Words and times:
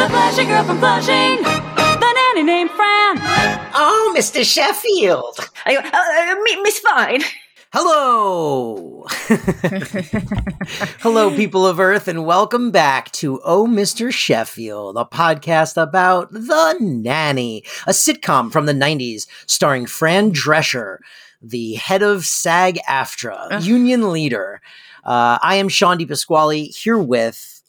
The 0.00 0.08
Flashing 0.08 0.48
Girl 0.48 0.64
from 0.64 0.78
Flushing. 0.78 1.42
The 1.42 2.32
nanny 2.34 2.42
named 2.42 2.70
Fran. 2.70 3.18
Oh, 3.74 4.14
Mr. 4.16 4.42
Sheffield. 4.42 5.38
I 5.66 5.76
uh, 5.76 5.82
uh, 5.82 6.62
Miss 6.62 6.78
Fine. 6.78 7.20
Hello. 7.70 9.04
Hello, 11.00 11.36
people 11.36 11.66
of 11.66 11.78
Earth, 11.78 12.08
and 12.08 12.24
welcome 12.24 12.70
back 12.70 13.10
to 13.12 13.42
Oh, 13.44 13.66
Mr. 13.66 14.10
Sheffield, 14.10 14.96
a 14.96 15.04
podcast 15.04 15.76
about 15.80 16.32
The 16.32 16.76
Nanny, 16.80 17.62
a 17.86 17.90
sitcom 17.90 18.50
from 18.50 18.64
the 18.64 18.72
90s 18.72 19.26
starring 19.44 19.84
Fran 19.84 20.32
Drescher, 20.32 20.96
the 21.42 21.74
head 21.74 22.02
of 22.02 22.24
SAG 22.24 22.78
AFTRA, 22.88 23.62
union 23.62 24.10
leader. 24.12 24.62
Uh, 25.04 25.38
I 25.42 25.56
am 25.56 25.68
Shawn 25.68 25.98
DiPasquale 25.98 26.74
here 26.74 26.96
with, 26.98 27.59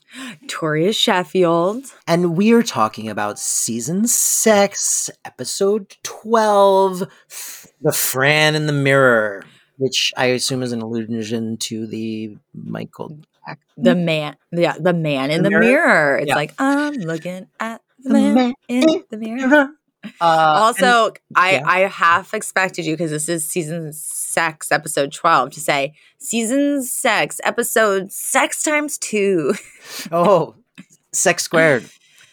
Toria 0.48 0.94
Sheffield. 0.94 1.86
and 2.08 2.36
we 2.36 2.52
are 2.54 2.64
talking 2.64 3.10
about 3.10 3.40
season 3.40 4.08
six, 4.08 5.10
episode 5.26 5.96
12, 6.04 7.04
The 7.82 7.92
Fran 7.94 8.56
in 8.56 8.68
the 8.68 8.74
Mirror, 8.74 9.44
which 9.78 10.12
I 10.18 10.26
assume 10.28 10.64
is 10.64 10.72
an 10.72 10.82
allusion 10.82 11.58
to 11.58 11.88
the 11.88 12.36
Michael 12.54 13.20
The 13.78 13.96
man, 13.96 14.36
yeah, 14.52 14.76
the 14.80 14.94
man 14.94 15.32
in 15.32 15.44
The 15.44 15.50
the, 15.50 15.60
mirror? 15.60 15.62
mirror. 15.64 16.18
It's 16.18 16.28
Yeah. 16.28 16.36
like 16.36 16.54
I'm 16.60 16.94
looking 16.94 17.48
at 17.60 17.82
the, 18.00 18.10
The 18.10 18.14
man, 18.14 18.34
man 18.36 18.54
in 18.68 19.04
the 19.10 19.18
mirror. 19.18 19.70
Uh, 20.20 20.26
also, 20.26 21.14
I 21.36 21.52
yeah. 21.54 21.62
I 21.64 21.80
half 21.82 22.34
expected 22.34 22.88
you 22.88 22.94
because 22.96 23.12
this 23.12 23.30
is 23.30 23.46
season 23.46 23.94
sex 24.32 24.72
episode 24.72 25.12
twelve 25.12 25.52
to 25.52 25.60
say 25.60 25.94
season 26.18 26.84
sex 26.84 27.40
episode 27.44 28.12
sex 28.12 28.64
times 28.64 28.98
two. 28.98 29.54
oh, 30.12 30.56
sex 31.12 31.44
squared. 31.44 31.86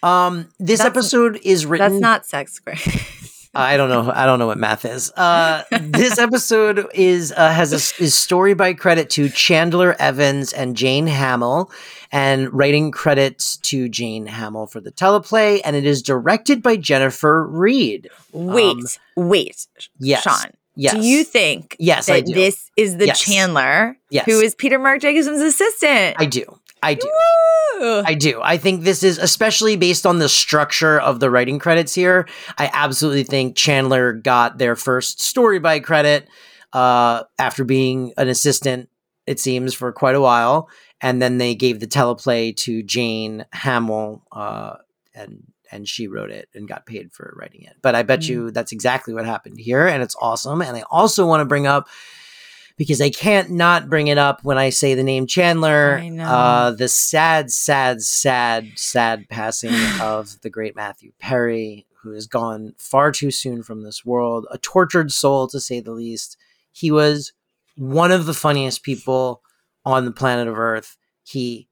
Um, 0.02 0.48
this 0.58 0.78
That's- 0.78 0.96
episode 0.96 1.40
is 1.42 1.66
written. 1.66 1.90
That's 1.92 2.00
not 2.00 2.26
sex 2.26 2.52
squared. 2.52 2.78
I 3.54 3.76
don't 3.78 3.88
know. 3.88 4.12
I 4.14 4.26
don't 4.26 4.38
know 4.38 4.46
what 4.46 4.58
math 4.58 4.84
is. 4.84 5.10
Uh, 5.12 5.64
this 5.80 6.18
episode 6.18 6.86
is 6.94 7.32
uh, 7.32 7.50
has 7.50 7.72
a 7.72 7.76
is 8.02 8.14
story 8.14 8.54
by 8.54 8.74
credit 8.74 9.08
to 9.10 9.28
Chandler 9.30 9.96
Evans 9.98 10.52
and 10.52 10.76
Jane 10.76 11.06
Hamill, 11.08 11.72
and 12.12 12.52
writing 12.52 12.92
credits 12.92 13.56
to 13.56 13.88
Jane 13.88 14.26
Hamill 14.26 14.66
for 14.66 14.80
the 14.80 14.92
teleplay, 14.92 15.60
and 15.64 15.74
it 15.74 15.86
is 15.86 16.02
directed 16.02 16.62
by 16.62 16.76
Jennifer 16.76 17.44
Reed. 17.48 18.08
wait, 18.32 18.76
Um, 18.76 19.28
wait, 19.28 19.66
Yes. 19.98 20.22
Shawn. 20.22 20.52
Yes. 20.80 20.94
Do 20.94 21.00
you 21.00 21.24
think 21.24 21.74
Yes, 21.80 22.06
that 22.06 22.24
this 22.24 22.70
is 22.76 22.96
the 22.98 23.06
Yes. 23.06 23.20
Chandler 23.20 23.98
Yes. 24.10 24.26
who 24.26 24.38
is 24.38 24.54
Peter 24.54 24.78
Marc 24.78 25.02
Jacobson's 25.02 25.40
assistant? 25.40 26.14
I 26.18 26.24
do. 26.24 26.44
I 26.84 26.94
do. 26.94 27.10
Woo! 27.80 28.02
I 28.06 28.14
do. 28.14 28.40
I 28.40 28.56
think 28.58 28.84
this 28.84 29.02
is 29.02 29.18
especially 29.18 29.74
based 29.74 30.06
on 30.06 30.20
the 30.20 30.28
structure 30.28 31.00
of 31.00 31.18
the 31.18 31.30
writing 31.30 31.58
credits 31.58 31.94
here. 31.94 32.28
I 32.56 32.70
absolutely 32.72 33.24
think 33.24 33.56
Chandler 33.56 34.12
got 34.12 34.58
their 34.58 34.76
first 34.76 35.20
story 35.20 35.58
by 35.58 35.80
credit 35.80 36.28
uh, 36.72 37.24
after 37.40 37.64
being 37.64 38.12
an 38.16 38.28
assistant, 38.28 38.88
it 39.26 39.40
seems, 39.40 39.74
for 39.74 39.90
quite 39.90 40.14
a 40.14 40.20
while. 40.20 40.68
And 41.00 41.20
then 41.20 41.38
they 41.38 41.56
gave 41.56 41.80
the 41.80 41.88
teleplay 41.88 42.54
to 42.58 42.84
Jane 42.84 43.44
Hamill, 43.52 44.22
uh, 44.30 44.74
and 45.12 45.42
and 45.70 45.88
she 45.88 46.06
wrote 46.08 46.30
it 46.30 46.48
and 46.54 46.68
got 46.68 46.86
paid 46.86 47.12
for 47.12 47.34
writing 47.38 47.62
it. 47.62 47.76
But 47.82 47.94
I 47.94 48.02
bet 48.02 48.20
Mm. 48.20 48.28
you 48.28 48.50
that's 48.50 48.72
exactly 48.72 49.14
what 49.14 49.24
happened 49.26 49.58
here, 49.58 49.86
and 49.86 50.02
it's 50.02 50.16
awesome. 50.20 50.62
And 50.62 50.76
I 50.76 50.82
also 50.90 51.26
want 51.26 51.40
to 51.40 51.44
bring 51.44 51.66
up 51.66 51.88
because 52.76 53.00
I 53.00 53.10
can't 53.10 53.50
not 53.50 53.88
bring 53.90 54.06
it 54.06 54.18
up 54.18 54.44
when 54.44 54.56
I 54.58 54.70
say 54.70 54.94
the 54.94 55.02
name 55.02 55.26
Chandler. 55.26 55.96
Uh, 56.28 56.70
the 56.70 56.88
sad, 56.88 57.50
sad, 57.50 58.02
sad, 58.02 58.68
sad 58.76 59.28
passing 59.28 59.74
of 60.00 60.40
the 60.42 60.50
great 60.50 60.76
Matthew 60.76 61.12
Perry, 61.18 61.86
who 62.02 62.12
has 62.12 62.26
gone 62.28 62.74
far 62.78 63.10
too 63.10 63.30
soon 63.32 63.62
from 63.64 63.82
this 63.82 64.04
world. 64.04 64.46
A 64.50 64.58
tortured 64.58 65.10
soul, 65.12 65.48
to 65.48 65.58
say 65.60 65.80
the 65.80 65.90
least. 65.92 66.36
He 66.70 66.90
was 66.92 67.32
one 67.76 68.12
of 68.12 68.26
the 68.26 68.34
funniest 68.34 68.84
people 68.84 69.42
on 69.84 70.04
the 70.04 70.12
planet 70.12 70.46
of 70.46 70.56
Earth. 70.58 70.96
He 71.24 71.68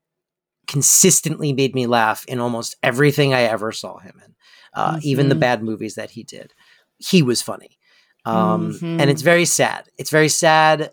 consistently 0.66 1.52
made 1.52 1.74
me 1.74 1.86
laugh 1.86 2.24
in 2.26 2.40
almost 2.40 2.76
everything 2.82 3.32
I 3.34 3.42
ever 3.42 3.72
saw 3.72 3.98
him 3.98 4.20
in, 4.24 4.34
uh, 4.74 4.98
even 5.02 5.28
the 5.28 5.34
Mhm. 5.34 5.40
bad 5.40 5.62
movies 5.62 5.94
that 5.94 6.10
he 6.10 6.22
did. 6.24 6.52
He 6.98 7.22
was 7.22 7.42
funny. 7.42 7.78
Um, 8.24 8.72
Mhm. 8.72 9.00
And 9.00 9.10
it's 9.10 9.22
very 9.22 9.44
sad. 9.44 9.88
It's 9.98 10.10
very 10.10 10.28
sad 10.28 10.92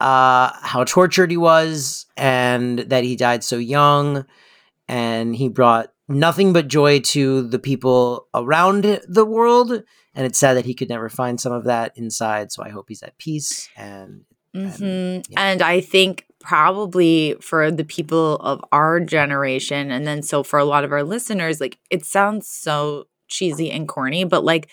uh, 0.00 0.50
how 0.62 0.82
tortured 0.84 1.30
he 1.30 1.36
was 1.36 2.06
and 2.16 2.78
that 2.78 3.04
he 3.04 3.16
died 3.16 3.44
so 3.44 3.58
young. 3.58 4.24
And 4.88 5.36
he 5.36 5.48
brought 5.48 5.92
nothing 6.08 6.52
but 6.54 6.68
joy 6.68 7.00
to 7.00 7.42
the 7.42 7.58
people 7.58 8.26
around 8.34 9.02
the 9.06 9.24
world. 9.26 9.70
And 10.14 10.26
it's 10.26 10.38
sad 10.38 10.54
that 10.56 10.64
he 10.64 10.74
could 10.74 10.88
never 10.88 11.08
find 11.10 11.38
some 11.40 11.52
of 11.52 11.64
that 11.64 11.92
inside. 11.96 12.50
So 12.50 12.62
I 12.64 12.70
hope 12.70 12.86
he's 12.88 13.02
at 13.02 13.18
peace. 13.18 13.68
And 13.76 14.24
Mhm. 14.54 15.22
yeah. 15.28 15.40
And 15.40 15.62
I 15.62 15.80
think 15.80 16.24
probably 16.40 17.36
for 17.40 17.70
the 17.70 17.84
people 17.84 18.36
of 18.36 18.62
our 18.72 19.00
generation, 19.00 19.90
and 19.90 20.06
then 20.06 20.22
so 20.22 20.42
for 20.42 20.58
a 20.58 20.64
lot 20.64 20.84
of 20.84 20.92
our 20.92 21.04
listeners, 21.04 21.60
like 21.60 21.78
it 21.90 22.04
sounds 22.04 22.48
so 22.48 23.06
cheesy 23.28 23.70
and 23.70 23.88
corny, 23.88 24.24
but 24.24 24.44
like 24.44 24.70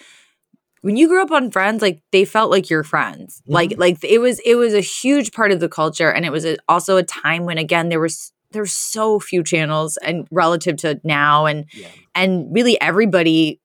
when 0.81 0.95
you 0.95 1.07
grew 1.07 1.21
up 1.21 1.31
on 1.31 1.51
Friends, 1.51 1.81
like 1.81 2.01
they 2.11 2.23
felt 2.23 2.51
like 2.51 2.69
your 2.69 2.83
friends. 2.83 3.41
Like 3.47 3.71
mm-hmm. 3.71 3.81
like 3.81 4.03
it 4.03 4.19
was 4.19 4.39
it 4.39 4.55
was 4.55 4.73
a 4.73 4.81
huge 4.81 5.31
part 5.31 5.51
of 5.51 5.59
the 5.59 5.69
culture, 5.69 6.11
and 6.11 6.25
it 6.25 6.31
was 6.31 6.45
a, 6.45 6.57
also 6.69 6.97
a 6.97 7.03
time 7.03 7.45
when 7.45 7.57
again 7.57 7.89
there 7.89 7.99
was 7.99 8.31
there's 8.51 8.71
so 8.71 9.19
few 9.19 9.43
channels 9.43 9.97
and 9.97 10.27
relative 10.31 10.77
to 10.77 10.99
now, 11.03 11.45
and 11.45 11.65
yeah. 11.73 11.87
and 12.15 12.53
really 12.53 12.79
everybody 12.79 13.59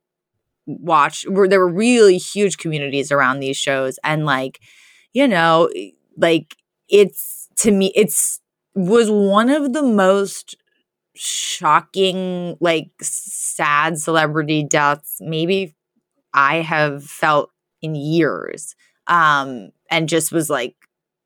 watched 0.66 1.28
were 1.28 1.48
there 1.48 1.60
were 1.60 1.72
really 1.72 2.18
huge 2.18 2.56
communities 2.56 3.10
around 3.10 3.40
these 3.40 3.56
shows 3.56 3.98
and 4.04 4.24
like 4.24 4.60
you 5.12 5.26
know 5.26 5.68
like 6.16 6.56
it's 6.88 7.31
to 7.56 7.70
me 7.70 7.92
it's 7.94 8.40
was 8.74 9.10
one 9.10 9.50
of 9.50 9.72
the 9.72 9.82
most 9.82 10.56
shocking 11.14 12.56
like 12.60 12.90
sad 13.00 13.98
celebrity 13.98 14.62
deaths 14.62 15.18
maybe 15.20 15.74
i 16.32 16.56
have 16.56 17.04
felt 17.04 17.50
in 17.82 17.94
years 17.94 18.74
um 19.08 19.70
and 19.90 20.08
just 20.08 20.32
was 20.32 20.48
like 20.48 20.74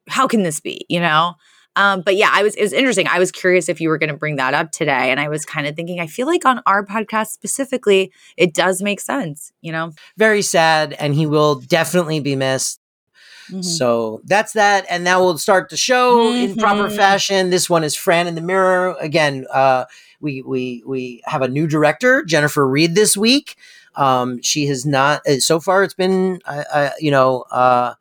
how 0.09 0.27
can 0.27 0.43
this 0.43 0.61
be 0.61 0.85
you 0.89 1.01
know 1.01 1.35
um, 1.77 2.01
but 2.01 2.17
yeah, 2.17 2.31
I 2.33 2.43
was 2.43 2.55
it 2.55 2.63
was 2.63 2.73
interesting. 2.73 3.07
I 3.07 3.19
was 3.19 3.31
curious 3.31 3.69
if 3.69 3.81
you 3.81 3.91
were 3.91 3.99
going 3.99 4.11
to 4.11 4.17
bring 4.17 4.37
that 4.37 4.55
up 4.55 4.73
today, 4.73 5.11
and 5.11 5.21
I 5.21 5.29
was 5.29 5.45
kind 5.45 5.67
of 5.67 5.77
thinking, 5.77 6.01
I 6.01 6.07
feel 6.07 6.27
like 6.27 6.47
on 6.47 6.63
our 6.67 6.85
podcast 6.85 7.29
specifically, 7.29 8.13
it 8.39 8.55
does 8.55 8.83
make 8.83 8.99
sense, 8.99 9.53
you 9.61 9.71
know. 9.71 9.93
Very 10.17 10.41
sad. 10.41 10.95
And 10.95 11.15
he 11.15 11.27
will 11.27 11.57
definitely 11.57 12.19
be 12.21 12.35
missed. 12.35 12.81
Mm-hmm. 13.51 13.63
So 13.63 14.21
that's 14.25 14.53
that. 14.55 14.87
And 14.91 15.05
now 15.05 15.23
we'll 15.23 15.39
start 15.39 15.69
the 15.71 15.77
show 15.77 16.33
in 16.33 16.57
proper 16.57 16.89
Mhm. 16.89 16.97
fashion. 16.97 17.51
This 17.51 17.69
one 17.71 17.85
is 17.85 17.95
Fran 17.95 18.27
in 18.27 18.35
the 18.35 18.41
Mirror. 18.41 18.97
Again, 19.01 19.47
uh, 19.53 19.85
we 20.21 20.43
we 20.43 20.83
we 20.87 21.23
have 21.27 21.43
a 21.43 21.49
new 21.49 21.67
director, 21.67 22.25
Jennifer 22.25 22.67
Reed, 22.67 22.95
this 22.95 23.17
week. 23.17 23.57
Um, 23.95 24.43
she 24.43 24.67
has 24.67 24.85
not 24.85 25.27
uh, 25.27 25.41
so 25.41 25.61
far. 25.61 25.83
It's 25.83 25.95
been 25.95 26.41
uh, 26.47 26.65
uh, 26.73 26.91
you 26.99 27.11
know 27.11 27.45
uh, 27.51 27.95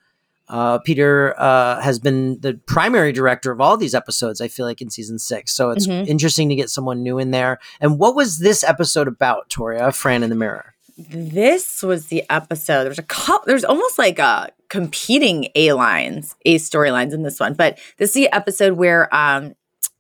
uh, 0.48 0.78
Peter 0.80 1.34
uh, 1.40 1.82
has 1.82 1.98
been 2.00 2.40
the 2.42 2.54
primary 2.68 3.12
director 3.12 3.52
of 3.52 3.60
all 3.60 3.78
these 3.78 3.96
episodes. 3.96 4.42
I 4.42 4.48
feel 4.48 4.66
like 4.66 4.82
in 4.82 4.90
season 4.92 5.18
six, 5.20 5.52
so 5.54 5.72
it's 5.72 5.88
Mhm. 5.88 6.06
interesting 6.08 6.50
to 6.50 6.56
get 6.56 6.70
someone 6.70 7.02
new 7.02 7.18
in 7.18 7.32
there. 7.32 7.60
And 7.82 7.98
what 7.98 8.16
was 8.16 8.38
this 8.40 8.64
episode 8.64 9.08
about, 9.08 9.50
Toria? 9.50 9.92
Fran 9.92 10.22
in 10.22 10.30
the 10.30 10.36
Mirror. 10.36 10.75
This 10.98 11.84
was 11.84 12.08
the 12.08 12.24
episode. 12.30 12.86
There's 12.86 13.00
a 13.00 13.04
couple. 13.04 13.46
There's 13.48 13.66
almost 13.66 13.98
like 13.98 14.18
a 14.18 14.50
competing 14.70 15.50
A 15.56 15.74
lines, 15.74 16.36
A 16.46 16.56
storylines 16.56 17.14
in 17.14 17.24
this 17.24 17.40
one. 17.40 17.54
But 17.54 17.80
this 17.98 18.12
is 18.12 18.14
the 18.14 18.34
episode 18.34 18.74
where 18.74 19.14
um, 19.14 19.56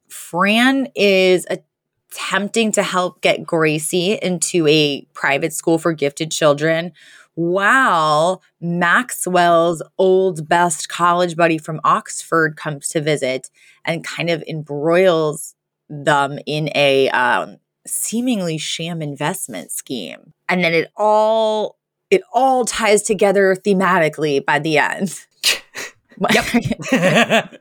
Fran 0.07 0.88
is 0.95 1.45
attempting 1.50 2.72
to 2.73 2.84
help 2.84 3.22
get 3.22 3.46
Gracie 3.46 4.14
into 4.22 4.66
a 4.67 5.02
private 5.14 5.52
school 5.52 5.78
for 5.78 5.91
gifted 5.91 6.31
children, 6.31 6.93
while 7.34 8.41
Maxwell's 8.61 9.84
old 9.97 10.47
best 10.47 10.87
college 10.87 11.35
buddy 11.35 11.58
from 11.58 11.81
Oxford 11.84 12.55
comes 12.55 12.87
to 12.90 13.02
visit 13.02 13.49
and 13.84 14.05
kind 14.05 14.29
of 14.29 14.41
embroils 14.47 15.55
them 15.90 16.40
in 16.46 16.69
a 16.73 17.09
um, 17.09 17.58
seemingly 17.87 18.58
sham 18.58 19.02
investment 19.02 19.72
scheme. 19.72 20.34
And 20.49 20.64
then 20.64 20.73
it 20.73 20.91
all 20.97 21.78
it 22.11 22.22
all 22.34 22.66
ties 22.66 23.02
together 23.03 23.55
thematically 23.55 24.43
by 24.46 24.59
the 24.59 24.78
end. 24.78 25.20
Yep. 26.34 26.46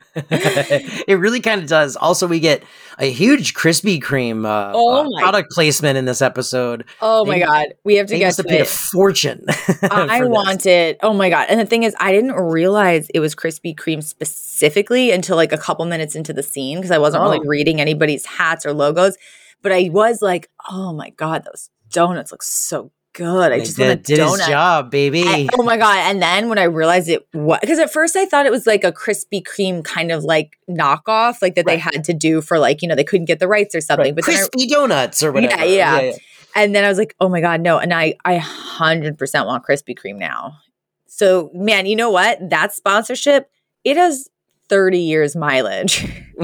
it 1.09 1.19
really 1.19 1.41
kind 1.41 1.61
of 1.61 1.69
does. 1.69 1.97
Also, 1.97 2.29
we 2.29 2.39
get 2.39 2.63
a 3.01 3.11
huge 3.11 3.53
Krispy 3.55 4.01
Kreme 4.01 4.47
uh, 4.47 4.71
Oh 4.75 5.07
uh, 5.13 5.21
product 5.21 5.51
placement 5.51 5.99
in 5.99 6.05
this 6.05 6.23
episode. 6.23 6.85
oh 7.03 7.25
my 7.25 7.41
god, 7.41 7.67
we 7.83 7.97
have 7.97 8.07
to 8.07 8.13
They 8.15 8.21
get 8.21 8.35
to 8.35 8.43
have 8.43 8.47
paid 8.47 8.59
a 8.61 8.63
it. 8.63 8.69
fortune. 8.69 9.45
I 9.91 10.21
this. 10.21 10.29
wanted. 10.29 10.99
Oh 11.03 11.13
my 11.13 11.31
god! 11.31 11.47
And 11.51 11.59
the 11.59 11.67
thing 11.67 11.83
is, 11.83 11.97
I 11.99 12.13
didn't 12.13 12.33
realize 12.35 13.09
it 13.13 13.19
was 13.19 13.35
Krispy 13.35 13.75
Kreme 13.75 14.05
specifically 14.05 15.11
until 15.11 15.35
like 15.37 15.51
a 15.53 15.59
couple 15.59 15.85
minutes 15.87 16.15
into 16.15 16.33
the 16.33 16.45
scene 16.45 16.79
because 16.79 16.93
I 16.93 16.99
wasn't 16.99 17.25
Oh. 17.25 17.31
really 17.33 17.41
reading 17.49 17.81
anybody's 17.81 18.25
hats 18.25 18.65
or 18.65 18.73
logos. 18.73 19.17
But 19.65 19.73
I 19.73 19.89
was 19.91 20.23
like, 20.23 20.49
oh 20.71 20.93
my 20.93 21.11
god, 21.11 21.45
those 21.45 21.71
donuts 21.91 22.31
look 22.31 22.45
so 22.45 22.93
good. 23.15 23.53
I 23.53 23.61
just 23.61 23.79
want 23.79 23.93
a 23.93 23.97
did, 23.97 24.03
did 24.05 24.19
his 24.19 24.33
donut. 24.41 24.49
job, 24.49 24.91
baby. 24.91 25.23
And- 25.27 25.51
oh 25.59 25.63
my 25.65 25.77
god! 25.77 25.99
And 26.11 26.23
then 26.23 26.49
when 26.49 26.59
I 26.59 26.65
realized 26.65 27.09
it 27.09 27.27
was 27.35 27.59
because 27.61 27.79
at 27.81 27.93
first 27.93 28.15
I 28.17 28.27
thought 28.27 28.47
it 28.47 28.53
was 28.53 28.67
like 28.67 28.85
a 28.85 28.93
Krispy 28.93 29.43
Kreme 29.43 29.83
kind 29.85 30.13
of 30.13 30.23
like 30.25 30.57
knockoff, 30.71 31.41
like 31.43 31.55
that 31.57 31.67
they 31.67 31.79
had 31.79 32.05
to 32.05 32.13
do 32.15 32.41
for 32.41 32.59
like 32.61 32.83
you 32.83 32.89
know 32.89 32.95
they 32.95 33.05
couldn't 33.05 33.27
get 33.27 33.41
the 33.41 33.49
rights 33.49 33.75
or 33.75 33.81
something. 33.81 34.07
Right. 34.07 34.15
But 34.15 34.27
then 34.27 34.35
I, 34.37 34.39
crispy 34.39 34.67
donuts 34.69 35.23
or 35.23 35.29
Yeah, 35.29 35.41
whatever. 35.51 35.67
yeah. 35.67 36.13
and 36.55 36.75
then 36.75 36.85
I 36.85 36.89
was 36.89 36.99
like, 36.99 37.15
oh 37.21 37.29
my 37.29 37.41
god, 37.41 37.61
no! 37.61 37.79
And 37.79 37.93
I 37.95 38.15
I 38.25 38.37
hundred 38.37 39.19
percent 39.19 39.47
want 39.47 39.65
Krispy 39.65 39.97
Kreme 39.99 40.19
now. 40.19 40.59
So 41.07 41.51
man, 41.55 41.87
you 41.87 41.97
know 41.97 42.11
what? 42.11 42.39
That 42.51 42.73
sponsorship 42.73 43.49
it 43.85 43.97
has 43.97 44.29
thirty 44.69 44.99
years 45.01 45.35
mileage. 45.37 46.05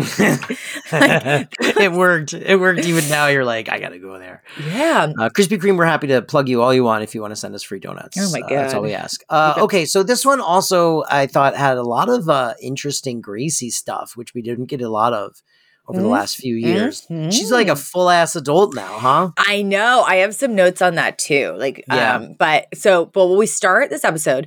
it 0.93 1.93
worked. 1.93 2.33
It 2.35 2.59
worked. 2.61 2.85
Even 2.85 3.09
now, 3.09 3.27
you're 3.29 3.45
like, 3.45 3.69
I 3.71 3.79
gotta 3.79 3.99
go 3.99 4.19
there. 4.19 4.43
yeah. 4.65 5.13
Uh, 5.19 5.29
Krispy 5.29 5.59
Kreme, 5.59 5.77
we're 5.77 5.85
happy 5.87 6.07
to 6.09 6.23
plug 6.23 6.49
you 6.49 6.63
all 6.63 6.73
you 6.75 6.85
want 6.85 7.03
if 7.03 7.15
you 7.15 7.21
want 7.21 7.33
to 7.33 7.37
send 7.37 7.55
us 7.55 7.63
free 7.63 7.81
donuts. 7.81 8.17
Oh 8.19 8.31
my 8.33 8.41
Uh, 8.41 8.49
that's 8.49 8.75
all 8.75 8.83
we 8.83 8.93
ask. 8.95 9.23
Uh, 9.29 9.55
Okay. 9.59 9.85
so 9.85 10.03
this 10.03 10.25
one 10.25 10.41
also 10.41 11.05
I 11.09 11.27
thought 11.27 11.55
had 11.57 11.77
a 11.77 11.83
lot 11.83 12.09
of 12.09 12.29
uh, 12.29 12.55
interesting 12.63 13.21
Gracie 13.21 13.71
stuff, 13.71 14.17
which 14.17 14.35
we 14.35 14.43
didn't 14.43 14.67
get 14.67 14.81
a 14.81 14.89
lot 14.89 15.13
of 15.13 15.43
over 15.89 16.01
the 16.01 16.07
last 16.09 16.37
few 16.37 16.55
years. 16.55 17.05
mhm. 17.11 17.33
She's 17.33 17.51
like 17.51 17.67
a 17.67 17.75
full 17.75 18.11
ass 18.11 18.37
adult 18.37 18.77
now, 18.77 18.99
huh? 18.99 19.31
I 19.37 19.63
know. 19.63 20.05
I 20.07 20.17
have 20.17 20.37
some 20.37 20.55
notes 20.55 20.81
on 20.81 20.95
that 20.95 21.19
too. 21.19 21.57
Like, 21.59 21.85
Yeah. 21.89 22.15
um, 22.17 22.37
but 22.39 22.67
so, 22.75 23.07
but 23.07 23.27
when 23.27 23.39
we 23.39 23.47
start 23.47 23.91
this 23.91 24.05
episode, 24.05 24.47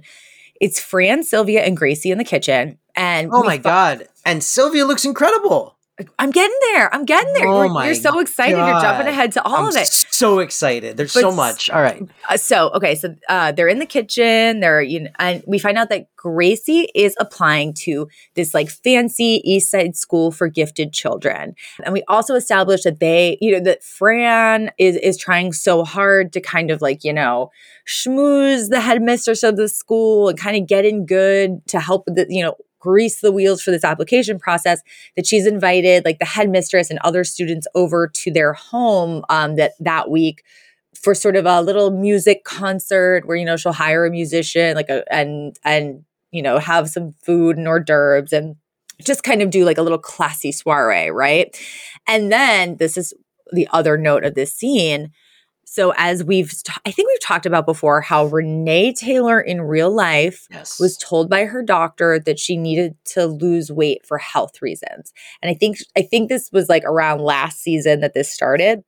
it's 0.63 0.80
Fran, 0.80 1.24
Sylvia, 1.24 1.62
and 1.63 1.75
Gracie 1.75 2.12
in 2.12 2.18
the 2.18 2.24
kitchen. 2.24 2.77
And 2.95 3.30
Oh 3.33 3.44
my 3.44 3.57
god! 3.57 4.07
And 4.25 4.44
Sylvia 4.44 4.86
looks 4.86 5.06
incredible. 5.06 5.77
I'm 6.17 6.31
getting 6.31 6.57
there. 6.71 6.93
I'm 6.93 7.05
getting 7.05 7.31
there. 7.33 7.47
Oh 7.47 7.69
my 7.69 7.85
You're 7.85 7.93
so 7.95 8.19
excited. 8.19 8.57
You're 8.57 8.81
jumping 8.81 9.05
ahead 9.07 9.31
to 9.33 9.43
all 9.43 9.57
I'm 9.57 9.67
of 9.67 9.75
it. 9.75 9.85
so 9.87 10.39
excited. 10.39 10.97
There's 10.97 11.13
But 11.13 11.21
so 11.21 11.31
much. 11.31 11.69
All 11.69 11.83
right. 11.83 12.01
Uh, 12.27 12.37
so 12.37 12.71
okay, 12.71 12.95
so 12.95 13.15
uh, 13.29 13.51
they're 13.51 13.67
in 13.67 13.77
the 13.77 13.85
kitchen. 13.85 14.59
They're 14.59 14.81
you 14.81 15.01
know, 15.01 15.11
and 15.19 15.43
we 15.45 15.59
find 15.59 15.77
out 15.77 15.89
that 15.89 16.07
Gracie 16.15 16.87
is 16.95 17.15
applying 17.19 17.75
to 17.81 18.07
this 18.33 18.55
like 18.55 18.69
fancy 18.69 19.41
East 19.43 19.69
Side 19.69 19.95
school 19.95 20.31
for 20.31 20.47
gifted 20.47 20.93
children, 20.93 21.53
and 21.83 21.93
we 21.93 22.03
also 22.07 22.33
established 22.33 22.85
that 22.85 22.99
they, 22.99 23.37
you 23.39 23.51
know, 23.51 23.59
that 23.59 23.83
Fran 23.83 24.71
is 24.79 24.95
is 24.95 25.15
trying 25.15 25.53
so 25.53 25.83
hard 25.83 26.33
to 26.33 26.41
kind 26.41 26.71
of 26.71 26.81
like 26.81 27.03
you 27.03 27.13
know 27.13 27.51
schmooze 27.87 28.69
the 28.69 28.81
headmistress 28.81 29.43
of 29.43 29.57
the 29.57 29.69
school 29.69 30.29
and 30.29 30.39
kind 30.39 30.57
of 30.57 30.67
get 30.67 30.85
in 30.85 31.05
good 31.05 31.65
to 31.67 31.79
help 31.79 32.05
with 32.07 32.15
the 32.15 32.25
you 32.29 32.41
know 32.41 32.55
grease 32.83 33.21
the 33.21 33.31
wheels 33.31 33.62
for 33.62 33.71
this 33.71 33.85
application 33.85 34.38
process 34.38 34.81
that 35.15 35.25
she's 35.25 35.47
invited 35.47 36.03
like 36.03 36.19
the 36.19 36.25
headmistress 36.25 36.89
and 36.89 37.00
other 37.00 37.24
students 37.24 37.65
over 37.75 38.09
to 38.09 38.30
their 38.30 38.51
home 38.51 39.24
um, 39.30 39.56
that 39.56 39.71
that 39.80 40.12
week 40.12 40.44
for 40.94 41.15
sort 41.15 41.38
of 41.38 41.45
a 41.45 41.62
little 41.62 41.91
music 41.91 42.44
concert 42.44 43.25
where 43.25 43.38
you 43.38 43.45
know 43.45 43.56
she'll 43.56 43.71
hire 43.71 44.06
a 44.06 44.12
musician 44.12 44.75
like 44.75 44.89
a 44.89 45.01
and 45.12 45.57
and 45.63 46.03
you 46.31 46.41
know 46.41 46.57
have 46.57 46.89
some 46.89 47.13
food 47.24 47.56
and 47.57 47.68
hors 47.69 47.85
d'oeuvres 47.85 48.33
and 48.33 48.57
just 49.01 49.24
kind 49.24 49.41
of 49.41 49.50
do 49.50 49.63
like 49.63 49.77
a 49.77 49.81
little 49.81 49.97
classy 49.97 50.51
soiree 50.51 51.09
right? 51.09 51.57
And 52.06 52.31
then 52.31 52.75
this 52.77 52.97
is 52.97 53.13
the 53.53 53.68
other 53.71 53.97
note 53.97 54.25
of 54.25 54.36
this 54.36 54.53
scene 54.53 55.12
so 55.73 55.91
as 55.97 56.23
we've 56.23 56.51
t- 56.63 56.71
i 56.85 56.91
think 56.91 57.07
we've 57.09 57.19
talked 57.19 57.47
about 57.47 57.65
before 57.65 57.99
how 58.01 58.25
renee 58.25 58.93
taylor 58.93 59.41
in 59.41 59.59
real 59.61 59.91
life 59.93 60.47
Yes. 60.51 60.79
was 60.79 60.95
told 60.97 61.29
by 61.29 61.45
her 61.45 61.63
doctor 61.63 62.19
that 62.19 62.37
she 62.37 62.57
needed 62.57 62.95
to 63.05 63.25
lose 63.25 63.71
weight 63.71 64.05
for 64.05 64.17
health 64.19 64.61
reasons. 64.61 65.11
And 65.41 65.49
I 65.49 65.55
think 65.55 65.77
I 65.97 66.03
think 66.03 66.29
this 66.29 66.49
was 66.51 66.69
like 66.69 66.83
around 66.85 67.21
last 67.21 67.59
season 67.61 68.01
that 68.01 68.13
this 68.13 68.31
started 68.31 68.83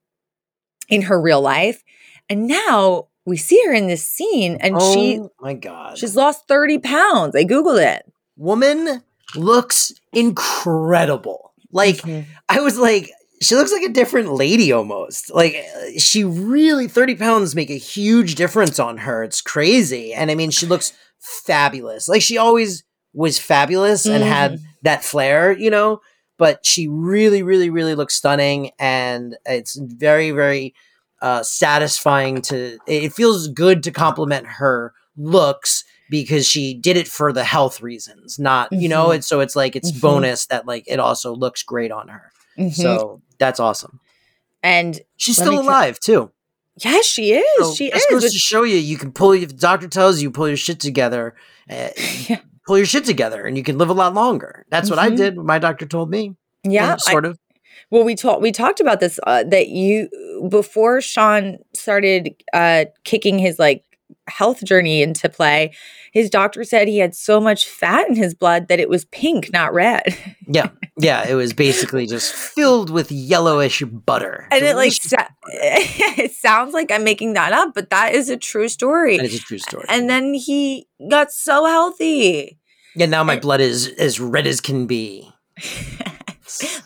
in 0.89 1.01
her 1.03 1.19
real 1.19 1.41
life. 1.41 1.83
And 2.29 2.47
now 2.47 3.07
we 3.25 3.37
see 3.37 3.59
her 3.65 3.73
in 3.73 3.87
this 3.87 4.05
scene 4.07 4.57
and 4.61 4.75
oh 4.77 4.93
she 4.93 5.19
my 5.41 5.53
god. 5.53 5.97
she's 5.97 6.15
lost 6.15 6.47
30 6.47 6.77
pounds. 6.79 7.35
I 7.35 7.43
googled 7.45 7.83
it. 7.83 8.03
woman 8.37 9.01
looks 9.35 9.91
incredible. 10.13 11.53
Like 11.71 11.97
mm-hmm. 11.97 12.29
I 12.47 12.59
was 12.61 12.77
like, 12.77 13.09
she 13.41 13.55
looks 13.55 13.71
like 13.71 13.83
a 13.83 13.89
different 13.89 14.31
lady 14.33 14.71
almost. 14.71 15.33
Like 15.33 15.55
uh, 15.55 15.97
she 15.99 16.23
really, 16.23 16.87
30 16.87 17.15
pounds 17.15 17.55
make 17.55 17.69
a 17.69 17.77
huge 17.77 18.35
difference 18.35 18.79
on 18.79 18.97
her. 18.99 19.23
It's 19.23 19.41
crazy. 19.41 20.13
And 20.13 20.31
I 20.31 20.35
mean, 20.35 20.51
she 20.51 20.65
looks 20.65 20.93
fabulous. 21.19 22.07
Like 22.07 22.21
she 22.21 22.37
always 22.37 22.83
was 23.13 23.39
fabulous 23.39 24.05
and 24.05 24.23
had 24.23 24.59
that 24.83 25.03
flair, 25.03 25.51
you 25.51 25.69
know, 25.69 26.01
but 26.37 26.65
she 26.65 26.87
really, 26.87 27.43
really, 27.43 27.69
really 27.69 27.95
looks 27.95 28.15
stunning. 28.15 28.71
And 28.79 29.37
it's 29.45 29.75
very, 29.75 30.31
very 30.31 30.73
uh, 31.21 31.43
satisfying 31.43 32.41
to, 32.43 32.77
it 32.87 33.13
feels 33.13 33.47
good 33.47 33.83
to 33.83 33.91
compliment 33.91 34.45
her 34.47 34.93
looks 35.17 35.83
because 36.09 36.45
she 36.47 36.73
did 36.73 36.97
it 36.97 37.07
for 37.07 37.31
the 37.33 37.43
health 37.43 37.81
reasons, 37.81 38.37
not, 38.37 38.71
you 38.71 38.87
know, 38.89 39.07
Mhm. 39.07 39.15
it's 39.15 39.27
so 39.27 39.39
it's 39.39 39.55
like 39.55 39.75
it's 39.75 39.91
Mhm. 39.91 40.01
bonus 40.01 40.45
that 40.47 40.67
like 40.67 40.83
it 40.87 40.99
also 40.99 41.33
looks 41.33 41.63
great 41.63 41.91
on 41.91 42.09
her. 42.09 42.31
Mhm. 42.59 42.73
So 42.73 43.21
that's 43.39 43.59
awesome. 43.59 43.99
and 44.63 44.99
She's 45.17 45.35
still 45.37 45.59
alive 45.59 45.99
too. 45.99 46.31
yes, 46.77 47.05
she 47.05 47.33
is. 47.33 47.45
So 47.59 47.73
she 47.75 47.87
is. 47.87 48.05
goes 48.09 48.23
But- 48.23 48.31
to 48.31 48.37
show 48.39 48.63
you 48.63 48.77
you 48.77 48.97
can 48.97 49.11
pull 49.11 49.31
if 49.33 49.49
the 49.49 49.53
doctor 49.55 49.87
tells 49.87 50.21
you 50.21 50.31
pull 50.31 50.47
your 50.47 50.57
shit 50.57 50.79
together, 50.79 51.35
uh, 51.69 51.89
Yeah. 52.29 52.39
pull 52.65 52.77
your 52.77 52.85
shit 52.87 53.05
together, 53.05 53.45
and 53.45 53.57
you 53.57 53.63
can 53.63 53.77
live 53.77 53.89
a 53.89 53.93
lot 53.93 54.13
longer. 54.13 54.65
That's 54.69 54.89
what 54.89 54.97
I 54.99 55.09
Mhm. 55.09 55.17
did. 55.17 55.37
My 55.37 55.59
doctor 55.59 55.85
told 55.85 56.09
me. 56.09 56.35
yeah, 56.63 56.93
Uh, 56.93 56.97
I- 57.07 57.11
sort 57.11 57.25
of. 57.25 57.37
Well, 57.91 58.03
we 58.03 58.15
talked 58.15 58.41
we 58.41 58.51
talked 58.51 58.79
about 58.79 58.99
this 58.99 59.19
uh, 59.27 59.43
that 59.43 59.67
you 59.67 60.09
before 60.49 61.01
Shawn 61.01 61.59
started 61.73 62.33
uh, 62.53 62.85
kicking 63.03 63.37
his 63.37 63.59
like 63.59 63.83
health 64.27 64.63
journey 64.63 65.01
into 65.01 65.29
play. 65.29 65.73
His 66.13 66.29
doctor 66.29 66.63
said 66.63 66.87
he 66.87 66.99
had 66.99 67.13
so 67.15 67.39
much 67.41 67.67
fat 67.67 68.07
in 68.07 68.15
his 68.15 68.33
blood 68.33 68.67
that 68.69 68.79
it 68.79 68.87
was 68.89 69.05
pink, 69.05 69.51
not 69.51 69.73
red, 69.73 70.17
Yeah, 70.47 70.69
yeah. 70.97 71.27
It 71.27 71.35
was 71.35 71.51
basically 71.53 72.07
just 72.07 72.33
filled 72.33 72.89
with 72.89 73.11
yellowish 73.11 73.81
butter, 73.83 74.47
and 74.51 74.63
it 74.63 74.75
like 74.75 74.93
Delicious. 74.93 75.09
sa- 75.11 75.27
it 75.47 76.31
sounds 76.31 76.73
like 76.73 76.89
I'm 76.91 77.03
making 77.03 77.33
that 77.33 77.51
up, 77.53 77.73
but 77.75 77.89
that 77.89 78.13
is 78.15 78.29
a 78.29 78.37
true 78.37 78.69
story. 78.69 79.17
That 79.17 79.25
is 79.25 79.35
a 79.35 79.39
true 79.39 79.57
story. 79.59 79.85
And 79.89 80.09
then 80.09 80.33
he 80.33 80.87
got 81.09 81.31
so 81.31 81.65
healthy. 81.65 82.57
yeah, 82.95 83.07
now 83.07 83.23
my 83.23 83.33
and- 83.33 83.41
blood 83.41 83.59
is 83.61 83.87
as 83.99 84.19
red 84.19 84.47
as 84.47 84.61
can 84.61 84.87
be. 84.87 85.29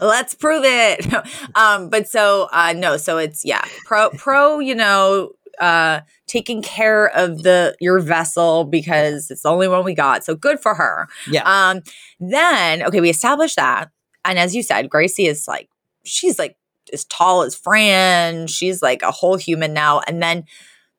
Let's 0.01 0.33
prove 0.33 0.63
it. 0.65 1.05
um, 1.55 1.89
but 1.89 2.07
so 2.07 2.47
uh 2.51 2.73
no, 2.73 2.97
so 2.97 3.17
it's 3.17 3.43
yeah, 3.43 3.63
pro 3.85 4.09
pro, 4.11 4.59
you 4.59 4.73
know, 4.73 5.31
uh 5.59 6.01
taking 6.27 6.61
care 6.61 7.07
of 7.15 7.43
the 7.43 7.75
your 7.79 7.99
vessel 7.99 8.63
because 8.63 9.29
it's 9.29 9.43
the 9.43 9.49
only 9.49 9.67
one 9.67 9.83
we 9.83 9.93
got. 9.93 10.23
So 10.23 10.35
good 10.35 10.59
for 10.59 10.75
her. 10.75 11.07
Yeah. 11.29 11.43
Um 11.45 11.81
then 12.19 12.83
okay, 12.83 13.01
we 13.01 13.09
established 13.09 13.55
that. 13.55 13.89
And 14.25 14.37
as 14.37 14.55
you 14.55 14.63
said, 14.63 14.89
Gracie 14.89 15.25
is 15.25 15.47
like 15.47 15.69
she's 16.03 16.39
like 16.39 16.55
as 16.93 17.05
tall 17.05 17.43
as 17.43 17.55
Fran. 17.55 18.47
She's 18.47 18.81
like 18.81 19.01
a 19.01 19.11
whole 19.11 19.37
human 19.37 19.73
now. 19.73 20.01
And 20.07 20.21
then 20.21 20.45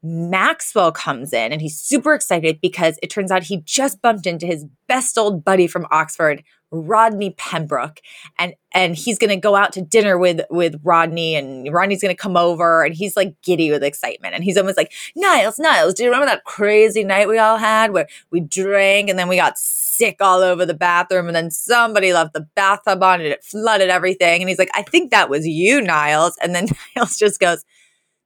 Maxwell 0.03 0.93
comes 0.93 1.33
in 1.33 1.53
and 1.53 1.61
he's 1.61 1.79
super 1.79 2.15
excited 2.15 2.61
because 2.61 2.99
it 3.03 3.11
turns 3.11 3.31
out 3.31 3.43
he 3.43 3.59
just 3.65 4.01
bumped 4.01 4.27
into 4.27 4.47
his 4.47 4.65
best 4.89 5.19
old 5.19 5.45
buddy 5.45 5.67
from 5.67 5.87
Oxford, 5.91 6.43
Rodney 6.73 7.35
Pembroke, 7.37 8.01
and 8.39 8.55
and 8.73 8.95
he's 8.95 9.19
gonna 9.19 9.37
go 9.37 9.57
out 9.57 9.73
to 9.73 9.83
dinner 9.83 10.17
with 10.17 10.41
with 10.51 10.81
Rodney, 10.83 11.35
and 11.35 11.73
Rodney's 11.73 12.01
gonna 12.01 12.15
come 12.15 12.37
over, 12.37 12.85
and 12.85 12.95
he's 12.95 13.17
like 13.17 13.35
giddy 13.43 13.71
with 13.71 13.83
excitement, 13.83 14.35
and 14.35 14.45
he's 14.45 14.57
almost 14.57 14.77
like 14.77 14.93
Niles, 15.17 15.59
Niles, 15.59 15.95
do 15.95 16.05
you 16.05 16.09
remember 16.09 16.27
that 16.27 16.45
crazy 16.45 17.05
night 17.05 17.29
we 17.29 17.39
all 17.39 17.57
had 17.59 17.93
where 17.93 18.07
we 18.31 18.41
drank 18.41 19.11
and 19.11 19.19
then 19.19 19.29
we 19.29 19.37
got 19.37 19.59
sick 19.59 20.17
all 20.21 20.41
over 20.41 20.65
the 20.65 20.75
bathroom, 20.75 21.27
and 21.27 21.37
then 21.37 21.51
somebody 21.51 22.13
left 22.13 22.33
the 22.35 22.47
bathtub 22.55 23.03
on 23.03 23.21
and 23.21 23.29
it 23.31 23.45
flooded 23.45 23.91
everything, 23.91 24.41
and 24.41 24.49
he's 24.49 24.59
like, 24.59 24.71
I 24.73 24.83
think 24.83 25.11
that 25.11 25.29
was 25.29 25.47
you, 25.47 25.81
Niles, 25.81 26.37
and 26.43 26.55
then 26.55 26.69
Niles 26.97 27.19
just 27.19 27.41
goes. 27.41 27.65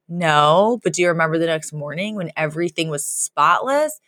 No, 0.08 0.80
but 0.82 0.92
do 0.92 1.02
you 1.02 1.08
remember 1.08 1.38
the 1.38 1.46
next 1.46 1.72
morning 1.72 2.16
when 2.16 2.30
everything 2.36 2.90
was 2.90 3.06
spotless? 3.06 3.98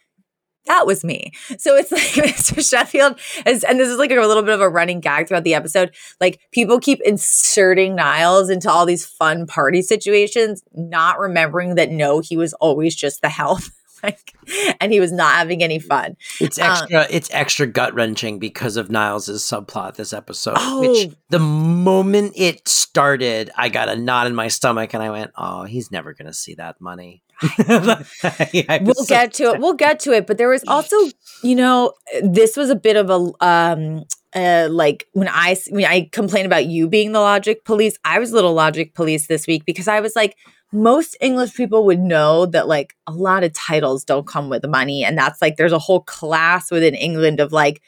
That 0.67 0.87
was 0.87 1.05
me. 1.05 1.33
So 1.59 1.77
it's 1.77 1.93
like 1.93 2.03
Mr. 2.03 2.69
Sheffield, 2.69 3.19
is, 3.47 3.65
and 3.65 3.79
this 3.79 3.89
is 3.89 3.99
like 3.99 4.11
a 4.11 4.15
little 4.15 4.43
bit 4.43 4.55
of 4.55 4.61
a 4.61 4.69
running 4.69 5.01
gag 5.01 5.29
throughout 5.29 5.45
the 5.45 5.55
episode. 5.55 5.95
Like 6.21 6.41
people 6.53 6.81
keep 6.81 7.01
inserting 7.03 7.95
Niles 7.95 8.51
into 8.51 8.71
all 8.71 8.85
these 8.85 9.07
fun 9.07 9.47
party 9.47 9.81
situations, 9.83 10.63
not 10.75 11.19
remembering 11.19 11.77
that 11.77 11.91
no, 11.91 12.21
he 12.21 12.37
was 12.37 12.53
always 12.55 12.95
just 12.95 13.23
the 13.23 13.29
health. 13.29 13.71
like, 14.07 14.77
and 14.81 14.93
he 14.93 15.01
was 15.01 15.13
not 15.13 15.35
having 15.35 15.63
any 15.63 15.79
fun. 15.79 16.17
It's 16.41 16.59
Uh, 16.59 16.65
extra. 16.81 17.07
it's 17.11 17.31
extra 17.33 17.67
gut 17.67 17.95
wrenching 17.95 18.39
because 18.39 18.77
of 18.77 18.91
Niles's 18.91 19.43
subplot 19.43 19.95
this 19.97 20.13
episode. 20.13 20.55
Oh. 20.59 20.81
Which 20.81 21.11
the 21.31 21.39
moment 21.39 22.33
it 22.37 22.67
started, 22.69 23.51
I 23.57 23.69
got 23.69 23.89
a 23.89 23.97
knot 23.97 24.27
in 24.27 24.35
my 24.35 24.49
stomach, 24.49 24.95
and 24.95 25.03
I 25.03 25.11
went, 25.11 25.33
"Oh, 25.37 25.65
he's 25.65 25.91
never 25.91 26.15
gonna 26.15 26.33
see 26.33 26.55
that 26.55 26.81
money." 26.81 27.23
We'll 27.69 28.95
so 28.95 29.05
get 29.07 29.33
to 29.35 29.53
it. 29.53 29.61
We'll 29.61 29.75
get 29.75 30.01
to 30.01 30.13
it. 30.13 30.27
But 30.27 30.39
there 30.39 30.49
was 30.49 30.65
also, 30.67 30.97
you 31.43 31.55
know, 31.55 31.93
this 32.23 32.57
was 32.57 32.71
a 32.71 32.77
bit 32.77 32.97
of 32.97 33.11
a 33.11 33.45
um 33.45 34.05
uh, 34.35 34.69
like 34.71 35.07
when 35.13 35.29
I 35.29 35.57
when 35.71 35.85
I 35.87 36.09
complain 36.13 36.45
about 36.47 36.67
you 36.67 36.89
being 36.89 37.13
the 37.13 37.21
logic 37.21 37.65
police, 37.65 37.97
I 38.05 38.19
was 38.19 38.33
a 38.33 38.35
little 38.35 38.53
logic 38.53 38.95
police 38.95 39.27
this 39.29 39.47
week 39.47 39.65
because 39.65 39.89
I 39.89 40.01
was 40.01 40.15
like, 40.15 40.37
most 40.73 41.17
English 41.21 41.55
people 41.55 41.85
would 41.87 42.01
know 42.01 42.47
that 42.47 42.69
like 42.69 42.95
a 43.07 43.13
lot 43.13 43.45
of 43.45 43.53
titles 43.53 44.05
don't 44.05 44.27
come 44.27 44.49
with 44.49 44.67
money, 44.67 45.05
and 45.05 45.17
that's 45.17 45.41
like 45.41 45.57
there's 45.57 45.73
a 45.73 45.79
whole 45.79 46.01
class 46.01 46.71
within 46.71 46.95
England 46.95 47.41
of 47.41 47.53
like 47.53 47.81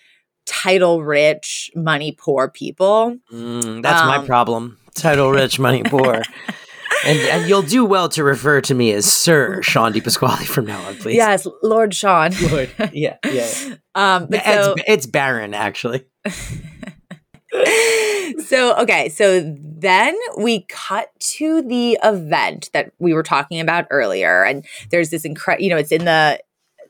title 0.47 1.03
rich, 1.03 1.71
money 1.75 2.13
poor 2.13 2.49
people. 2.49 3.17
Mm, 3.33 3.83
that's 3.83 4.07
my 4.07 4.17
Um, 4.19 4.27
problem. 4.27 4.79
Title 4.95 5.31
rich, 5.31 5.59
money 5.59 5.83
poor. 5.83 6.23
and, 7.05 7.19
and 7.19 7.49
you'll 7.49 7.63
do 7.63 7.85
well 7.85 8.09
to 8.11 8.25
refer 8.25 8.61
to 8.63 8.75
me 8.75 8.93
as 8.93 9.05
Sir 9.05 9.61
Shawn 9.63 9.93
Di 9.93 10.01
Pasquale 10.01 10.45
from 10.47 10.65
now 10.67 10.81
on, 10.87 10.97
please. 10.97 11.17
Yes, 11.17 11.47
Lord 11.63 11.95
Shawn. 11.95 12.33
Lord. 12.51 12.71
Yeah, 12.93 13.17
yeah. 13.25 13.49
um, 13.95 14.27
but 14.31 14.41
it's, 14.45 14.65
so, 14.65 14.75
it's 14.87 15.07
Baron, 15.07 15.53
actually. 15.55 16.07
so 18.45 18.77
okay 18.77 19.09
so 19.09 19.41
then 19.59 20.17
we 20.37 20.67
cut 20.69 21.09
to 21.19 21.63
the 21.63 21.99
event 22.05 22.69
that 22.75 22.93
we 22.99 23.15
were 23.15 23.23
talking 23.23 23.59
about 23.59 23.87
earlier 23.91 24.45
and 24.45 24.67
there's 24.91 25.09
this 25.11 25.25
incredible 25.25 25.65
you 25.65 25.71
know 25.71 25.79
it's 25.79 25.93
in 25.93 26.05
the 26.05 26.39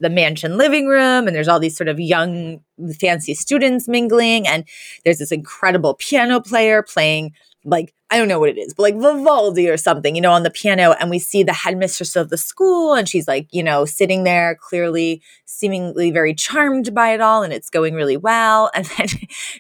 the 0.01 0.11
mansion 0.11 0.57
living 0.57 0.87
room 0.87 1.27
and 1.27 1.35
there's 1.35 1.49
all 1.49 1.61
these 1.61 1.77
sort 1.77 1.89
of 1.89 2.01
young 2.01 2.61
fancy 3.01 3.35
students 3.35 3.89
mingling 3.89 4.47
and 4.47 4.65
there's 5.05 5.19
this 5.19 5.33
incredible 5.33 5.95
piano 5.95 6.41
player 6.41 6.83
playing 6.83 7.33
like 7.65 7.95
I 8.11 8.17
don't 8.17 8.29
know 8.29 8.39
what 8.39 8.49
it 8.49 8.57
is, 8.57 8.73
but 8.73 8.85
like 8.85 8.97
Vivaldi 8.97 9.69
or 9.69 9.77
something, 9.77 10.15
you 10.15 10.23
know, 10.23 10.33
on 10.33 10.43
the 10.43 10.51
piano. 10.51 10.93
And 10.99 11.11
we 11.11 11.19
see 11.19 11.43
the 11.43 11.53
headmistress 11.53 12.17
of 12.17 12.31
the 12.31 12.39
school, 12.39 12.95
and 12.95 13.07
she's 13.07 13.29
like, 13.29 13.49
you 13.53 13.63
know, 13.63 13.85
sitting 13.85 14.25
there, 14.25 14.55
clearly, 14.55 15.23
seemingly 15.45 16.11
very 16.11 16.35
charmed 16.35 16.95
by 16.95 17.13
it 17.13 17.21
all, 17.21 17.43
and 17.43 17.53
it's 17.53 17.69
going 17.69 17.95
really 17.95 18.17
well. 18.17 18.71
And 18.75 18.87
then 18.97 19.09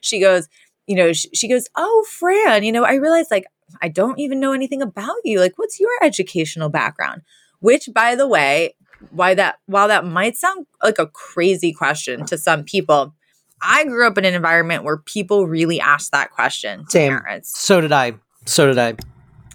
she 0.00 0.18
goes, 0.18 0.48
you 0.88 0.96
know, 0.96 1.12
sh- 1.12 1.26
she 1.34 1.46
goes, 1.48 1.68
Oh, 1.76 2.04
Fran, 2.10 2.64
you 2.64 2.72
know, 2.72 2.84
I 2.84 2.94
realized 2.94 3.30
like 3.30 3.46
I 3.82 3.88
don't 3.88 4.18
even 4.18 4.40
know 4.40 4.52
anything 4.52 4.82
about 4.82 5.16
you. 5.24 5.38
Like, 5.38 5.52
what's 5.56 5.78
your 5.78 5.90
educational 6.02 6.70
background? 6.70 7.22
Which, 7.60 7.90
by 7.92 8.14
the 8.14 8.26
way, 8.26 8.74
why 9.10 9.34
that 9.34 9.58
while 9.66 9.88
that 9.88 10.04
might 10.04 10.36
sound 10.36 10.66
like 10.82 10.98
a 10.98 11.06
crazy 11.06 11.72
question 11.72 12.24
to 12.26 12.38
some 12.38 12.64
people, 12.64 13.14
I 13.62 13.84
grew 13.84 14.06
up 14.06 14.18
in 14.18 14.24
an 14.24 14.34
environment 14.34 14.84
where 14.84 14.96
people 14.96 15.46
really 15.46 15.80
asked 15.80 16.12
that 16.12 16.30
question 16.30 16.84
to 16.86 16.90
Same. 16.90 17.10
parents. 17.10 17.58
So 17.58 17.80
did 17.80 17.92
I. 17.92 18.14
So 18.46 18.66
did 18.66 18.78
I. 18.78 18.94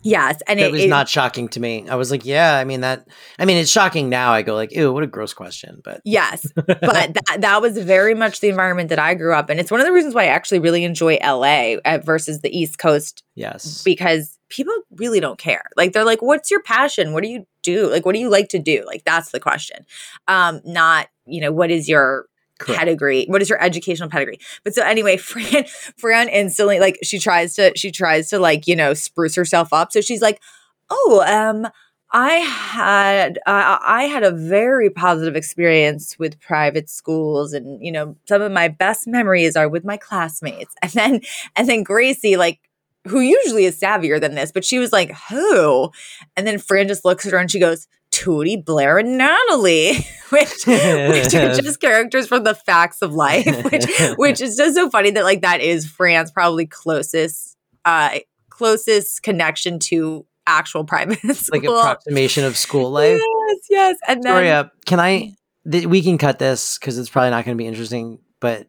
Yes, 0.03 0.41
and 0.47 0.59
It 0.59 0.67
it 0.67 0.71
was 0.71 0.85
not 0.85 1.09
shocking 1.09 1.47
to 1.49 1.59
me. 1.59 1.87
I 1.89 1.95
was 1.95 2.11
like, 2.11 2.25
yeah, 2.25 2.57
I 2.57 2.63
mean 2.63 2.81
that 2.81 3.07
I 3.39 3.45
mean 3.45 3.57
it's 3.57 3.71
shocking 3.71 4.09
now. 4.09 4.31
I 4.31 4.41
go 4.41 4.55
like, 4.55 4.71
ew, 4.71 4.91
what 4.91 5.03
a 5.03 5.07
gross 5.07 5.33
question. 5.33 5.81
But 5.83 6.01
Yes, 6.03 6.45
but 6.55 6.77
that, 6.77 7.37
that 7.39 7.61
was 7.61 7.77
very 7.77 8.13
much 8.13 8.39
the 8.39 8.49
environment 8.49 8.89
that 8.89 8.99
I 8.99 9.15
grew 9.15 9.33
up 9.33 9.49
in. 9.49 9.59
It's 9.59 9.71
one 9.71 9.79
of 9.79 9.85
the 9.85 9.93
reasons 9.93 10.13
why 10.13 10.23
I 10.23 10.27
actually 10.27 10.59
really 10.59 10.83
enjoy 10.83 11.17
LA 11.23 11.75
uh, 11.85 11.99
versus 12.03 12.41
the 12.41 12.55
East 12.55 12.77
Coast 12.77 13.23
yes. 13.35 13.83
because 13.83 14.37
people 14.49 14.73
really 14.91 15.19
don't 15.19 15.39
care. 15.39 15.63
Like 15.77 15.93
they're 15.93 16.05
like, 16.05 16.21
"What's 16.21 16.51
your 16.51 16.61
passion? 16.61 17.13
What 17.13 17.23
do 17.23 17.29
you 17.29 17.45
do? 17.61 17.89
Like, 17.89 18.05
what 18.05 18.13
do 18.13 18.19
you 18.19 18.29
like 18.29 18.49
to 18.49 18.59
do?" 18.59 18.83
Like 18.85 19.03
that's 19.05 19.31
the 19.31 19.39
question. 19.39 19.85
Um, 20.27 20.61
not 20.65 21.07
you 21.25 21.41
know 21.41 21.51
what 21.51 21.71
is 21.71 21.87
your 21.87 22.27
Correct. 22.63 22.79
pedigree? 22.79 23.25
What 23.27 23.41
is 23.41 23.49
your 23.49 23.61
educational 23.61 24.09
pedigree? 24.09 24.39
But 24.63 24.73
so 24.73 24.83
anyway, 24.83 25.17
Fran, 25.17 25.65
Fran 25.97 26.29
instantly 26.29 26.79
like 26.79 26.97
she 27.03 27.19
tries 27.19 27.55
to 27.55 27.71
she 27.75 27.91
tries 27.91 28.29
to 28.29 28.39
like 28.39 28.67
you 28.67 28.75
know 28.75 28.93
spruce 28.93 29.35
herself 29.35 29.73
up. 29.73 29.91
So 29.91 30.01
she's 30.01 30.21
like, 30.21 30.41
"Oh, 30.89 31.23
um." 31.25 31.71
I 32.15 32.33
had 32.33 33.39
uh, 33.47 33.79
I 33.81 34.03
had 34.03 34.21
a 34.21 34.29
very 34.29 34.91
positive 34.91 35.35
experience 35.35 36.19
with 36.19 36.39
private 36.39 36.87
schools, 36.87 37.53
and 37.53 37.83
you 37.83 37.91
know 37.91 38.15
some 38.27 38.39
of 38.43 38.51
my 38.51 38.67
best 38.67 39.07
memories 39.07 39.55
are 39.55 39.67
with 39.67 39.83
my 39.83 39.97
classmates. 39.97 40.75
And 40.83 40.91
then 40.91 41.21
and 41.55 41.67
then 41.67 41.81
Gracie, 41.81 42.37
like 42.37 42.59
who 43.07 43.19
usually 43.19 43.65
is 43.65 43.79
savvier 43.79 44.21
than 44.21 44.35
this, 44.35 44.51
but 44.51 44.63
she 44.63 44.77
was 44.77 44.93
like, 44.93 45.11
"Who?" 45.29 45.91
And 46.37 46.45
then 46.45 46.59
Fran 46.59 46.87
just 46.87 47.03
looks 47.03 47.25
at 47.25 47.31
her 47.31 47.39
and 47.39 47.49
she 47.49 47.59
goes, 47.59 47.87
"Tootie, 48.23 48.63
Blair, 48.63 48.97
and 48.99 49.17
Natalie," 49.17 49.93
which 50.29 50.65
which 50.65 51.33
are 51.35 51.53
just 51.61 51.79
characters 51.81 52.27
from 52.27 52.43
the 52.43 52.55
facts 52.55 53.01
of 53.01 53.13
life, 53.13 53.45
which 53.71 53.85
which 54.17 54.41
is 54.41 54.55
just 54.55 54.75
so 54.75 54.89
funny 54.89 55.11
that 55.11 55.23
like 55.23 55.41
that 55.41 55.61
is 55.61 55.85
Fran's 55.85 56.31
probably 56.31 56.65
closest 56.65 57.57
uh 57.85 58.19
closest 58.49 59.23
connection 59.23 59.79
to 59.79 60.25
actual 60.45 60.83
private 60.83 61.19
school. 61.35 61.59
like 61.59 61.63
approximation 61.63 62.43
of 62.43 62.57
school 62.57 62.91
life. 62.91 63.19
Yes, 63.19 63.57
yes. 63.69 63.97
And 64.07 64.23
then 64.23 64.33
Victoria, 64.33 64.71
can 64.85 64.99
I? 64.99 65.33
Th- 65.69 65.85
we 65.85 66.01
can 66.01 66.17
cut 66.17 66.39
this 66.39 66.77
because 66.77 66.97
it's 66.97 67.09
probably 67.09 67.29
not 67.31 67.45
going 67.45 67.57
to 67.57 67.61
be 67.61 67.67
interesting. 67.67 68.19
But 68.39 68.67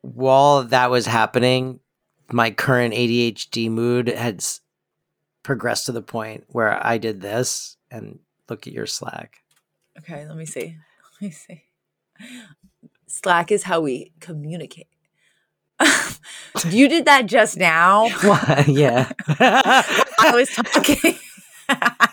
while 0.00 0.64
that 0.64 0.90
was 0.90 1.06
happening, 1.06 1.80
my 2.32 2.50
current 2.50 2.94
ADHD 2.94 3.70
mood 3.70 4.08
had 4.08 4.36
s- 4.36 4.60
progressed 5.42 5.86
to 5.86 5.92
the 5.92 6.02
point 6.02 6.44
where 6.48 6.84
I 6.84 6.98
did 6.98 7.20
this 7.20 7.76
and 7.90 8.18
look 8.48 8.66
at 8.66 8.72
your 8.72 8.86
Slack. 8.86 9.42
Okay, 9.98 10.26
let 10.26 10.36
me 10.36 10.46
see. 10.46 10.76
Let 11.20 11.28
me 11.28 11.30
see. 11.30 11.62
Slack 13.06 13.52
is 13.52 13.62
how 13.62 13.80
we 13.80 14.12
communicate. 14.18 14.88
you 16.68 16.88
did 16.88 17.04
that 17.04 17.26
just 17.26 17.56
now. 17.56 18.08
Yeah. 18.66 19.12
I 19.28 20.32
was 20.34 20.50
talking. 20.50 21.18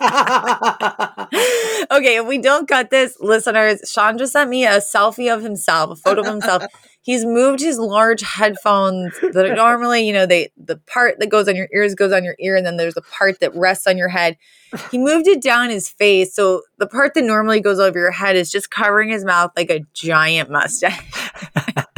okay, 1.91 2.17
if 2.17 2.25
we 2.25 2.39
don't 2.39 2.67
cut 2.67 2.89
this, 2.89 3.17
listeners, 3.20 3.81
Shawn 3.89 4.17
just 4.17 4.34
sent 4.34 4.50
me 4.50 4.65
a 4.65 4.77
selfie 4.79 5.34
of 5.34 5.43
himself, 5.43 5.91
a 5.91 5.96
photo 5.96 6.22
of 6.22 6.27
himself. 6.27 6.63
He's 7.03 7.25
moved 7.25 7.62
his 7.62 7.79
large 7.79 8.22
headphones 8.22 9.13
that 9.22 9.46
are 9.46 9.55
normally, 9.55 10.05
you 10.05 10.13
know, 10.13 10.27
they 10.27 10.51
the 10.55 10.77
part 10.77 11.20
that 11.20 11.29
goes 11.29 11.48
on 11.48 11.55
your 11.55 11.67
ears 11.74 11.96
goes 11.96 12.12
on 12.12 12.24
your 12.24 12.36
ear, 12.39 12.55
and 12.55 12.65
then 12.65 12.77
there's 12.77 12.98
a 12.98 13.01
part 13.01 13.39
that 13.39 13.55
rests 13.55 13.88
on 13.88 13.98
your 13.98 14.10
head. 14.10 14.38
He 14.91 15.00
moved 15.00 15.27
it 15.27 15.41
down 15.41 15.72
his 15.72 15.89
face, 15.89 16.36
so 16.36 16.62
the 16.77 16.86
part 16.88 17.15
that 17.15 17.24
normally 17.24 17.60
goes 17.60 17.79
over 17.79 17.98
your 17.98 18.12
head 18.12 18.36
is 18.36 18.51
just 18.51 18.70
covering 18.70 19.10
his 19.10 19.25
mouth 19.25 19.51
like 19.55 19.72
a 19.72 19.81
giant 19.93 20.51
mustache. 20.51 21.01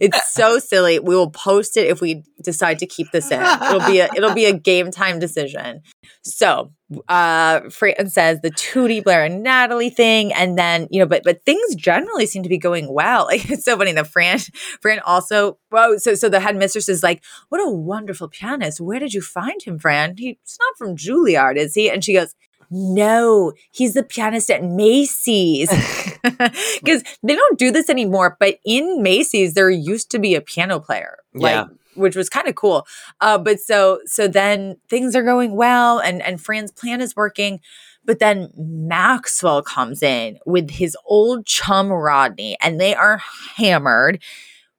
it's 0.00 0.32
so 0.32 0.58
silly. 0.58 0.98
We 0.98 1.14
will 1.14 1.30
post 1.30 1.76
it 1.76 1.86
if 1.86 2.00
we 2.00 2.24
decide 2.42 2.78
to 2.80 2.86
keep 2.86 3.10
this 3.12 3.30
in. 3.30 3.40
It'll 3.40 3.86
be 3.86 4.00
a 4.00 4.08
it'll 4.16 4.34
be 4.34 4.46
a 4.46 4.52
game 4.52 4.90
time 4.90 5.18
decision. 5.18 5.82
So 6.22 6.72
uh 7.08 7.60
Fran 7.70 8.08
says 8.08 8.40
the 8.40 8.50
Tootie 8.50 9.02
Blair 9.02 9.24
and 9.24 9.42
Natalie 9.42 9.90
thing, 9.90 10.32
and 10.32 10.58
then 10.58 10.88
you 10.90 11.00
know, 11.00 11.06
but 11.06 11.22
but 11.24 11.44
things 11.44 11.74
generally 11.74 12.26
seem 12.26 12.42
to 12.42 12.48
be 12.48 12.58
going 12.58 12.92
well. 12.92 13.26
Like 13.32 13.48
it's 13.50 13.64
so 13.64 13.78
funny. 13.78 13.92
The 13.92 14.04
Fran 14.04 14.38
Fran 14.80 15.00
also 15.00 15.58
whoa, 15.70 15.96
so 15.96 16.14
so 16.14 16.28
the 16.28 16.40
headmistress 16.40 16.88
is 16.88 17.02
like, 17.02 17.22
What 17.48 17.60
a 17.60 17.70
wonderful 17.70 18.28
pianist. 18.28 18.80
Where 18.80 18.98
did 18.98 19.14
you 19.14 19.22
find 19.22 19.62
him, 19.62 19.78
Fran? 19.78 20.16
He's 20.18 20.36
not 20.60 20.76
from 20.76 20.96
Juilliard, 20.96 21.56
is 21.56 21.74
he? 21.74 21.90
And 21.90 22.04
she 22.04 22.12
goes, 22.12 22.34
no, 22.72 23.52
he's 23.70 23.94
the 23.94 24.02
pianist 24.02 24.50
at 24.50 24.64
Macy's. 24.64 25.70
Because 26.80 27.02
they 27.22 27.34
don't 27.34 27.58
do 27.58 27.70
this 27.70 27.90
anymore. 27.90 28.36
But 28.40 28.58
in 28.64 29.02
Macy's, 29.02 29.54
there 29.54 29.68
used 29.70 30.10
to 30.12 30.18
be 30.18 30.34
a 30.34 30.40
piano 30.40 30.78
player. 30.80 31.18
Like, 31.34 31.52
Yeah. 31.52 31.64
which 31.94 32.16
was 32.16 32.28
kind 32.28 32.46
of 32.48 32.54
cool. 32.54 32.86
Uh, 33.20 33.38
but 33.38 33.60
so 33.60 34.00
so 34.06 34.28
then 34.28 34.76
things 34.88 35.14
are 35.16 35.22
going 35.24 35.54
well 35.56 35.98
and 35.98 36.22
and 36.22 36.40
Fran's 36.40 36.70
plan 36.72 37.00
is 37.00 37.14
working. 37.16 37.60
But 38.04 38.18
then 38.18 38.50
Maxwell 38.56 39.62
comes 39.62 40.02
in 40.02 40.38
with 40.46 40.70
his 40.70 40.96
old 41.06 41.46
chum 41.46 41.90
Rodney, 41.92 42.56
and 42.60 42.80
they 42.80 42.94
are 42.96 43.20
hammered. 43.56 44.20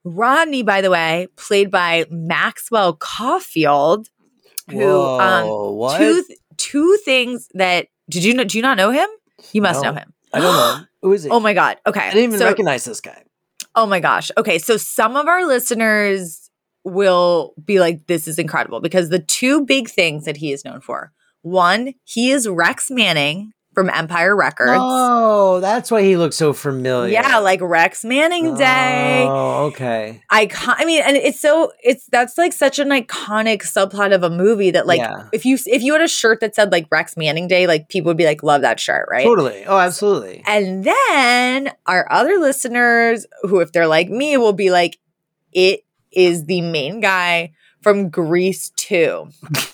Rodney, 0.04 0.62
by 0.64 0.82
the 0.82 0.90
way, 0.92 1.28
played 1.38 1.72
by 1.72 2.06
Maxwell 2.10 2.94
Caulfield, 2.96 4.10
who 4.70 4.90
um 5.00 5.48
Whoa, 5.48 5.72
what? 5.72 5.98
two 5.98 6.24
th- 6.24 6.40
two 6.58 6.98
things 7.06 7.50
that 7.54 7.88
did 8.10 8.24
you 8.24 8.34
know 8.34 8.44
do 8.44 8.58
you 8.58 8.62
not 8.62 8.78
know 8.78 8.92
him? 8.92 9.08
You 9.52 9.62
must 9.62 9.82
No. 9.82 9.90
know 9.92 9.98
him. 10.00 10.14
I 10.34 10.40
don't 10.40 10.54
know. 10.54 10.86
Who 11.02 11.14
is 11.14 11.26
it? 11.26 11.32
Oh 11.32 11.40
my 11.40 11.54
god. 11.54 11.78
Okay. 11.86 12.00
I 12.02 12.12
didn't 12.12 12.24
even 12.26 12.40
so, 12.40 12.46
recognize 12.46 12.86
this 12.86 13.02
guy. 13.02 13.24
Oh 13.76 13.86
my 13.86 14.00
gosh. 14.00 14.32
Okay. 14.38 14.58
So 14.60 14.78
some 14.78 15.16
of 15.16 15.28
our 15.28 15.46
listeners 15.46 16.50
will 16.86 17.54
be 17.64 17.80
like, 17.80 18.08
this 18.08 18.28
is 18.28 18.38
incredible 18.40 18.80
because 18.82 19.10
the 19.10 19.20
two 19.20 19.66
big 19.66 19.90
things 19.90 20.26
that 20.26 20.38
he 20.38 20.52
is 20.52 20.64
known 20.66 20.82
for 20.82 21.12
one, 21.42 21.94
he 22.04 22.32
is 22.32 22.48
Rex 22.48 22.90
Manning 22.92 23.54
from 23.74 23.90
Empire 23.90 24.36
Records. 24.36 24.72
Oh, 24.76 25.60
that's 25.60 25.90
why 25.90 26.04
he 26.04 26.16
looks 26.18 26.36
so 26.36 26.54
familiar. 26.54 27.12
Yeah, 27.12 27.40
like 27.40 27.60
Rex 27.62 28.06
Manning 28.06 28.56
Day. 28.56 29.26
Oh, 29.28 29.66
okay. 29.66 30.22
Icon- 30.30 30.76
I 30.78 30.86
mean, 30.86 31.02
and 31.04 31.18
it's 31.18 31.40
so 31.40 31.72
it's 31.84 32.06
that's 32.08 32.38
like 32.38 32.54
such 32.54 32.80
an 32.80 32.90
iconic 32.90 33.62
subplot 33.64 34.14
of 34.14 34.24
a 34.24 34.30
movie 34.30 34.72
that 34.72 34.86
like 34.88 35.00
Yeah. 35.00 35.28
if 35.34 35.46
you 35.46 35.58
if 35.66 35.82
you 35.82 35.94
had 35.94 36.02
a 36.02 36.08
shirt 36.08 36.40
that 36.42 36.56
said 36.56 36.72
like 36.72 36.88
Rex 36.92 37.18
Manning 37.18 37.48
Day, 37.48 37.68
like 37.68 37.90
people 37.90 38.10
would 38.10 38.18
be 38.18 38.26
like, 38.26 38.44
love 38.44 38.62
that 38.62 38.80
shirt, 38.80 39.08
right? 39.10 39.24
Totally. 39.26 39.64
Oh, 39.66 39.78
absolutely. 39.78 40.44
And 40.46 40.84
then 40.84 41.72
our 41.86 42.12
other 42.12 42.38
listeners, 42.40 43.26
who, 43.44 43.60
if 43.60 43.72
they're 43.72 43.88
like 43.88 44.10
me, 44.10 44.38
will 44.38 44.54
be 44.54 44.70
like, 44.72 45.00
it 45.52 45.82
is 46.12 46.46
the 46.46 46.62
main 46.62 47.00
guy 47.00 47.54
from 47.82 48.10
Grease 48.10 48.70
2. 48.78 49.28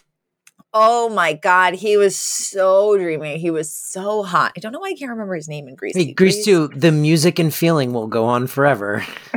oh 0.74 1.10
my 1.10 1.34
God. 1.34 1.74
He 1.76 1.98
was 1.98 2.16
so 2.16 2.98
dreamy. 2.98 3.38
He 3.40 3.52
was 3.52 3.74
so 3.76 4.24
hot. 4.24 4.54
I 4.56 4.60
don't 4.60 4.72
know 4.72 4.80
why 4.80 4.90
I 4.90 4.94
can't 4.94 5.12
remember 5.12 5.36
his 5.36 5.48
name 5.48 5.68
in 5.68 5.76
Grease. 5.76 5.96
Hey, 5.96 6.14
Grease 6.14 6.46
2, 6.46 6.70
the 6.76 6.92
music 6.92 7.40
and 7.40 7.54
feeling 7.54 7.94
will 7.94 8.08
go 8.08 8.26
on 8.26 8.48
forever. 8.48 9.06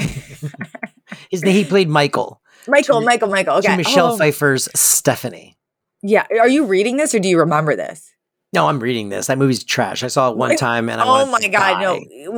His 1.31 1.43
name 1.43 1.55
he 1.55 1.65
played 1.65 1.89
Michael. 1.89 2.41
Michael, 2.69 3.01
to- 3.01 3.07
Michael, 3.07 3.29
Michael. 3.29 3.55
Okay. 3.57 3.77
Michelle 3.77 4.13
Oh, 4.13 4.17
Pfeiffer's 4.17 4.69
Stephanie. 4.75 5.57
Yeah. 6.03 6.27
Are 6.41 6.49
you 6.49 6.67
reading 6.67 6.97
this 6.97 7.15
or 7.15 7.19
do 7.19 7.29
you 7.29 7.39
remember 7.39 7.75
this? 7.77 8.11
No, 8.55 8.69
I'm 8.69 8.81
reading 8.81 9.09
this. 9.09 9.29
That 9.29 9.39
movie's 9.39 9.65
trash. 9.65 10.03
I 10.03 10.09
saw 10.09 10.31
it 10.31 10.37
one 10.37 10.57
time 10.57 10.91
and 10.91 11.01
I 11.01 11.05
Oh 11.07 11.25
my 11.27 11.41
god, 11.41 11.51
die. 11.75 11.81
no. 11.83 11.95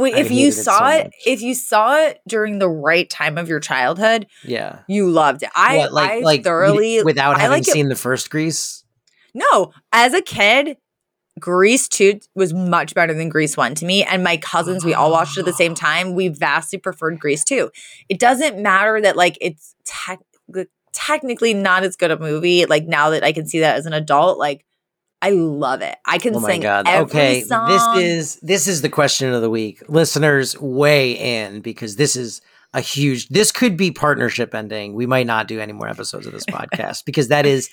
If 0.07 0.31
you 0.31 0.37
hated 0.47 0.49
it 0.49 0.53
saw 0.53 0.79
so 0.79 0.87
it, 0.99 1.13
if 1.27 1.43
you 1.43 1.55
saw 1.55 1.97
it 2.05 2.21
during 2.29 2.61
the 2.61 2.69
right 2.69 3.11
time 3.11 3.37
of 3.37 3.49
your 3.49 3.59
childhood, 3.59 4.29
Yeah. 4.45 4.81
you 4.87 5.11
loved 5.11 5.43
it. 5.43 5.51
I 5.57 5.79
What, 5.79 5.93
like 5.93 6.11
I 6.11 6.19
like 6.21 6.45
thoroughly 6.45 7.03
without 7.03 7.37
I 7.37 7.41
having 7.41 7.59
like 7.59 7.69
it- 7.69 7.73
seen 7.73 7.89
the 7.89 7.97
first 7.97 8.31
Grease. 8.31 8.84
No, 9.35 9.73
as 9.93 10.15
a 10.15 10.23
kid, 10.23 10.77
Grease 11.41 11.89
2 11.89 12.21
was 12.35 12.55
much 12.55 12.95
better 12.95 13.13
than 13.13 13.29
Grease 13.29 13.57
1 13.57 13.75
to 13.77 13.85
me. 13.85 14.05
And 14.05 14.23
my 14.23 14.37
cousins, 14.37 14.85
we 14.85 14.95
all 14.95 15.11
watched 15.11 15.37
it 15.37 15.41
at 15.41 15.47
the 15.47 15.53
same 15.53 15.73
ah. 15.73 15.75
time. 15.75 16.15
We 16.15 16.29
vastly 16.29 16.79
preferred 16.79 17.19
Grease 17.19 17.45
2. 17.45 17.71
It 18.09 18.21
doesn't 18.21 18.63
matter 18.63 19.01
that, 19.01 19.17
like, 19.17 19.37
it's 19.41 19.75
tech 19.85 20.21
technically 20.93 21.53
not 21.53 21.83
as 21.83 21.97
good 21.97 22.13
a 22.13 22.19
movie. 22.19 22.67
Like, 22.67 22.87
now 22.87 23.11
that 23.11 23.25
I 23.25 23.33
can 23.33 23.47
see 23.47 23.61
that 23.61 23.77
as 23.77 23.87
an 23.87 23.93
adult, 23.93 24.39
like, 24.39 24.65
I 25.21 25.31
love 25.31 25.81
it. 25.81 25.97
I 26.05 26.19
can 26.19 26.37
Oh 26.37 26.41
my 26.41 26.51
sing 26.51 26.61
god. 26.61 26.87
Okay, 26.87 27.41
song. 27.43 27.69
this 27.69 28.05
is 28.05 28.37
this 28.43 28.69
is 28.69 28.83
the 28.83 28.91
question 28.91 29.33
of 29.33 29.41
the 29.41 29.49
week. 29.49 29.83
Listeners, 29.89 30.61
weigh 30.61 31.13
in 31.13 31.63
because 31.63 31.97
this 31.97 32.15
is 32.15 32.43
a 32.75 32.83
huge 32.83 33.29
this 33.29 33.51
could 33.51 33.75
be 33.75 33.91
partnership 33.91 34.55
ending. 34.55 34.93
We 34.93 35.07
might 35.07 35.27
not 35.27 35.49
do 35.49 35.61
any 35.61 35.73
more 35.73 35.89
episodes 35.89 36.27
of 36.27 36.35
this 36.35 36.45
podcast 36.51 37.07
because 37.07 37.29
that 37.29 37.47
is 37.47 37.71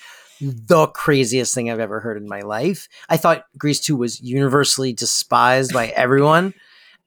the 0.50 0.86
craziest 0.88 1.54
thing 1.54 1.70
I've 1.70 1.80
ever 1.80 2.00
heard 2.00 2.16
in 2.16 2.28
my 2.28 2.40
life. 2.40 2.88
I 3.08 3.16
thought 3.16 3.44
Grease 3.56 3.80
2 3.80 3.96
was 3.96 4.20
universally 4.20 4.92
despised 4.92 5.72
by 5.72 5.88
everyone 5.96 6.54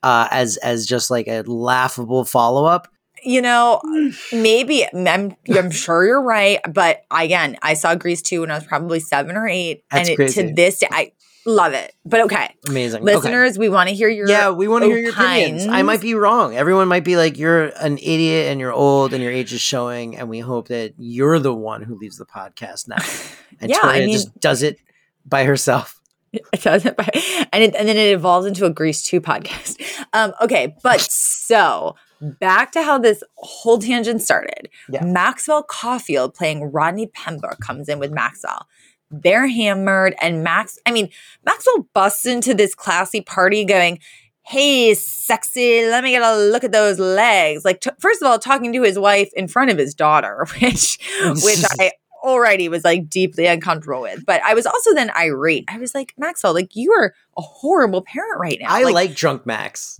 uh, 0.04 0.28
as 0.32 0.58
as 0.58 0.86
just 0.86 1.12
like 1.12 1.28
a 1.28 1.42
laughable 1.42 2.24
follow-up. 2.24 2.88
you 3.24 3.42
know, 3.42 3.82
maybe 4.32 4.86
I'm, 4.94 5.36
I'm 5.50 5.72
sure 5.72 6.06
you're 6.06 6.22
right, 6.22 6.60
but 6.72 7.02
again, 7.12 7.58
I 7.62 7.74
saw 7.74 7.96
Grease 7.96 8.22
2 8.22 8.42
when 8.42 8.52
I 8.52 8.56
was 8.56 8.66
probably 8.66 9.00
seven 9.00 9.36
or 9.36 9.48
eight, 9.48 9.84
That's 9.92 10.10
and 10.10 10.20
it, 10.20 10.32
to 10.34 10.54
this 10.54 10.80
day, 10.80 10.88
I 10.92 11.12
love 11.46 11.74
it. 11.74 11.94
But 12.06 12.22
okay, 12.22 12.54
Amazing. 12.68 13.04
Okay. 13.04 13.16
listeners, 13.16 13.58
we 13.58 13.70
want 13.70 13.90
to 13.90 13.96
hear 13.96 14.10
your 14.10 14.28
Yeah, 14.28 14.50
we 14.52 14.68
want 14.68 14.84
to 14.84 14.88
hear 14.88 14.98
your 14.98 15.12
opinions. 15.14 15.68
I 15.68 15.82
might 15.84 16.02
be 16.02 16.16
wrong. 16.16 16.56
Everyone 16.56 16.88
might 16.88 17.04
be 17.04 17.18
like, 17.18 17.38
you're 17.38 17.66
an 17.80 17.98
idiot 17.98 18.48
and 18.52 18.60
you're 18.60 18.74
old 18.74 19.14
and 19.14 19.22
your 19.24 19.32
age 19.32 19.54
is 19.54 19.62
showing. 19.62 20.18
And 20.18 20.30
we 20.30 20.40
hope 20.40 20.68
that 20.70 20.94
you're 20.98 21.40
the 21.40 21.54
one 21.54 21.82
who 21.84 21.96
leaves 21.96 22.18
the 22.18 22.26
podcast 22.26 22.88
now. 22.88 22.98
And 23.62 23.70
Yeah, 23.72 23.78
I 23.84 23.94
Toria 23.94 24.06
mean- 24.08 24.12
just 24.14 24.38
does 24.40 24.64
it 24.64 24.80
by 25.26 25.46
herself. 25.46 26.02
It 26.52 26.62
doesn't, 26.64 26.98
but- 26.98 27.16
and 27.54 27.64
it, 27.64 27.74
and 27.76 27.88
then 27.88 27.96
it 27.96 28.12
evolves 28.12 28.46
into 28.46 28.66
a 28.66 28.70
Grease 28.70 29.02
2 29.04 29.22
podcast. 29.22 29.82
Um, 30.14 30.34
okay, 30.42 30.76
but 30.84 31.02
so 31.02 31.96
back 32.22 32.72
to 32.74 32.82
how 32.84 32.98
this 32.98 33.22
whole 33.36 33.80
tangent 33.80 34.22
started. 34.22 34.70
Yeah. 34.90 35.04
Maxwell 35.04 35.62
Caulfield 35.64 36.34
playing 36.34 36.72
Rodney 36.72 37.08
Pembroke 37.08 37.60
comes 37.60 37.90
in 37.90 38.00
with 38.00 38.12
Maxwell. 38.12 38.66
They're 39.12 39.48
hammered, 39.48 40.16
and 40.22 40.44
Max, 40.44 40.80
I 40.86 40.92
mean, 40.92 41.10
Maxwell 41.46 41.88
busts 41.94 42.26
into 42.26 42.54
this 42.54 42.76
classy 42.76 43.22
party 43.22 43.66
going, 43.66 44.00
Hey, 44.48 44.94
sexy, 44.94 45.88
let 45.88 46.04
me 46.04 46.12
get 46.12 46.22
a 46.22 46.38
look 46.38 46.64
at 46.64 46.72
those 46.72 47.00
legs. 47.00 47.66
Like, 47.66 47.82
t- 47.82 47.90
first 48.00 48.22
of 48.22 48.28
all, 48.28 48.38
talking 48.38 48.72
to 48.74 48.84
his 48.84 49.00
wife 49.00 49.32
in 49.36 49.48
front 49.48 49.72
of 49.72 49.78
his 49.78 49.96
daughter, 49.96 50.46
which 50.62 51.00
which 51.24 51.64
I 51.80 51.92
already 52.26 52.68
was 52.68 52.84
like 52.84 53.10
deeply 53.10 53.46
uncomfortable 53.46 54.02
with. 54.02 54.26
But 54.26 54.42
I 54.44 54.54
was 54.54 54.66
also 54.66 54.94
then 54.94 55.12
irate. 55.16 55.66
I 55.68 55.78
was 55.78 55.96
like, 55.96 56.14
Maxwell, 56.18 56.54
like 56.54 56.76
you 56.76 56.92
are 56.92 57.14
a 57.38 57.42
horrible 57.42 58.02
parent 58.02 58.40
right 58.40 58.58
now. 58.60 58.68
I 58.70 58.84
like, 58.84 59.16
drunk 59.16 59.46
Max. 59.46 59.98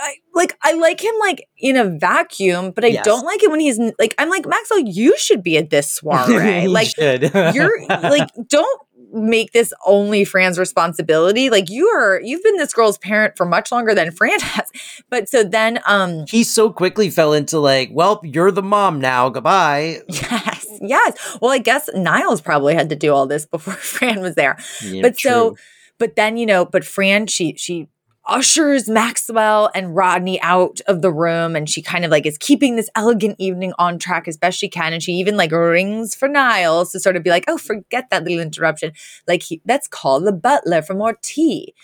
I, 0.00 0.14
like 0.34 0.56
I 0.62 0.72
like 0.72 1.00
him 1.02 1.14
like 1.20 1.46
in 1.58 1.76
a 1.76 1.84
vacuum, 1.84 2.70
but 2.72 2.84
I 2.84 2.88
Yes. 2.88 3.04
don't 3.04 3.24
like 3.24 3.42
it 3.42 3.50
when 3.50 3.60
he's 3.60 3.78
like 3.98 4.14
I'm 4.18 4.28
like 4.30 4.46
Maxwell. 4.46 4.80
You 4.80 5.16
should 5.18 5.42
be 5.42 5.56
at 5.58 5.70
this 5.70 5.90
soiree. 6.00 6.62
You 6.62 6.68
like 6.70 6.88
you're 6.98 7.86
like 7.88 8.28
don't 8.48 8.80
make 9.12 9.50
this 9.52 9.72
only 9.84 10.24
Fran's 10.24 10.58
responsibility. 10.58 11.50
Like 11.50 11.68
you 11.68 11.88
are 11.88 12.20
you've 12.22 12.42
been 12.44 12.56
this 12.56 12.72
girl's 12.72 12.96
parent 12.98 13.36
for 13.36 13.44
much 13.44 13.70
longer 13.72 13.94
than 13.94 14.10
Fran 14.12 14.38
has. 14.40 14.70
But 15.10 15.28
so 15.28 15.42
then 15.42 15.80
um 15.86 16.24
he 16.28 16.44
so 16.44 16.70
quickly 16.70 17.10
fell 17.10 17.32
into 17.32 17.58
like, 17.58 17.90
well, 17.92 18.20
you're 18.24 18.50
the 18.52 18.62
mom 18.62 19.00
now. 19.00 19.28
Goodbye. 19.28 20.00
yes, 20.08 20.66
yes. 20.80 21.38
Well, 21.42 21.50
I 21.50 21.58
guess 21.58 21.90
Niles 21.94 22.40
probably 22.40 22.74
had 22.74 22.88
to 22.90 22.96
do 22.96 23.12
all 23.12 23.26
this 23.26 23.46
before 23.46 23.74
Fran 23.74 24.20
was 24.20 24.34
there. 24.36 24.56
Yeah, 24.82 25.02
but 25.02 25.18
so 25.18 25.56
but 25.98 26.16
then 26.16 26.36
you 26.36 26.46
know 26.46 26.64
but 26.64 26.84
fran 26.84 27.26
she 27.26 27.54
she 27.58 27.88
ushers 28.30 28.88
maxwell 28.88 29.70
and 29.74 29.94
rodney 29.96 30.40
out 30.40 30.80
of 30.86 31.02
the 31.02 31.12
room 31.12 31.56
and 31.56 31.68
she 31.68 31.82
kind 31.82 32.04
of 32.04 32.10
like 32.10 32.24
is 32.24 32.38
keeping 32.38 32.76
this 32.76 32.88
elegant 32.94 33.34
evening 33.38 33.72
on 33.76 33.98
track 33.98 34.28
as 34.28 34.36
best 34.36 34.56
she 34.56 34.68
can 34.68 34.92
and 34.92 35.02
she 35.02 35.12
even 35.12 35.36
like 35.36 35.50
rings 35.50 36.14
for 36.14 36.28
niles 36.28 36.92
to 36.92 37.00
sort 37.00 37.16
of 37.16 37.22
be 37.24 37.30
like 37.30 37.44
oh 37.48 37.58
forget 37.58 38.08
that 38.10 38.22
little 38.24 38.40
interruption. 38.40 38.92
Like 39.26 39.42
he, 39.42 39.60
let's 39.66 39.88
call 39.88 40.20
the 40.20 40.32
butler 40.32 40.80
for 40.80 40.94
more 40.94 41.18
tea 41.20 41.74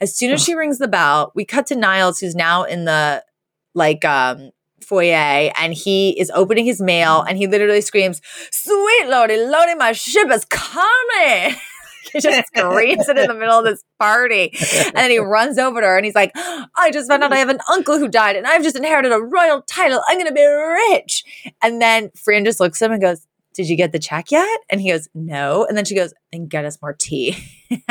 as 0.00 0.14
soon 0.14 0.32
as 0.32 0.42
she 0.42 0.54
rings 0.54 0.78
the 0.78 0.88
bell 0.88 1.32
we 1.34 1.44
cut 1.44 1.66
to 1.66 1.76
niles 1.76 2.20
who's 2.20 2.36
now 2.36 2.62
in 2.62 2.84
the 2.84 3.24
like 3.74 4.04
um 4.04 4.50
foyer 4.80 5.50
and 5.56 5.74
he 5.74 6.18
is 6.20 6.30
opening 6.34 6.64
his 6.64 6.80
mail 6.80 7.22
and 7.22 7.36
he 7.36 7.48
literally 7.48 7.80
screams 7.80 8.22
sweet 8.52 9.06
lordy 9.08 9.36
lordy 9.36 9.74
my 9.74 9.90
ship 9.90 10.30
is 10.30 10.44
coming 10.44 11.56
he 12.12 12.20
just 12.20 12.48
screams 12.48 13.08
it 13.08 13.18
in 13.18 13.28
the 13.28 13.34
middle 13.34 13.58
of 13.58 13.64
this 13.64 13.82
party. 13.98 14.52
And 14.84 14.94
then 14.94 15.10
he 15.10 15.18
runs 15.18 15.58
over 15.58 15.80
to 15.80 15.86
her 15.86 15.96
and 15.96 16.04
he's 16.04 16.14
like, 16.14 16.32
I 16.34 16.90
just 16.92 17.08
found 17.08 17.22
out 17.22 17.32
I 17.32 17.38
have 17.38 17.48
an 17.48 17.60
uncle 17.72 17.98
who 17.98 18.08
died 18.08 18.36
and 18.36 18.46
I've 18.46 18.62
just 18.62 18.76
inherited 18.76 19.12
a 19.12 19.18
royal 19.20 19.62
title. 19.62 20.00
I'm 20.08 20.18
going 20.18 20.28
to 20.28 20.34
be 20.34 20.44
rich. 20.44 21.24
And 21.62 21.80
then 21.80 22.10
Fran 22.14 22.44
just 22.44 22.60
looks 22.60 22.80
at 22.82 22.86
him 22.86 22.92
and 22.92 23.02
goes, 23.02 23.26
Did 23.54 23.68
you 23.68 23.76
get 23.76 23.92
the 23.92 23.98
check 23.98 24.30
yet? 24.30 24.60
And 24.70 24.80
he 24.80 24.90
goes, 24.90 25.08
No. 25.14 25.64
And 25.66 25.76
then 25.76 25.84
she 25.84 25.94
goes, 25.94 26.12
Then 26.32 26.46
get 26.46 26.64
us 26.64 26.80
more 26.80 26.92
tea. 26.92 27.36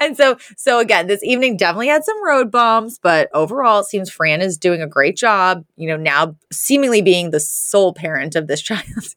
and 0.00 0.16
so, 0.16 0.36
so 0.56 0.78
again, 0.78 1.06
this 1.06 1.22
evening 1.22 1.56
definitely 1.56 1.88
had 1.88 2.04
some 2.04 2.24
road 2.24 2.50
bumps, 2.50 2.98
but 3.02 3.28
overall, 3.34 3.80
it 3.80 3.86
seems 3.86 4.10
Fran 4.10 4.40
is 4.40 4.58
doing 4.58 4.82
a 4.82 4.86
great 4.86 5.16
job, 5.16 5.64
you 5.76 5.88
know, 5.88 5.96
now 5.96 6.36
seemingly 6.52 7.02
being 7.02 7.30
the 7.30 7.40
sole 7.40 7.92
parent 7.92 8.36
of 8.36 8.46
this 8.46 8.60
child. 8.62 9.14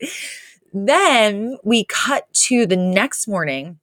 then 0.73 1.57
we 1.63 1.85
cut 1.85 2.31
to 2.33 2.65
the 2.65 2.77
next 2.77 3.27
morning. 3.27 3.79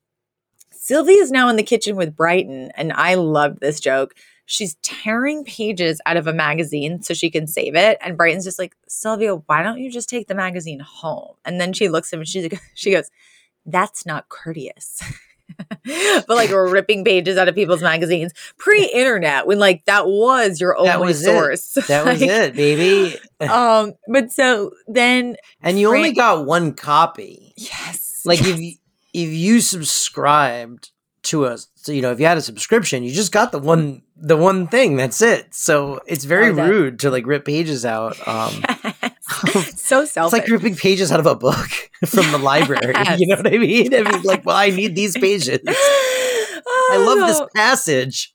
Sylvie 0.83 1.13
is 1.13 1.31
now 1.31 1.47
in 1.47 1.55
the 1.55 1.63
kitchen 1.63 1.95
with 1.95 2.13
Brighton, 2.13 2.69
and 2.75 2.91
I 2.91 3.13
loved 3.15 3.61
this 3.61 3.79
joke. 3.79 4.13
She's 4.45 4.75
tearing 4.81 5.45
pages 5.45 6.01
out 6.05 6.17
of 6.17 6.27
a 6.27 6.33
magazine 6.33 7.01
so 7.01 7.13
she 7.13 7.31
can 7.31 7.47
save 7.47 7.73
it. 7.73 7.97
And 8.01 8.17
Brighton's 8.17 8.43
just 8.43 8.59
like, 8.59 8.75
Sylvia, 8.89 9.35
why 9.35 9.63
don't 9.63 9.79
you 9.79 9.89
just 9.89 10.09
take 10.09 10.27
the 10.27 10.35
magazine 10.35 10.81
home? 10.81 11.35
And 11.45 11.61
then 11.61 11.71
she 11.71 11.87
looks 11.87 12.11
at 12.11 12.17
him 12.17 12.19
and 12.21 12.27
she's, 12.27 12.49
she 12.73 12.91
goes, 12.91 13.09
That's 13.65 14.05
not 14.05 14.27
courteous. 14.27 15.01
but 15.85 16.27
like 16.29 16.49
ripping 16.51 17.05
pages 17.05 17.37
out 17.37 17.47
of 17.47 17.55
people's 17.55 17.81
magazines 17.81 18.33
pre-internet 18.57 19.45
when 19.47 19.59
like 19.59 19.85
that 19.85 20.07
was 20.07 20.59
your 20.59 20.75
That 20.83 20.95
only 20.95 21.07
was 21.07 21.21
it. 21.21 21.25
source. 21.25 21.73
That 21.87 22.05
was 22.05 22.19
Like, 22.19 22.29
it, 22.29 22.55
baby. 22.57 23.15
Um, 23.39 23.93
but 24.09 24.31
so 24.33 24.71
then 24.87 25.37
And 25.61 25.79
you 25.79 25.87
only 25.87 26.11
got 26.11 26.45
one 26.45 26.73
copy. 26.73 27.53
yes. 27.55 28.21
Like 28.25 28.39
yes. 28.39 28.49
if 28.49 28.59
you, 28.59 28.73
if 29.13 29.29
you 29.29 29.61
subscribed 29.61 30.89
to 31.23 31.45
us, 31.45 31.69
so 31.75 31.91
you 31.91 32.01
know, 32.01 32.11
if 32.11 32.19
you 32.19 32.25
had 32.25 32.37
a 32.37 32.41
subscription, 32.41 33.03
you 33.03 33.11
just 33.11 33.31
got 33.31 33.51
the 33.51 33.59
one 33.59 34.01
the 34.17 34.35
one 34.37 34.67
thing. 34.67 34.95
That's 34.97 35.21
it. 35.21 35.53
So 35.53 36.01
it's 36.07 36.25
very 36.25 36.49
Oh, 36.49 36.53
that- 36.55 36.69
rude 36.69 36.99
to 36.99 37.09
like 37.11 37.25
rip 37.25 37.45
pages 37.45 37.85
out. 37.85 38.15
Um, 38.27 38.51
so 39.75 40.01
it's 40.01 40.15
like 40.17 40.47
ripping 40.47 40.75
pages 40.75 41.11
out 41.11 41.19
of 41.19 41.25
a 41.25 41.35
book 41.35 41.69
from 42.05 42.31
the 42.31 42.37
library. 42.39 42.93
You 43.17 43.27
know 43.27 43.37
what 43.37 43.47
I 43.53 43.57
mean? 43.57 43.93
I 43.93 44.01
mean, 44.03 44.21
like, 44.23 44.45
well, 44.45 44.55
I 44.57 44.69
need 44.69 44.95
these 44.95 45.17
pages. 45.17 45.59
I 45.67 46.97
love 46.97 47.27
this 47.27 47.41
passage. 47.55 48.33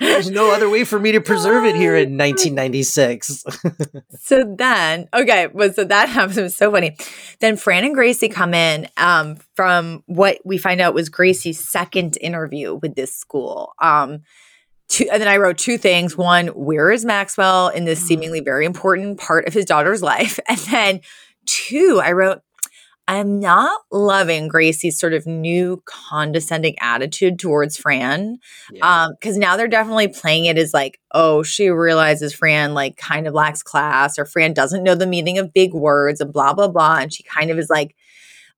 There's 0.00 0.30
no 0.30 0.52
other 0.52 0.68
way 0.68 0.84
for 0.84 0.98
me 0.98 1.12
to 1.12 1.20
preserve 1.20 1.64
it 1.64 1.76
here 1.76 1.96
in 1.96 2.18
1996. 2.18 3.44
so 4.20 4.54
then, 4.56 5.08
okay, 5.14 5.48
but 5.52 5.74
so 5.74 5.84
that 5.84 6.08
happens. 6.10 6.38
It 6.38 6.42
was 6.42 6.56
so 6.56 6.70
funny. 6.70 6.96
Then 7.40 7.56
Fran 7.56 7.84
and 7.84 7.94
Gracie 7.94 8.28
come 8.28 8.54
in 8.54 8.88
um, 8.96 9.36
from 9.54 10.02
what 10.06 10.38
we 10.44 10.58
find 10.58 10.80
out 10.80 10.94
was 10.94 11.08
Gracie's 11.08 11.58
second 11.58 12.18
interview 12.20 12.74
with 12.74 12.94
this 12.94 13.14
school. 13.14 13.74
Um, 13.80 14.22
two, 14.88 15.08
and 15.10 15.20
then 15.20 15.28
I 15.28 15.36
wrote 15.36 15.58
two 15.58 15.78
things. 15.78 16.16
One, 16.16 16.48
where 16.48 16.90
is 16.90 17.04
Maxwell 17.04 17.68
in 17.68 17.84
this 17.84 18.00
seemingly 18.00 18.40
very 18.40 18.66
important 18.66 19.18
part 19.18 19.46
of 19.46 19.54
his 19.54 19.64
daughter's 19.64 20.02
life? 20.02 20.38
And 20.48 20.58
then 20.58 21.00
two, 21.46 22.00
I 22.02 22.12
wrote, 22.12 22.42
I'm 23.06 23.38
not 23.38 23.82
loving 23.92 24.48
Gracie's 24.48 24.98
sort 24.98 25.12
of 25.12 25.26
new 25.26 25.82
condescending 25.84 26.76
attitude 26.80 27.38
towards 27.38 27.76
Fran. 27.76 28.38
Um, 28.82 29.12
because 29.20 29.36
now 29.36 29.56
they're 29.56 29.68
definitely 29.68 30.08
playing 30.08 30.46
it 30.46 30.56
as 30.56 30.72
like, 30.72 30.98
oh, 31.12 31.42
she 31.42 31.68
realizes 31.68 32.34
Fran 32.34 32.72
like 32.72 32.96
kind 32.96 33.26
of 33.26 33.34
lacks 33.34 33.62
class, 33.62 34.18
or 34.18 34.24
Fran 34.24 34.54
doesn't 34.54 34.82
know 34.82 34.94
the 34.94 35.06
meaning 35.06 35.38
of 35.38 35.52
big 35.52 35.74
words 35.74 36.20
and 36.20 36.32
blah 36.32 36.54
blah 36.54 36.68
blah. 36.68 36.98
And 36.98 37.12
she 37.12 37.22
kind 37.22 37.50
of 37.50 37.58
is 37.58 37.68
like, 37.68 37.94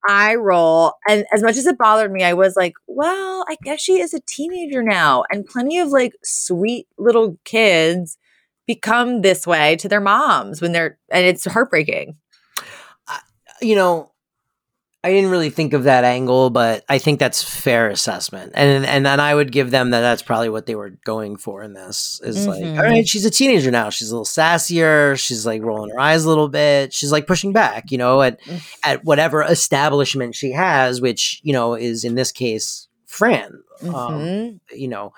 I 0.08 0.36
roll. 0.36 0.92
And 1.08 1.26
as 1.32 1.42
much 1.42 1.56
as 1.56 1.66
it 1.66 1.78
bothered 1.78 2.12
me, 2.12 2.22
I 2.22 2.34
was 2.34 2.54
like, 2.54 2.74
well, 2.86 3.44
I 3.48 3.56
guess 3.64 3.80
she 3.80 4.00
is 4.00 4.14
a 4.14 4.20
teenager 4.20 4.82
now, 4.82 5.24
and 5.30 5.44
plenty 5.44 5.78
of 5.80 5.88
like 5.88 6.12
sweet 6.22 6.86
little 6.98 7.36
kids 7.44 8.16
become 8.66 9.22
this 9.22 9.46
way 9.46 9.76
to 9.76 9.88
their 9.88 10.00
moms 10.00 10.60
when 10.60 10.72
they're 10.72 10.98
and 11.10 11.26
it's 11.26 11.44
heartbreaking. 11.44 12.16
you 13.60 13.74
know, 13.74 14.12
I 15.06 15.10
didn't 15.10 15.30
really 15.30 15.50
think 15.50 15.72
of 15.72 15.84
that 15.84 16.02
angle, 16.02 16.50
but 16.50 16.84
I 16.88 16.98
think 16.98 17.20
that's 17.20 17.40
fair 17.42 17.88
assessment, 17.90 18.52
and 18.56 18.84
and 18.84 19.06
and 19.06 19.20
I 19.20 19.34
would 19.34 19.52
give 19.52 19.70
them 19.70 19.90
that 19.90 20.00
that's 20.00 20.22
probably 20.22 20.48
what 20.48 20.66
they 20.66 20.74
were 20.74 20.90
going 21.04 21.36
for 21.36 21.62
in 21.62 21.74
this. 21.74 22.20
Is 22.24 22.44
Mhm. 22.44 22.48
like, 22.48 22.64
all 22.78 22.84
right, 22.90 23.06
she's 23.08 23.24
a 23.24 23.30
teenager 23.30 23.70
now. 23.70 23.88
She's 23.88 24.10
a 24.10 24.14
little 24.14 24.24
sassier. 24.24 25.16
She's 25.16 25.46
like 25.46 25.62
rolling 25.62 25.90
her 25.92 26.00
eyes 26.00 26.24
a 26.24 26.28
little 26.28 26.48
bit. 26.48 26.92
She's 26.92 27.12
like 27.12 27.28
pushing 27.28 27.52
back, 27.52 27.92
you 27.92 27.98
know, 27.98 28.20
at 28.20 28.40
Mm. 28.42 28.60
at 28.82 29.04
whatever 29.04 29.42
establishment 29.42 30.34
she 30.34 30.50
has, 30.52 31.00
which 31.00 31.40
you 31.44 31.52
know 31.52 31.74
is 31.74 32.02
in 32.04 32.16
this 32.16 32.32
case 32.32 32.88
Fran. 33.06 33.62
Um, 33.82 33.90
Mhm. 33.92 34.60
you 34.72 34.88
know, 34.88 35.12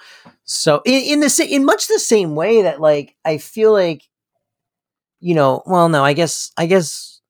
so 0.44 0.82
in, 0.84 1.02
in 1.14 1.20
the 1.20 1.46
in 1.48 1.64
much 1.64 1.86
the 1.88 1.98
same 1.98 2.34
way 2.34 2.60
that 2.62 2.78
like 2.80 3.14
I 3.24 3.38
feel 3.38 3.72
like, 3.72 4.02
you 5.20 5.34
know, 5.34 5.62
well, 5.64 5.88
no, 5.88 6.04
I 6.04 6.12
guess 6.12 6.50
I 6.58 6.66
guess 6.66 7.20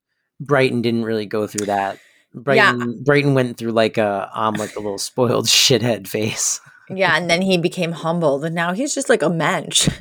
Brighton 0.41 0.81
didn't 0.81 1.05
really 1.05 1.25
go 1.25 1.47
through 1.47 1.67
that. 1.67 1.99
Brighton 2.33 3.03
Brighton 3.03 3.33
went 3.33 3.57
through 3.57 3.71
like 3.71 3.97
a 3.97 4.29
I'm 4.33 4.53
like 4.53 4.75
a 4.75 4.79
little 4.79 4.97
spoiled 4.97 5.45
shithead 5.47 6.07
face. 6.07 6.61
yeah, 6.89 7.17
and 7.17 7.29
then 7.29 7.41
he 7.41 7.57
became 7.57 7.91
humbled, 7.91 8.45
and 8.45 8.55
now 8.55 8.73
he's 8.73 8.93
just 8.93 9.09
like 9.09 9.21
a 9.21 9.29
mensch. 9.29 9.89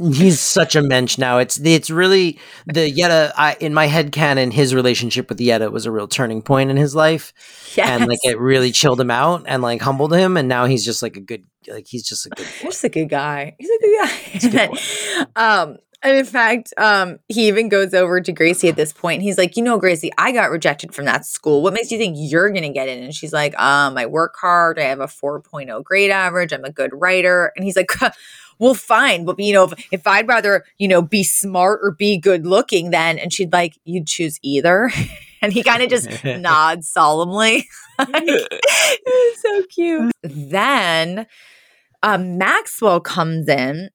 He's 0.00 0.40
such 0.40 0.76
a 0.76 0.80
mensch 0.80 1.18
now. 1.18 1.36
It's 1.38 1.60
it's 1.60 1.90
really 1.90 2.38
the 2.64 2.88
Yetta. 2.88 3.34
I 3.36 3.58
in 3.60 3.74
my 3.74 3.86
head 3.86 4.12
canon, 4.12 4.50
his 4.50 4.74
relationship 4.74 5.28
with 5.28 5.38
Yetta 5.38 5.70
was 5.70 5.84
a 5.84 5.90
real 5.90 6.08
turning 6.08 6.40
point 6.40 6.70
in 6.70 6.78
his 6.78 6.94
life, 6.94 7.34
yes. 7.76 7.86
and 7.86 8.08
like 8.08 8.20
it 8.24 8.38
really 8.38 8.72
chilled 8.72 8.98
him 8.98 9.10
out 9.10 9.44
and 9.46 9.62
like 9.62 9.82
humbled 9.82 10.14
him. 10.14 10.38
And 10.38 10.48
now 10.48 10.64
he's 10.64 10.86
just 10.86 11.02
like 11.02 11.18
a 11.18 11.20
good, 11.20 11.44
like 11.68 11.86
he's 11.86 12.02
just 12.02 12.24
a 12.24 12.30
good. 12.30 12.46
boy. 12.62 12.68
He's 12.68 12.82
a 12.82 12.88
good 12.88 13.10
guy. 13.10 13.56
He's 13.58 13.68
a 13.68 13.78
good 13.78 13.98
guy. 13.98 14.12
A 14.34 14.68
good 14.68 15.26
um, 15.36 15.76
and 16.02 16.16
in 16.16 16.24
fact, 16.24 16.72
um, 16.76 17.18
he 17.28 17.48
even 17.48 17.68
goes 17.68 17.94
over 17.94 18.20
to 18.20 18.32
Gracie 18.32 18.68
at 18.68 18.76
this 18.76 18.92
point. 18.92 19.22
He's 19.22 19.38
like, 19.38 19.56
you 19.56 19.62
know, 19.62 19.78
Gracie, 19.78 20.10
I 20.18 20.32
got 20.32 20.50
rejected 20.50 20.94
from 20.94 21.04
that 21.06 21.26
school. 21.26 21.62
What 21.62 21.74
makes 21.74 21.90
you 21.90 21.98
think 21.98 22.16
you're 22.18 22.50
gonna 22.50 22.72
get 22.72 22.88
in? 22.88 23.02
And 23.02 23.14
she's 23.14 23.32
like, 23.32 23.58
um, 23.60 23.96
I 23.98 24.06
work 24.06 24.36
hard. 24.40 24.78
I 24.78 24.84
have 24.84 25.00
a 25.00 25.06
4.0 25.06 25.84
grade 25.84 26.10
average. 26.10 26.52
I'm 26.52 26.64
a 26.64 26.72
good 26.72 26.92
writer. 26.94 27.52
And 27.56 27.64
he's 27.64 27.76
like, 27.76 27.90
well, 28.60 28.74
fine, 28.74 29.24
but 29.24 29.38
you 29.40 29.54
know, 29.54 29.64
if, 29.64 29.88
if 29.90 30.06
I'd 30.06 30.28
rather, 30.28 30.64
you 30.78 30.86
know, 30.86 31.02
be 31.02 31.24
smart 31.24 31.80
or 31.82 31.92
be 31.92 32.18
good 32.18 32.46
looking, 32.46 32.90
then, 32.90 33.18
and 33.18 33.32
she'd 33.32 33.52
like, 33.52 33.78
you'd 33.84 34.06
choose 34.06 34.38
either. 34.42 34.90
And 35.42 35.54
he 35.54 35.62
kind 35.62 35.82
of 35.82 35.88
just 35.88 36.22
nods 36.24 36.86
solemnly. 36.86 37.66
Like, 37.98 38.28
so 39.40 39.62
cute. 39.70 40.12
Then 40.22 41.26
um, 42.02 42.36
Maxwell 42.36 43.00
comes 43.00 43.48
in. 43.48 43.88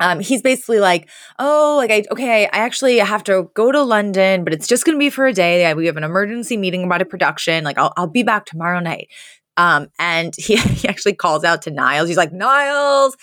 Um, 0.00 0.20
he's 0.20 0.42
basically 0.42 0.80
like, 0.80 1.08
oh, 1.38 1.74
like 1.78 1.90
I 1.90 2.04
okay, 2.12 2.44
I 2.46 2.58
actually 2.58 2.98
have 2.98 3.24
to 3.24 3.50
go 3.54 3.72
to 3.72 3.82
London, 3.82 4.44
but 4.44 4.52
it's 4.52 4.66
just 4.66 4.84
gonna 4.84 4.98
be 4.98 5.10
for 5.10 5.26
a 5.26 5.32
day. 5.32 5.72
We 5.74 5.86
have 5.86 5.96
an 5.96 6.04
emergency 6.04 6.56
meeting 6.56 6.84
about 6.84 7.02
a 7.02 7.06
production. 7.06 7.64
Like 7.64 7.78
I'll 7.78 7.92
I'll 7.96 8.06
be 8.06 8.22
back 8.22 8.46
tomorrow 8.46 8.80
night. 8.80 9.08
Um, 9.56 9.88
and 9.98 10.34
he, 10.38 10.56
he 10.56 10.88
actually 10.88 11.14
calls 11.14 11.44
out 11.44 11.62
to 11.62 11.70
Niles. 11.70 12.08
He's 12.08 12.16
like, 12.16 12.32
Niles. 12.32 13.16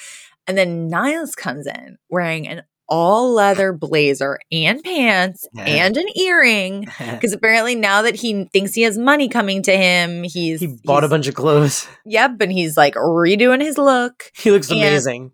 And 0.48 0.58
then 0.58 0.90
Niles 0.90 1.34
comes 1.34 1.66
in 1.66 1.98
wearing 2.10 2.48
an 2.48 2.64
all 2.88 3.34
leather 3.34 3.74
blazer 3.74 4.38
and 4.52 4.84
pants 4.84 5.48
and 5.58 5.98
an 5.98 6.06
earring. 6.18 6.88
Because 7.16 7.34
apparently 7.34 7.74
now 7.76 8.02
that 8.04 8.16
he 8.16 8.44
thinks 8.54 8.74
he 8.74 8.82
has 8.84 8.98
money 8.98 9.28
coming 9.30 9.64
to 9.64 9.76
him, 9.76 10.24
he's 10.24 10.60
he 10.60 10.68
bought 10.84 11.04
a 11.04 11.08
bunch 11.08 11.28
of 11.28 11.34
clothes. 11.36 11.88
Yep, 12.06 12.42
and 12.42 12.52
he's 12.52 12.76
like 12.78 12.94
redoing 12.96 13.62
his 13.62 13.78
look. 13.78 14.26
He 14.36 14.52
looks 14.52 14.70
And- 14.70 14.80
amazing. 14.80 15.32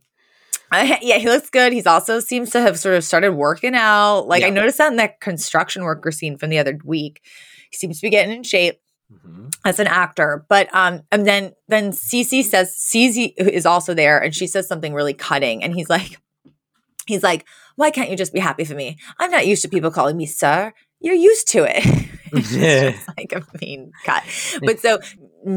Uh, 0.72 0.96
yeah, 1.02 1.18
he 1.18 1.28
looks 1.28 1.50
good. 1.50 1.74
He's 1.74 1.88
also 1.88 2.20
seems 2.20 2.52
to 2.52 2.62
have 2.62 2.80
sort 2.80 2.96
of 2.96 3.04
started 3.04 3.34
working 3.34 3.76
out. 3.76 4.22
Like 4.28 4.44
I 4.44 4.50
noticed 4.50 4.78
that 4.78 4.92
in 4.92 4.98
that 4.98 5.20
construction 5.20 5.84
worker 5.84 6.12
scene 6.12 6.38
from 6.38 6.50
the 6.50 6.60
other 6.60 6.80
week. 6.84 7.22
He 7.70 7.78
seems 7.78 8.00
to 8.00 8.06
be 8.06 8.10
getting 8.10 8.36
in 8.36 8.44
shape 8.44 8.80
Mhm. 9.12 9.54
as 9.66 9.80
an 9.80 9.88
actor. 9.88 10.46
But 10.48 10.74
um, 10.74 11.02
and 11.12 11.26
then 11.28 11.54
then 11.68 11.92
Cece 11.92 12.44
says 12.46 12.74
Cece 12.74 13.34
is 13.38 13.66
also 13.66 13.94
there, 13.94 14.18
and 14.20 14.34
she 14.34 14.48
says 14.48 14.68
something 14.68 14.94
really 14.94 15.14
cutting, 15.14 15.64
and 15.64 15.74
he's 15.76 15.90
like, 15.90 16.18
he's 17.08 17.24
like, 17.24 17.46
why 17.76 17.92
can't 17.92 18.10
you 18.10 18.16
just 18.16 18.34
be 18.34 18.40
happy 18.40 18.64
for 18.64 18.74
me? 18.76 18.98
I'm 19.20 19.32
not 19.32 19.48
used 19.48 19.62
to 19.64 19.70
people 19.70 19.92
calling 19.92 20.16
me 20.18 20.26
sir. 20.26 20.74
You're 21.02 21.16
used 21.16 21.48
to 21.50 21.64
it. 21.68 21.84
it's 22.32 22.52
just 22.52 23.08
like 23.18 23.34
a 23.34 23.44
mean 23.62 23.92
cut. 24.06 24.24
But 24.64 24.80
so 24.80 25.00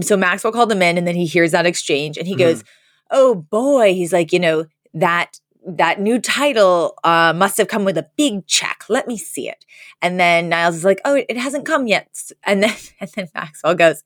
so 0.01 0.17
Maxwell 0.17 0.53
called 0.53 0.73
him 0.73 0.83
in, 0.83 0.99
and 0.99 1.07
then 1.07 1.15
he 1.15 1.27
hears 1.27 1.53
that 1.53 1.67
exchange, 1.67 2.17
and 2.19 2.27
he 2.27 2.35
goes, 2.35 2.65
"Oh 3.11 3.35
boy," 3.37 3.95
he's 3.95 4.13
like, 4.13 4.33
you 4.33 4.41
know 4.41 4.65
that 4.95 5.39
that 5.67 6.01
new 6.01 6.21
title 6.21 6.95
uh, 7.05 7.33
must 7.35 7.57
have 7.59 7.69
come 7.69 7.85
with 7.85 7.97
a 7.97 8.07
big 8.17 8.47
check. 8.47 8.85
Let 8.89 9.09
me 9.09 9.17
see 9.17 9.49
it. 9.49 9.65
And 10.03 10.21
then 10.21 10.49
Niles 10.49 10.77
is 10.77 10.85
like, 10.85 11.01
"Oh, 11.05 11.15
it, 11.15 11.27
it 11.29 11.37
hasn't 11.37 11.67
come 11.67 11.87
yet." 11.87 12.09
And 12.45 12.63
then 12.63 12.75
and 13.01 13.11
then 13.15 13.29
Maxwell 13.35 13.75
goes, 13.75 14.03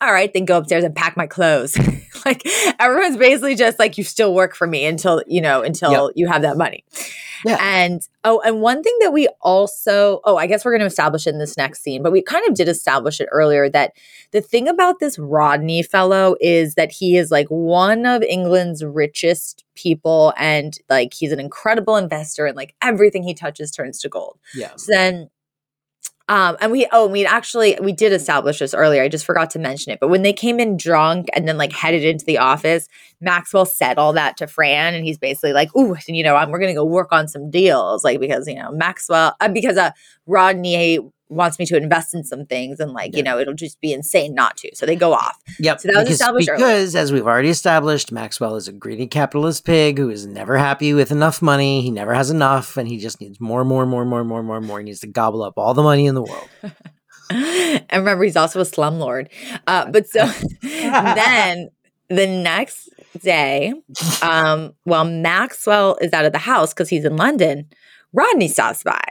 "All 0.00 0.12
right, 0.12 0.32
then 0.32 0.44
go 0.44 0.58
upstairs 0.58 0.84
and 0.84 0.94
pack 0.94 1.16
my 1.16 1.26
clothes." 1.26 1.78
like 2.24 2.42
everyone's 2.78 3.16
basically 3.16 3.54
just 3.54 3.78
like, 3.78 3.98
"You 3.98 4.04
still 4.04 4.34
work 4.34 4.54
for 4.54 4.66
me 4.66 4.86
until 4.86 5.22
you 5.26 5.40
know 5.40 5.62
until 5.62 6.10
you 6.14 6.28
have 6.28 6.42
that 6.42 6.56
money." 6.56 6.84
Yeah. 7.44 7.58
And 7.60 8.00
oh, 8.24 8.40
and 8.44 8.62
one 8.62 8.82
thing 8.82 8.96
that 9.00 9.12
we 9.12 9.28
also 9.40 10.20
oh, 10.24 10.36
I 10.36 10.46
guess 10.46 10.64
we're 10.64 10.72
going 10.72 10.80
to 10.80 10.86
establish 10.86 11.26
it 11.26 11.30
in 11.30 11.38
this 11.38 11.56
next 11.56 11.82
scene, 11.82 12.02
but 12.02 12.12
we 12.12 12.22
kind 12.22 12.46
of 12.48 12.54
did 12.54 12.68
establish 12.68 13.20
it 13.20 13.28
earlier 13.30 13.68
that 13.68 13.92
the 14.30 14.40
thing 14.40 14.66
about 14.68 14.98
this 14.98 15.18
Rodney 15.18 15.82
fellow 15.82 16.36
is 16.40 16.74
that 16.74 16.90
he 16.90 17.16
is 17.16 17.30
like 17.30 17.48
one 17.48 18.06
of 18.06 18.22
England's 18.22 18.82
richest 18.84 19.65
people 19.76 20.32
and 20.36 20.76
like 20.88 21.14
he's 21.14 21.32
an 21.32 21.40
incredible 21.40 21.96
investor 21.96 22.46
and 22.46 22.56
like 22.56 22.74
everything 22.82 23.22
he 23.22 23.34
touches 23.34 23.70
turns 23.70 24.00
to 24.00 24.08
gold. 24.08 24.38
Yeah. 24.54 24.72
So 24.76 24.92
then 24.92 25.30
um 26.28 26.56
and 26.60 26.72
we 26.72 26.88
oh 26.90 27.06
we 27.06 27.24
actually 27.24 27.78
we 27.80 27.92
did 27.92 28.12
establish 28.12 28.58
this 28.58 28.74
earlier. 28.74 29.02
I 29.02 29.08
just 29.08 29.24
forgot 29.24 29.50
to 29.50 29.60
mention 29.60 29.92
it. 29.92 30.00
But 30.00 30.08
when 30.08 30.22
they 30.22 30.32
came 30.32 30.58
in 30.58 30.76
drunk 30.76 31.28
and 31.34 31.46
then 31.46 31.56
like 31.56 31.72
headed 31.72 32.02
into 32.02 32.24
the 32.24 32.38
office, 32.38 32.88
Maxwell 33.20 33.66
said 33.66 33.98
all 33.98 34.12
that 34.14 34.36
to 34.38 34.48
Fran 34.48 34.94
and 34.94 35.04
he's 35.04 35.18
basically 35.18 35.52
like, 35.52 35.74
"Ooh, 35.76 35.96
you 36.08 36.24
know, 36.24 36.34
I'm 36.34 36.50
we're 36.50 36.58
going 36.58 36.74
to 36.74 36.78
go 36.78 36.84
work 36.84 37.12
on 37.12 37.28
some 37.28 37.50
deals 37.50 38.02
like 38.02 38.18
because, 38.18 38.48
you 38.48 38.56
know, 38.56 38.72
Maxwell 38.72 39.36
uh, 39.40 39.48
because 39.48 39.76
uh 39.76 39.92
Rodney 40.26 40.98
wants 41.28 41.58
me 41.58 41.66
to 41.66 41.76
invest 41.76 42.14
in 42.14 42.22
some 42.24 42.46
things 42.46 42.78
and 42.78 42.92
like, 42.92 43.12
Yeah. 43.12 43.18
you 43.18 43.22
know, 43.24 43.38
it'll 43.38 43.54
just 43.54 43.80
be 43.80 43.92
insane 43.92 44.34
not 44.34 44.56
to. 44.58 44.70
So 44.74 44.86
they 44.86 44.96
go 44.96 45.12
off. 45.12 45.36
Yep. 45.58 45.80
So 45.80 45.88
that 45.88 45.94
was 45.94 46.04
because, 46.04 46.20
established 46.20 46.50
because 46.54 46.94
as 46.96 47.12
we've 47.12 47.26
already 47.26 47.48
established, 47.48 48.12
Maxwell 48.12 48.54
is 48.56 48.68
a 48.68 48.72
greedy 48.72 49.06
capitalist 49.06 49.64
pig 49.64 49.98
who 49.98 50.08
is 50.08 50.26
never 50.26 50.56
happy 50.56 50.94
with 50.94 51.10
enough 51.10 51.42
money. 51.42 51.82
He 51.82 51.90
never 51.90 52.14
has 52.14 52.30
enough, 52.30 52.76
and 52.76 52.86
he 52.88 52.98
just 52.98 53.20
needs 53.20 53.40
more, 53.40 53.64
more, 53.64 53.86
more, 53.86 54.04
more, 54.04 54.24
more, 54.24 54.42
more, 54.42 54.60
more. 54.60 54.78
He 54.78 54.84
needs 54.84 55.00
to 55.00 55.06
gobble 55.08 55.42
up 55.42 55.54
all 55.56 55.74
the 55.74 55.82
money 55.82 56.06
in 56.06 56.14
the 56.14 56.22
world. 56.22 56.48
and 57.30 57.84
remember, 57.92 58.24
he's 58.24 58.36
also 58.36 58.60
a 58.60 58.64
slumlord. 58.64 59.28
Uh, 59.66 59.90
but 59.90 60.06
so 60.08 60.26
then 60.62 61.70
the 62.08 62.26
next 62.26 62.88
day, 63.20 63.74
um, 64.22 64.74
while 64.84 65.04
Maxwell 65.04 65.96
is 66.00 66.12
out 66.12 66.24
of 66.24 66.32
the 66.32 66.38
house 66.38 66.72
because 66.72 66.88
he's 66.88 67.04
in 67.04 67.16
London, 67.16 67.68
Rodney 68.12 68.48
stops 68.48 68.82
by. 68.82 69.02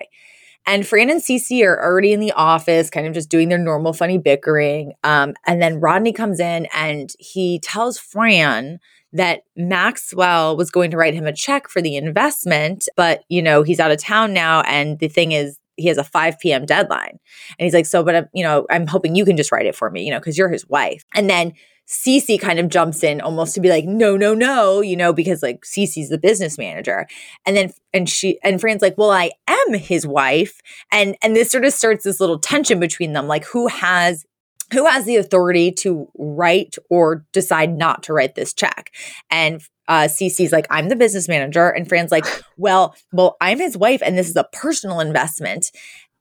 And 0.68 0.86
Fran 0.86 1.10
and 1.10 1.22
Cece 1.22 1.64
are 1.64 1.84
already 1.84 2.12
in 2.12 2.20
the 2.20 2.32
office, 2.32 2.90
kind 2.90 3.06
of 3.06 3.14
just 3.14 3.30
doing 3.30 3.50
their 3.50 3.58
normal 3.58 3.94
funny 3.94 4.18
bickering. 4.18 4.94
Um, 5.04 5.34
and 5.46 5.62
then 5.62 5.80
Rodney 5.80 6.12
comes 6.12 6.40
in 6.40 6.68
and 6.74 7.12
he 7.20 7.60
tells 7.60 8.00
Fran 8.00 8.80
that 9.14 9.44
Maxwell 9.56 10.58
was 10.58 10.72
going 10.72 10.92
to 10.92 10.98
write 10.98 11.14
him 11.14 11.26
a 11.26 11.34
check 11.34 11.70
for 11.70 11.82
the 11.82 11.96
investment, 11.96 12.90
but 12.98 13.24
you 13.30 13.42
know, 13.42 13.64
he's 13.64 13.80
out 13.80 13.92
of 13.92 13.98
town 13.98 14.34
now. 14.34 14.62
And 14.62 15.00
the 15.00 15.08
thing 15.08 15.32
is, 15.32 15.58
he 15.78 15.88
has 15.88 15.98
a 15.98 16.04
5 16.04 16.40
p.m. 16.40 16.66
deadline. 16.66 17.20
And 17.60 17.66
he's 17.66 17.74
like, 17.74 17.86
so, 17.86 18.04
but 18.04 18.16
I'm, 18.16 18.28
you 18.34 18.44
know, 18.44 18.66
I'm 18.70 18.88
hoping 18.88 19.16
you 19.16 19.26
can 19.26 19.38
just 19.38 19.52
write 19.52 19.66
it 19.66 19.76
for 19.76 19.90
me, 19.90 20.04
you 20.04 20.12
know, 20.12 20.20
because 20.20 20.38
you're 20.38 20.50
his 20.50 20.68
wife. 20.68 21.04
And 21.14 21.30
then 21.30 21.54
Cece 21.88 22.40
kind 22.40 22.60
of 22.60 22.70
jumps 22.70 23.04
in 23.04 23.22
almost 23.22 23.54
to 23.56 23.62
be 23.62 23.70
like, 23.70 23.86
no, 23.86 24.18
no, 24.18 24.34
no, 24.34 24.82
you 24.82 24.96
know, 24.96 25.14
because 25.14 25.44
like 25.44 25.62
Cece's 25.62 26.10
the 26.10 26.18
business 26.18 26.58
manager. 26.58 27.08
And 27.46 27.56
then 27.56 27.72
and 27.94 28.10
she 28.10 28.40
and 28.44 28.60
Fran's 28.60 28.82
like, 28.82 28.98
well, 28.98 29.12
I 29.12 29.32
am 29.48 29.74
his 29.76 30.06
wife. 30.08 30.60
And 30.92 31.16
and 31.22 31.36
this 31.36 31.52
sort 31.52 31.66
of 31.66 31.74
starts 31.74 32.04
this 32.04 32.20
little 32.20 32.40
tension 32.40 32.80
between 32.80 33.14
them, 33.14 33.28
like 33.28 33.46
who 33.46 33.68
has 33.68 34.26
who 34.74 34.86
has 34.88 35.06
the 35.06 35.18
authority 35.18 35.72
to 35.72 36.10
write 36.18 36.76
or 36.90 37.24
decide 37.32 37.78
not 37.78 38.04
to 38.04 38.14
write 38.14 38.34
this 38.34 38.54
check? 38.54 38.92
And 39.30 39.62
uh, 39.88 40.06
Cece's 40.06 40.52
like, 40.52 40.66
I'm 40.72 40.90
the 40.90 40.96
business 40.96 41.28
manager. 41.28 41.70
And 41.70 41.88
Fran's 41.88 42.12
like, 42.12 42.26
well, 42.58 42.96
well, 43.12 43.38
I'm 43.40 43.60
his 43.60 43.78
wife 43.78 44.02
and 44.04 44.18
this 44.18 44.30
is 44.30 44.36
a 44.36 44.48
personal 44.52 45.00
investment. 45.00 45.72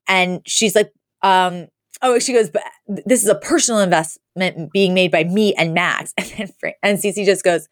And 0.07 0.43
she's 0.47 0.75
like, 0.75 0.93
um, 1.23 1.69
oh, 2.03 2.19
she 2.19 2.33
goes, 2.33 2.51
but 2.51 2.63
this 2.87 3.23
is 3.23 3.29
a 3.29 3.35
personal 3.35 3.81
investment 3.81 4.73
being 4.73 4.95
made 4.95 5.11
by 5.11 5.25
me 5.25 5.55
and 5.55 5.75
Max. 5.75 6.13
And 6.19 6.53
then 6.61 6.73
and 6.83 6.99
Cece 6.99 7.25
just 7.25 7.45
goes, 7.45 7.69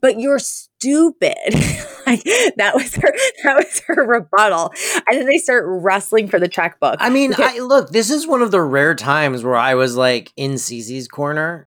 but 0.00 0.18
you're 0.18 0.38
stupid. 0.38 1.34
like 2.06 2.22
that 2.56 2.72
was 2.74 2.94
her, 2.96 3.12
that 3.44 3.56
was 3.56 3.80
her 3.86 4.04
rebuttal. 4.04 4.72
And 5.08 5.18
then 5.18 5.26
they 5.26 5.38
start 5.38 5.64
wrestling 5.66 6.28
for 6.28 6.38
the 6.38 6.48
checkbook. 6.48 6.96
I 7.00 7.10
mean. 7.10 7.34
I 7.38 7.58
look, 7.60 7.90
this 7.90 8.10
is 8.10 8.26
one 8.26 8.42
of 8.42 8.50
the 8.50 8.60
rare 8.60 8.94
times 8.94 9.44
where 9.44 9.56
I 9.56 9.74
was 9.74 9.96
like 9.96 10.32
in 10.36 10.52
Cece's 10.52 11.08
corner. 11.08 11.68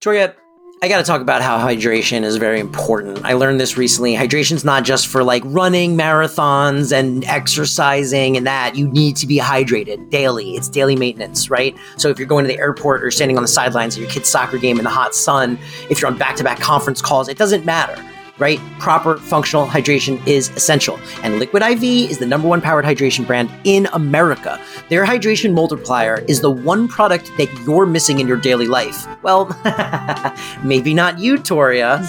Juliet, 0.00 0.36
I 0.84 0.88
got 0.88 0.96
to 0.96 1.04
talk 1.04 1.20
about 1.20 1.42
how 1.42 1.58
hydration 1.58 2.24
is 2.24 2.38
very 2.38 2.58
important. 2.58 3.24
I 3.24 3.34
learned 3.34 3.60
this 3.60 3.76
recently. 3.76 4.16
Hydration's 4.16 4.64
not 4.64 4.82
just 4.82 5.06
for 5.06 5.22
like 5.22 5.44
running 5.46 5.96
marathons 5.96 6.90
and 6.90 7.24
exercising 7.26 8.36
and 8.36 8.44
that. 8.48 8.74
You 8.74 8.88
need 8.88 9.14
to 9.18 9.28
be 9.28 9.38
hydrated 9.38 10.10
daily. 10.10 10.56
It's 10.56 10.68
daily 10.68 10.96
maintenance, 10.96 11.48
right? 11.48 11.76
So 11.98 12.08
if 12.08 12.18
you're 12.18 12.26
going 12.26 12.44
to 12.46 12.52
the 12.52 12.58
airport 12.58 13.04
or 13.04 13.12
standing 13.12 13.36
on 13.36 13.44
the 13.44 13.48
sidelines 13.48 13.94
of 13.94 14.02
your 14.02 14.10
kid's 14.10 14.28
soccer 14.28 14.58
game 14.58 14.78
in 14.78 14.82
the 14.82 14.90
hot 14.90 15.14
sun, 15.14 15.56
if 15.88 16.00
you're 16.00 16.10
on 16.10 16.18
back 16.18 16.34
to 16.38 16.42
back 16.42 16.58
conference 16.58 17.00
calls, 17.00 17.28
it 17.28 17.38
doesn't 17.38 17.64
matter 17.64 18.02
right? 18.38 18.58
Proper 18.78 19.18
functional 19.18 19.66
hydration 19.66 20.24
is 20.26 20.50
essential. 20.50 20.98
And 21.22 21.38
Liquid 21.38 21.62
IV 21.62 21.82
is 21.82 22.18
the 22.18 22.26
number 22.26 22.48
one 22.48 22.60
powered 22.60 22.84
hydration 22.84 23.26
brand 23.26 23.50
in 23.64 23.86
America. 23.92 24.60
Their 24.88 25.04
hydration 25.04 25.52
multiplier 25.54 26.24
is 26.28 26.40
the 26.40 26.50
one 26.50 26.88
product 26.88 27.30
that 27.38 27.52
you're 27.64 27.86
missing 27.86 28.20
in 28.20 28.26
your 28.26 28.36
daily 28.36 28.66
life. 28.66 29.06
Well, 29.22 29.46
maybe 30.64 30.94
not 30.94 31.18
you, 31.18 31.38
Toria. 31.38 31.94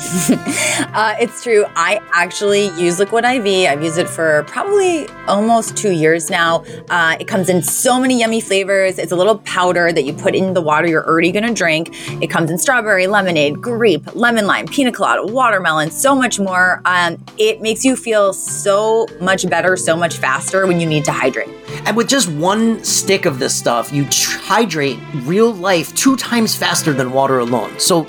uh, 0.94 1.16
it's 1.20 1.44
true. 1.44 1.66
I 1.76 2.00
actually 2.14 2.68
use 2.80 3.00
Liquid 3.00 3.26
IV. 3.26 3.70
I've 3.70 3.84
used 3.84 3.98
it 3.98 4.10
for 4.10 4.44
probably 4.48 5.08
almost 5.28 5.78
two 5.78 5.92
years 5.92 6.30
now. 6.30 6.64
Uh, 6.90 7.18
it 7.20 7.28
comes 7.28 7.50
in 7.50 7.62
so 7.62 8.00
many 8.00 8.20
yummy 8.20 8.42
flavors. 8.42 8.98
It's 8.98 9.12
a 9.12 9.16
little 9.16 9.38
powder 9.40 9.92
that 9.92 10.04
you 10.04 10.14
put 10.14 10.36
in 10.36 10.54
the 10.54 10.62
water 10.62 10.88
you're 10.88 11.06
already 11.06 11.32
going 11.32 11.46
to 11.46 11.54
drink. 11.54 11.90
It 12.22 12.28
comes 12.28 12.50
in 12.50 12.58
strawberry, 12.58 13.08
lemonade, 13.08 13.62
grape, 13.62 14.16
lemon 14.16 14.48
lime, 14.48 14.68
pina 14.68 14.92
colada, 14.92 15.26
watermelon, 15.26 15.92
so 15.92 16.13
much 16.16 16.40
more. 16.40 16.82
Um, 16.86 17.24
it 17.38 17.62
makes 17.62 17.84
you 17.84 17.96
feel 17.96 18.34
so 18.34 19.08
much 19.20 19.50
better, 19.50 19.76
so 19.78 19.96
much 19.96 20.18
faster 20.18 20.68
when 20.68 20.80
you 20.80 20.88
need 20.88 21.06
to 21.06 21.12
hydrate. 21.12 21.50
And 21.86 21.96
with 21.98 22.08
just 22.08 22.30
one 22.30 22.84
stick 22.84 23.26
of 23.26 23.40
this 23.40 23.56
stuff, 23.56 23.92
you 23.92 24.08
hydrate 24.12 25.00
real 25.24 25.54
life 25.54 25.94
two 25.96 26.16
times 26.16 26.56
faster 26.56 26.94
than 26.94 27.12
water 27.12 27.40
alone. 27.40 27.80
So 27.80 28.08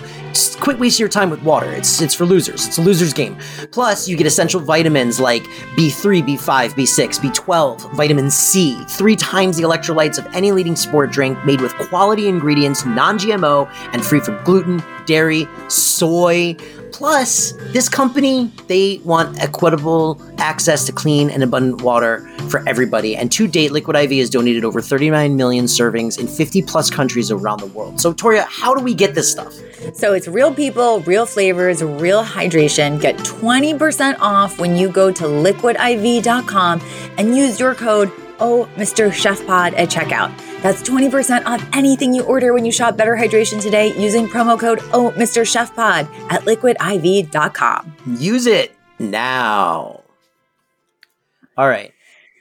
quit 0.61 0.79
wasting 0.79 1.03
your 1.03 1.09
time 1.09 1.31
with 1.31 1.43
water. 1.43 1.71
It's 1.73 2.01
it's 2.01 2.15
for 2.15 2.25
losers. 2.25 2.67
It's 2.67 2.79
a 2.79 2.83
loser's 2.83 3.13
game. 3.13 3.37
Plus, 3.71 4.09
you 4.09 4.17
get 4.17 4.27
essential 4.27 4.61
vitamins 4.61 5.21
like 5.21 5.45
B3, 5.77 6.23
B5, 6.23 6.71
B6, 6.71 7.21
B12, 7.21 7.95
vitamin 7.95 8.31
C, 8.31 8.83
three 8.89 9.17
times 9.17 9.57
the 9.57 9.63
electrolytes 9.63 10.19
of 10.19 10.27
any 10.35 10.53
leading 10.53 10.77
sport 10.77 11.13
drink, 11.13 11.43
made 11.45 11.61
with 11.61 11.75
quality 11.75 12.29
ingredients, 12.29 12.85
non-GMO, 12.85 13.69
and 13.93 14.05
free 14.05 14.21
from 14.21 14.43
gluten, 14.45 14.83
dairy, 15.07 15.49
soy. 15.69 16.57
Plus, 16.95 17.55
this 17.73 17.89
company, 17.89 18.53
they 18.69 18.99
want 18.99 19.37
equitable 19.43 20.17
access 20.39 20.87
to 20.87 20.93
clean 20.93 21.29
and 21.29 21.43
abundant 21.43 21.83
water 21.83 22.21
for 22.49 22.63
everybody. 22.69 23.17
And 23.17 23.33
to 23.33 23.49
date, 23.49 23.73
Liquid 23.73 23.97
IV 23.97 24.13
has 24.13 24.31
donated 24.31 24.65
over 24.65 24.81
39 24.81 25.37
million 25.37 25.65
servings 25.65 26.21
in 26.21 26.29
50 26.29 26.63
plus 26.63 26.91
countries 26.91 27.33
around 27.33 27.59
the 27.59 27.67
world. 27.67 28.01
So, 28.01 28.13
Toria, 28.13 28.47
how 28.49 28.77
do 28.77 28.81
we 28.81 28.95
get 28.95 29.17
this 29.17 29.29
stuff? 29.29 29.53
So 29.93 30.13
it's 30.13 30.29
real 30.29 30.55
people, 30.55 31.01
real 31.01 31.27
flavors, 31.27 31.83
real 31.83 32.23
hydration. 32.23 33.01
Get 33.01 33.17
20% 33.17 34.17
off 34.21 34.61
when 34.61 34.77
you 34.77 34.89
go 34.89 35.11
to 35.11 35.25
liquidiv.com 35.25 36.81
and 37.19 37.37
use 37.37 37.59
your 37.59 37.75
code 37.75 38.13
Oh 38.41 38.69
Mr. 38.77 39.09
Sheff 39.11 39.45
Pod 39.47 39.75
at 39.75 39.89
checkout. 39.89 40.37
That's 40.63 40.83
20% 40.83 41.45
off 41.45 41.67
anything 41.73 42.15
you 42.15 42.23
order 42.25 42.53
when 42.55 42.65
you 42.65 42.73
shop 42.73 42.97
Better 42.97 43.17
Hydration 43.17 43.61
today 43.61 43.95
using 44.01 44.27
promo 44.27 44.59
code 44.59 44.81
Oh 44.93 45.13
Mr. 45.17 45.43
Sheff 45.43 45.75
Pod 45.75 46.09
at 46.31 46.43
liquidiv.com. 46.43 47.95
Use 48.19 48.47
it 48.47 48.77
now. 48.99 50.03
All 51.57 51.69
right. 51.69 51.93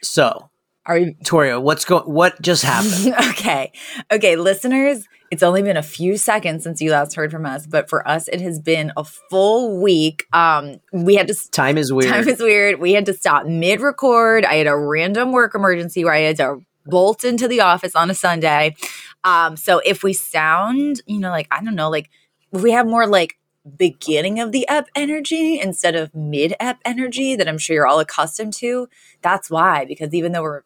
So, 0.01 0.49
are 0.86 0.97
you 0.97 1.15
Toria, 1.23 1.60
what's 1.60 1.86
going 1.86 2.03
what 2.03 2.41
just 2.41 2.63
happened? 2.63 3.15
okay. 3.29 3.71
Okay, 4.12 4.36
listeners, 4.36 5.08
it's 5.34 5.41
only 5.41 5.63
been 5.63 5.78
a 5.78 5.84
few 5.84 6.15
seconds 6.15 6.63
since 6.63 6.80
you 6.80 6.91
last 6.91 7.15
heard 7.15 7.32
from 7.32 7.43
us, 7.43 7.65
but 7.65 7.89
for 7.89 8.08
us 8.08 8.28
it 8.28 8.39
has 8.39 8.60
been 8.60 8.91
a 8.96 9.04
full 9.04 9.82
week. 9.82 10.28
Um 10.32 10.80
we 10.91 11.15
had 11.15 11.28
to 11.28 11.52
Time 11.52 11.80
is 11.80 11.91
weird. 11.91 12.12
Time 12.13 12.28
is 12.28 12.39
weird. 12.39 12.80
We 12.80 12.93
had 12.93 13.08
to 13.08 13.13
stop 13.13 13.48
mid-record. 13.48 14.46
I 14.46 14.56
had 14.56 14.67
a 14.67 14.78
random 14.78 15.32
work 15.32 15.56
emergency 15.56 16.06
where 16.06 16.13
I 16.13 16.19
had 16.19 16.38
to 16.38 16.60
bolt 16.86 17.24
into 17.24 17.48
the 17.48 17.62
office 17.62 17.96
on 17.96 18.12
a 18.12 18.13
Sunday. 18.13 18.76
Um, 19.24 19.58
so 19.58 19.80
if 19.80 20.04
we 20.04 20.13
sound, 20.13 21.02
you 21.08 21.19
know, 21.19 21.32
like, 21.32 21.48
I 21.50 21.63
don't 21.63 21.76
know, 21.76 21.89
like 21.89 22.12
if 22.52 22.62
we 22.62 22.72
have 22.72 22.86
more 22.86 23.08
like 23.08 23.39
beginning 23.78 24.39
of 24.39 24.52
the 24.52 24.67
ep 24.69 24.88
energy 24.96 25.60
instead 25.60 25.96
of 25.96 26.13
mid 26.13 26.54
ep 26.60 26.80
energy 26.86 27.36
that 27.36 27.48
I'm 27.48 27.58
sure 27.58 27.74
you're 27.74 27.88
all 27.88 28.00
accustomed 28.00 28.54
to, 28.56 28.88
that's 29.22 29.50
why. 29.50 29.86
Because 29.86 30.13
even 30.13 30.32
though 30.32 30.43
we're 30.43 30.63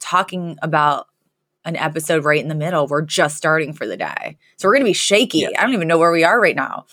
talking 0.00 0.58
about 0.60 1.06
an 1.64 1.76
episode 1.76 2.24
right 2.24 2.40
in 2.40 2.48
the 2.48 2.54
middle, 2.54 2.86
we're 2.86 3.02
just 3.02 3.36
starting 3.36 3.72
for 3.72 3.86
the 3.86 3.96
day. 3.96 4.36
So 4.56 4.68
we're 4.68 4.74
going 4.74 4.84
to 4.84 4.90
be 4.90 4.94
shaky. 4.94 5.38
Yeah. 5.38 5.48
I 5.58 5.62
don't 5.62 5.74
even 5.74 5.88
know 5.88 5.98
where 5.98 6.12
we 6.12 6.24
are 6.24 6.40
right 6.40 6.56
now. 6.56 6.86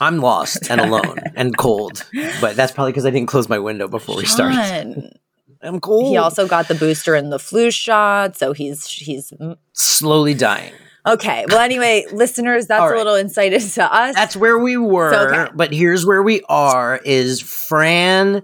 I'm 0.00 0.18
lost 0.18 0.70
and 0.70 0.80
alone 0.80 1.18
and 1.36 1.56
cold, 1.56 2.04
but 2.40 2.54
that's 2.54 2.72
probably 2.72 2.92
because 2.92 3.06
I 3.06 3.10
didn't 3.10 3.28
close 3.28 3.48
my 3.48 3.58
window 3.58 3.88
before 3.88 4.16
we 4.16 4.26
started. 4.26 5.18
I'm 5.62 5.80
cool. 5.80 6.10
He 6.10 6.18
also 6.18 6.46
got 6.46 6.68
the 6.68 6.74
booster 6.74 7.14
and 7.14 7.32
the 7.32 7.38
flu 7.38 7.70
shot, 7.70 8.36
so 8.36 8.52
he's 8.52 8.86
he's 8.86 9.32
slowly 9.72 10.34
dying. 10.34 10.72
Okay. 11.06 11.46
Well, 11.48 11.60
anyway, 11.60 12.04
listeners, 12.12 12.66
that's 12.66 12.80
right. 12.80 12.94
a 12.94 12.96
little 12.96 13.14
insight 13.14 13.52
into 13.52 13.82
us. 13.82 14.14
That's 14.14 14.36
where 14.36 14.58
we 14.58 14.76
were, 14.76 15.12
so, 15.12 15.28
okay. 15.28 15.52
but 15.54 15.72
here's 15.72 16.04
where 16.04 16.22
we 16.22 16.42
are. 16.48 17.00
Is 17.04 17.40
Fran 17.40 18.42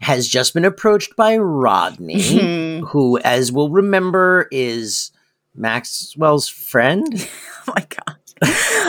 has 0.00 0.28
just 0.28 0.54
been 0.54 0.64
approached 0.64 1.16
by 1.16 1.36
Rodney, 1.36 2.16
mm-hmm. 2.16 2.86
who, 2.86 3.18
as 3.18 3.50
we'll 3.50 3.70
remember, 3.70 4.48
is 4.50 5.10
Maxwell's 5.54 6.48
friend. 6.48 7.06
oh 7.68 7.74
my 7.74 7.86
god. 7.88 8.16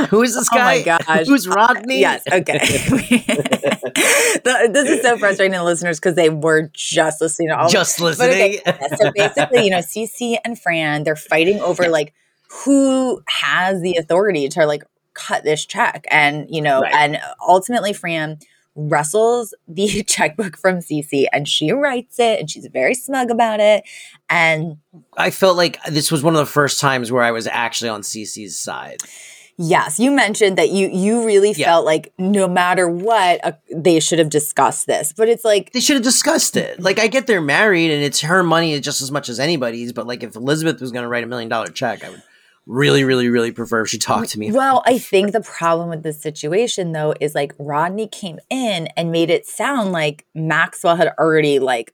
Who 0.09 0.23
is 0.23 0.35
this 0.35 0.49
guy? 0.49 0.59
Oh 0.59 0.77
my 0.79 0.83
gosh. 0.83 1.27
Who's 1.27 1.47
Rodney? 1.47 2.01
yes. 2.01 2.23
Okay. 2.29 2.57
this 4.43 4.89
is 4.89 5.01
so 5.01 5.17
frustrating 5.17 5.53
to 5.53 5.63
listeners 5.63 5.99
because 5.99 6.15
they 6.15 6.29
were 6.29 6.69
just 6.73 7.21
listening 7.21 7.49
to 7.49 7.57
all 7.57 7.69
just 7.69 8.01
listening. 8.01 8.59
Okay, 8.67 8.87
so 8.97 9.11
basically, 9.15 9.63
you 9.63 9.69
know, 9.69 9.79
Cece 9.79 10.37
and 10.43 10.59
Fran, 10.59 11.03
they're 11.03 11.15
fighting 11.15 11.61
over 11.61 11.87
like 11.87 12.13
who 12.49 13.23
has 13.27 13.81
the 13.81 13.95
authority 13.95 14.49
to 14.49 14.65
like 14.65 14.83
cut 15.13 15.45
this 15.45 15.65
check, 15.65 16.05
and 16.11 16.47
you 16.49 16.61
know, 16.61 16.81
right. 16.81 16.93
and 16.93 17.19
ultimately, 17.47 17.93
Fran 17.93 18.39
wrestles 18.77 19.53
the 19.67 20.03
checkbook 20.07 20.57
from 20.57 20.77
Cece 20.77 21.25
and 21.33 21.47
she 21.47 21.71
writes 21.71 22.19
it 22.19 22.39
and 22.39 22.49
she's 22.49 22.67
very 22.67 22.93
smug 22.93 23.29
about 23.31 23.59
it. 23.59 23.83
And 24.29 24.77
I 25.17 25.31
felt 25.31 25.57
like 25.57 25.83
this 25.85 26.11
was 26.11 26.23
one 26.23 26.35
of 26.35 26.39
the 26.39 26.45
first 26.45 26.79
times 26.79 27.11
where 27.11 27.23
I 27.23 27.31
was 27.31 27.47
actually 27.47 27.89
on 27.89 28.01
Cece's 28.01 28.57
side. 28.57 29.01
Yes, 29.59 29.99
you 29.99 30.11
mentioned 30.11 30.59
that 30.59 30.69
you 30.69 30.87
you 30.87 31.25
really 31.25 31.51
yeah. 31.53 31.65
felt 31.65 31.83
like 31.83 32.13
no 32.19 32.47
matter 32.47 32.87
what 32.87 33.43
uh, 33.43 33.53
they 33.75 33.99
should 33.99 34.19
have 34.19 34.29
discussed 34.29 34.85
this, 34.85 35.13
but 35.13 35.29
it's 35.29 35.43
like 35.43 35.71
they 35.71 35.79
should 35.79 35.95
have 35.95 36.03
discussed 36.03 36.55
it. 36.55 36.79
Like 36.79 36.99
I 36.99 37.07
get 37.07 37.25
they're 37.25 37.41
married 37.41 37.89
and 37.89 38.03
it's 38.03 38.21
her 38.21 38.43
money 38.43 38.79
just 38.79 39.01
as 39.01 39.09
much 39.09 39.29
as 39.29 39.39
anybody's, 39.39 39.93
but 39.93 40.05
like 40.05 40.21
if 40.21 40.35
Elizabeth 40.35 40.79
was 40.79 40.91
going 40.91 41.01
to 41.01 41.09
write 41.09 41.23
a 41.23 41.27
million 41.27 41.49
dollar 41.49 41.69
check, 41.69 42.03
I 42.03 42.11
would 42.11 42.21
really, 42.67 43.03
really, 43.03 43.29
really 43.29 43.51
prefer 43.51 43.81
if 43.81 43.89
she 43.89 43.97
talked 43.97 44.29
to 44.29 44.39
me. 44.39 44.51
Well, 44.51 44.83
I 44.85 44.97
think 44.97 45.31
the 45.31 45.41
problem 45.41 45.89
with 45.89 46.03
this 46.03 46.21
situation 46.21 46.91
though 46.91 47.13
is 47.19 47.33
like 47.33 47.53
Rodney 47.57 48.07
came 48.07 48.39
in 48.49 48.87
and 48.97 49.11
made 49.11 49.29
it 49.29 49.47
sound 49.47 49.91
like 49.91 50.25
Maxwell 50.35 50.97
had 50.97 51.13
already 51.17 51.59
like 51.59 51.93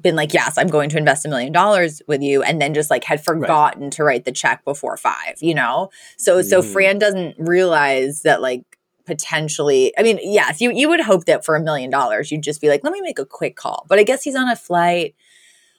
been 0.00 0.16
like, 0.16 0.32
yes, 0.32 0.56
I'm 0.56 0.68
going 0.68 0.88
to 0.90 0.96
invest 0.96 1.26
a 1.26 1.28
million 1.28 1.52
dollars 1.52 2.00
with 2.08 2.22
you, 2.22 2.42
and 2.42 2.62
then 2.62 2.72
just 2.72 2.90
like 2.90 3.04
had 3.04 3.22
forgotten 3.22 3.84
right. 3.84 3.92
to 3.92 4.04
write 4.04 4.24
the 4.24 4.32
check 4.32 4.64
before 4.64 4.96
five, 4.96 5.36
you 5.40 5.54
know? 5.54 5.90
So, 6.16 6.38
mm-hmm. 6.38 6.48
so 6.48 6.62
Fran 6.62 6.98
doesn't 6.98 7.34
realize 7.38 8.22
that 8.22 8.40
like 8.40 8.62
potentially, 9.04 9.92
I 9.98 10.02
mean, 10.02 10.18
yes, 10.22 10.60
you, 10.60 10.72
you 10.72 10.88
would 10.88 11.00
hope 11.00 11.26
that 11.26 11.44
for 11.44 11.56
a 11.56 11.60
million 11.60 11.90
dollars, 11.90 12.30
you'd 12.30 12.42
just 12.42 12.60
be 12.60 12.68
like, 12.68 12.82
let 12.84 12.92
me 12.92 13.00
make 13.00 13.18
a 13.18 13.26
quick 13.26 13.54
call. 13.56 13.84
But 13.88 13.98
I 13.98 14.02
guess 14.02 14.22
he's 14.22 14.34
on 14.34 14.48
a 14.48 14.56
flight. 14.56 15.14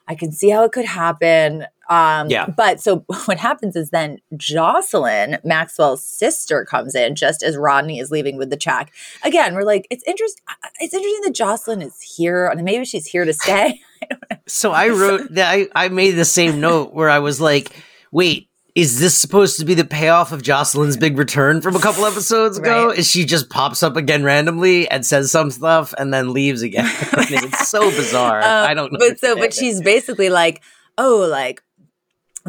I 0.07 0.15
can 0.15 0.31
see 0.31 0.49
how 0.49 0.63
it 0.63 0.71
could 0.71 0.85
happen. 0.85 1.65
Um, 1.89 2.29
yeah. 2.29 2.47
But 2.47 2.79
so 2.81 3.05
what 3.25 3.37
happens 3.37 3.75
is 3.75 3.89
then 3.89 4.19
Jocelyn, 4.35 5.37
Maxwell's 5.43 6.03
sister, 6.03 6.65
comes 6.65 6.95
in 6.95 7.15
just 7.15 7.43
as 7.43 7.57
Rodney 7.57 7.99
is 7.99 8.11
leaving 8.11 8.37
with 8.37 8.49
the 8.49 8.57
check. 8.57 8.93
Again, 9.23 9.55
we're 9.55 9.63
like, 9.63 9.87
it's 9.89 10.03
interesting. 10.05 10.43
It's 10.79 10.93
interesting 10.93 11.21
that 11.23 11.35
Jocelyn 11.35 11.81
is 11.81 11.99
here, 12.01 12.47
and 12.47 12.63
maybe 12.63 12.85
she's 12.85 13.05
here 13.05 13.25
to 13.25 13.33
stay. 13.33 13.81
so 14.47 14.71
I 14.71 14.89
wrote 14.89 15.33
that 15.33 15.51
I, 15.51 15.67
I 15.75 15.89
made 15.89 16.11
the 16.11 16.25
same 16.25 16.59
note 16.59 16.93
where 16.93 17.09
I 17.09 17.19
was 17.19 17.41
like, 17.41 17.71
wait, 18.11 18.49
is 18.77 18.99
this 18.99 19.17
supposed 19.17 19.57
to 19.57 19.65
be 19.65 19.73
the 19.73 19.83
payoff 19.83 20.31
of 20.31 20.43
Jocelyn's 20.43 20.97
big 20.97 21.17
return 21.17 21.61
from 21.61 21.75
a 21.75 21.79
couple 21.79 22.05
episodes 22.05 22.59
ago? 22.59 22.89
Right. 22.89 22.99
Is 22.99 23.09
she 23.09 23.25
just 23.25 23.49
pops 23.49 23.81
up 23.81 23.95
again 23.95 24.23
randomly 24.23 24.87
and 24.87 25.03
says 25.03 25.31
some 25.31 25.49
stuff 25.49 25.95
and 25.97 26.13
then 26.13 26.31
leaves 26.31 26.61
again? 26.61 26.85
it's 27.01 27.69
so 27.69 27.89
bizarre. 27.89 28.37
Um, 28.37 28.69
I 28.69 28.75
don't 28.75 28.93
know. 28.93 28.99
But 28.99 29.19
so, 29.19 29.35
but 29.35 29.51
she's 29.51 29.81
basically 29.81 30.29
like, 30.29 30.61
oh, 30.99 31.27
like 31.27 31.63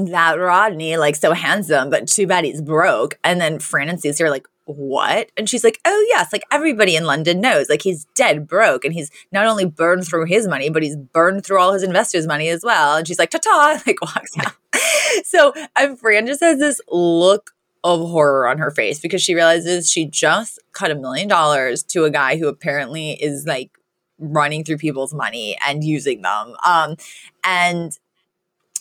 that 0.07 0.39
Rodney, 0.39 0.97
like 0.97 1.17
so 1.17 1.33
handsome, 1.33 1.91
but 1.91 2.07
too 2.07 2.27
bad 2.27 2.45
he's 2.45 2.63
broke. 2.63 3.19
And 3.25 3.41
then 3.41 3.59
Fran 3.59 3.89
and 3.89 4.01
Cece 4.01 4.21
are 4.21 4.31
like, 4.31 4.47
what? 4.65 5.31
And 5.37 5.49
she's 5.49 5.65
like, 5.65 5.81
oh, 5.85 6.07
yes, 6.09 6.33
like 6.33 6.45
everybody 6.53 6.95
in 6.95 7.05
London 7.05 7.41
knows, 7.41 7.69
like 7.69 7.83
he's 7.83 8.05
dead 8.15 8.47
broke 8.47 8.85
and 8.85 8.93
he's 8.93 9.11
not 9.33 9.47
only 9.47 9.65
burned 9.65 10.07
through 10.07 10.27
his 10.27 10.47
money, 10.47 10.69
but 10.69 10.83
he's 10.83 10.97
burned 10.97 11.45
through 11.45 11.61
all 11.61 11.73
his 11.73 11.83
investors' 11.83 12.27
money 12.27 12.49
as 12.49 12.63
well. 12.63 12.97
And 12.97 13.07
she's 13.07 13.19
like, 13.19 13.31
ta 13.31 13.39
ta, 13.39 13.81
like 13.87 14.01
walks 14.03 14.37
out. 14.39 14.53
so, 15.25 15.55
and 15.77 15.99
Fran 15.99 16.27
just 16.27 16.41
has 16.41 16.59
this 16.59 16.81
look 16.89 17.53
of 17.85 18.01
horror 18.01 18.47
on 18.47 18.59
her 18.59 18.71
face 18.71 19.01
because 19.01 19.23
she 19.23 19.35
realizes 19.35 19.91
she 19.91 20.05
just 20.05 20.59
cut 20.73 20.91
a 20.91 20.95
million 20.95 21.29
dollars 21.29 21.83
to 21.85 22.05
a 22.05 22.11
guy 22.11 22.37
who 22.37 22.49
apparently 22.49 23.13
is 23.13 23.47
like 23.47 23.71
running 24.19 24.65
through 24.65 24.79
people's 24.79 25.15
money 25.15 25.57
and 25.67 25.85
using 25.85 26.23
them. 26.23 26.55
Um, 26.67 26.97
and 27.45 27.99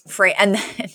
Fran, 0.08 0.36
and 0.38 0.56
then. 0.56 0.90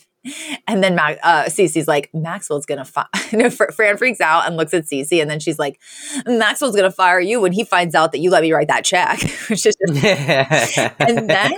And 0.69 0.83
then 0.85 0.95
Mac, 0.95 1.19
uh, 1.23 1.45
Cece's 1.45 1.89
like, 1.89 2.09
Maxwell's 2.15 2.67
gonna 2.67 2.85
fire. 2.85 3.07
no, 3.33 3.51
Fr- 3.51 3.73
Fran 3.75 3.97
freaks 3.97 4.21
out 4.21 4.47
and 4.47 4.57
looks 4.57 4.73
at 4.75 4.85
Cece, 4.85 5.21
and 5.21 5.29
then 5.31 5.41
she's 5.41 5.59
like, 5.59 5.81
Maxwell's 6.27 6.77
gonna 6.77 6.91
fire 6.93 7.21
you 7.21 7.41
when 7.41 7.53
he 7.53 7.65
finds 7.65 7.95
out 7.95 8.13
that 8.13 8.19
you 8.19 8.31
let 8.31 8.43
me 8.43 8.53
write 8.53 8.69
that 8.69 8.85
check. 8.85 9.21
Which 9.49 9.67
is 9.67 9.75
just 9.77 10.05
and 11.01 11.29
then 11.29 11.53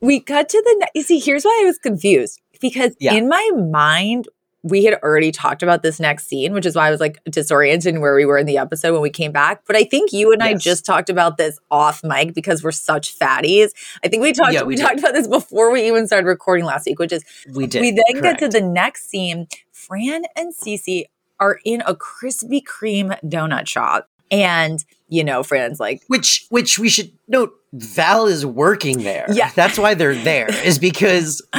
we 0.00 0.18
cut 0.20 0.48
to 0.48 0.62
the 0.64 0.76
ne- 0.80 0.90
you 0.94 1.02
see 1.02 1.18
here's 1.18 1.44
why 1.44 1.60
i 1.62 1.66
was 1.66 1.78
confused 1.78 2.40
because 2.60 2.96
Yeah. 2.98 3.14
in 3.14 3.28
my 3.28 3.50
mind 3.70 4.28
we 4.62 4.84
had 4.84 4.94
already 5.02 5.32
talked 5.32 5.62
about 5.62 5.82
this 5.82 5.98
next 5.98 6.26
scene 6.26 6.52
which 6.52 6.66
is 6.66 6.76
why 6.76 6.88
i 6.88 6.90
was 6.90 7.00
like 7.00 7.18
disoriented 7.24 7.94
in 7.94 8.00
where 8.00 8.14
we 8.14 8.24
were 8.24 8.36
in 8.36 8.46
the 8.46 8.58
episode 8.58 8.92
when 8.92 9.00
we 9.00 9.10
came 9.10 9.32
back. 9.32 9.62
But 9.66 9.76
i 9.76 9.84
think 9.84 10.12
you 10.12 10.32
and 10.32 10.42
i 10.42 10.54
just 10.54 10.84
talked 10.84 11.08
about 11.08 11.36
this 11.36 11.58
off 11.70 12.02
mic 12.04 12.34
because 12.34 12.62
we're 12.62 12.72
such 12.72 13.18
fatties. 13.18 13.70
I 14.04 14.08
think 14.08 14.22
we 14.22 14.32
talked 14.32 14.52
Yeah, 14.52 14.62
we, 14.62 14.74
we 14.74 14.80
talked 14.80 14.98
about 14.98 15.14
this 15.14 15.28
before 15.28 15.70
we 15.70 15.86
even 15.86 16.06
started 16.06 16.26
recording 16.26 16.64
last 16.64 16.86
week 16.86 16.98
which 16.98 17.12
is 17.12 17.24
we 17.52 17.66
did. 17.66 17.80
we 17.80 17.90
then 17.90 18.22
get 18.22 18.38
to 18.40 18.48
the 18.48 18.60
next 18.60 19.08
scene. 19.08 19.46
Fran 19.72 20.24
and 20.36 20.54
Cece 20.54 21.04
are 21.38 21.58
in 21.64 21.80
a 21.82 21.94
krispy 21.94 22.60
kreme 22.62 23.18
donut 23.24 23.66
shop. 23.66 24.08
And 24.30 24.84
you 25.08 25.24
know 25.24 25.42
fran's 25.42 25.80
like 25.80 26.02
which 26.06 26.46
which 26.50 26.78
we 26.78 26.88
should 26.88 27.10
note 27.26 27.52
val 27.72 28.26
is 28.26 28.46
working 28.46 29.02
there. 29.02 29.26
Yeah. 29.28 29.50
that's 29.54 29.78
why 29.78 29.94
they're 29.94 30.14
there 30.14 30.48
is 30.64 30.78
because 30.78 31.42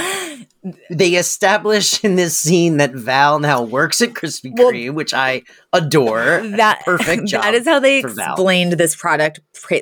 they 0.92 1.16
establish 1.16 2.04
in 2.04 2.16
this 2.18 2.38
scene 2.38 2.78
that 2.78 2.92
val 2.94 3.40
now 3.40 3.64
works 3.64 4.00
at 4.02 4.10
krispy 4.12 4.52
Well, 4.56 4.72
kreme 4.72 4.94
which 4.94 5.14
i 5.14 5.42
adore 5.74 6.42
that 6.58 6.82
perfect 6.86 7.26
job 7.28 7.44
That 7.44 7.54
is 7.56 7.68
how 7.68 7.80
they 7.80 8.02
for 8.02 8.10
Val. 8.10 8.34
explained 8.34 8.74
this 8.74 8.96
product 8.96 9.40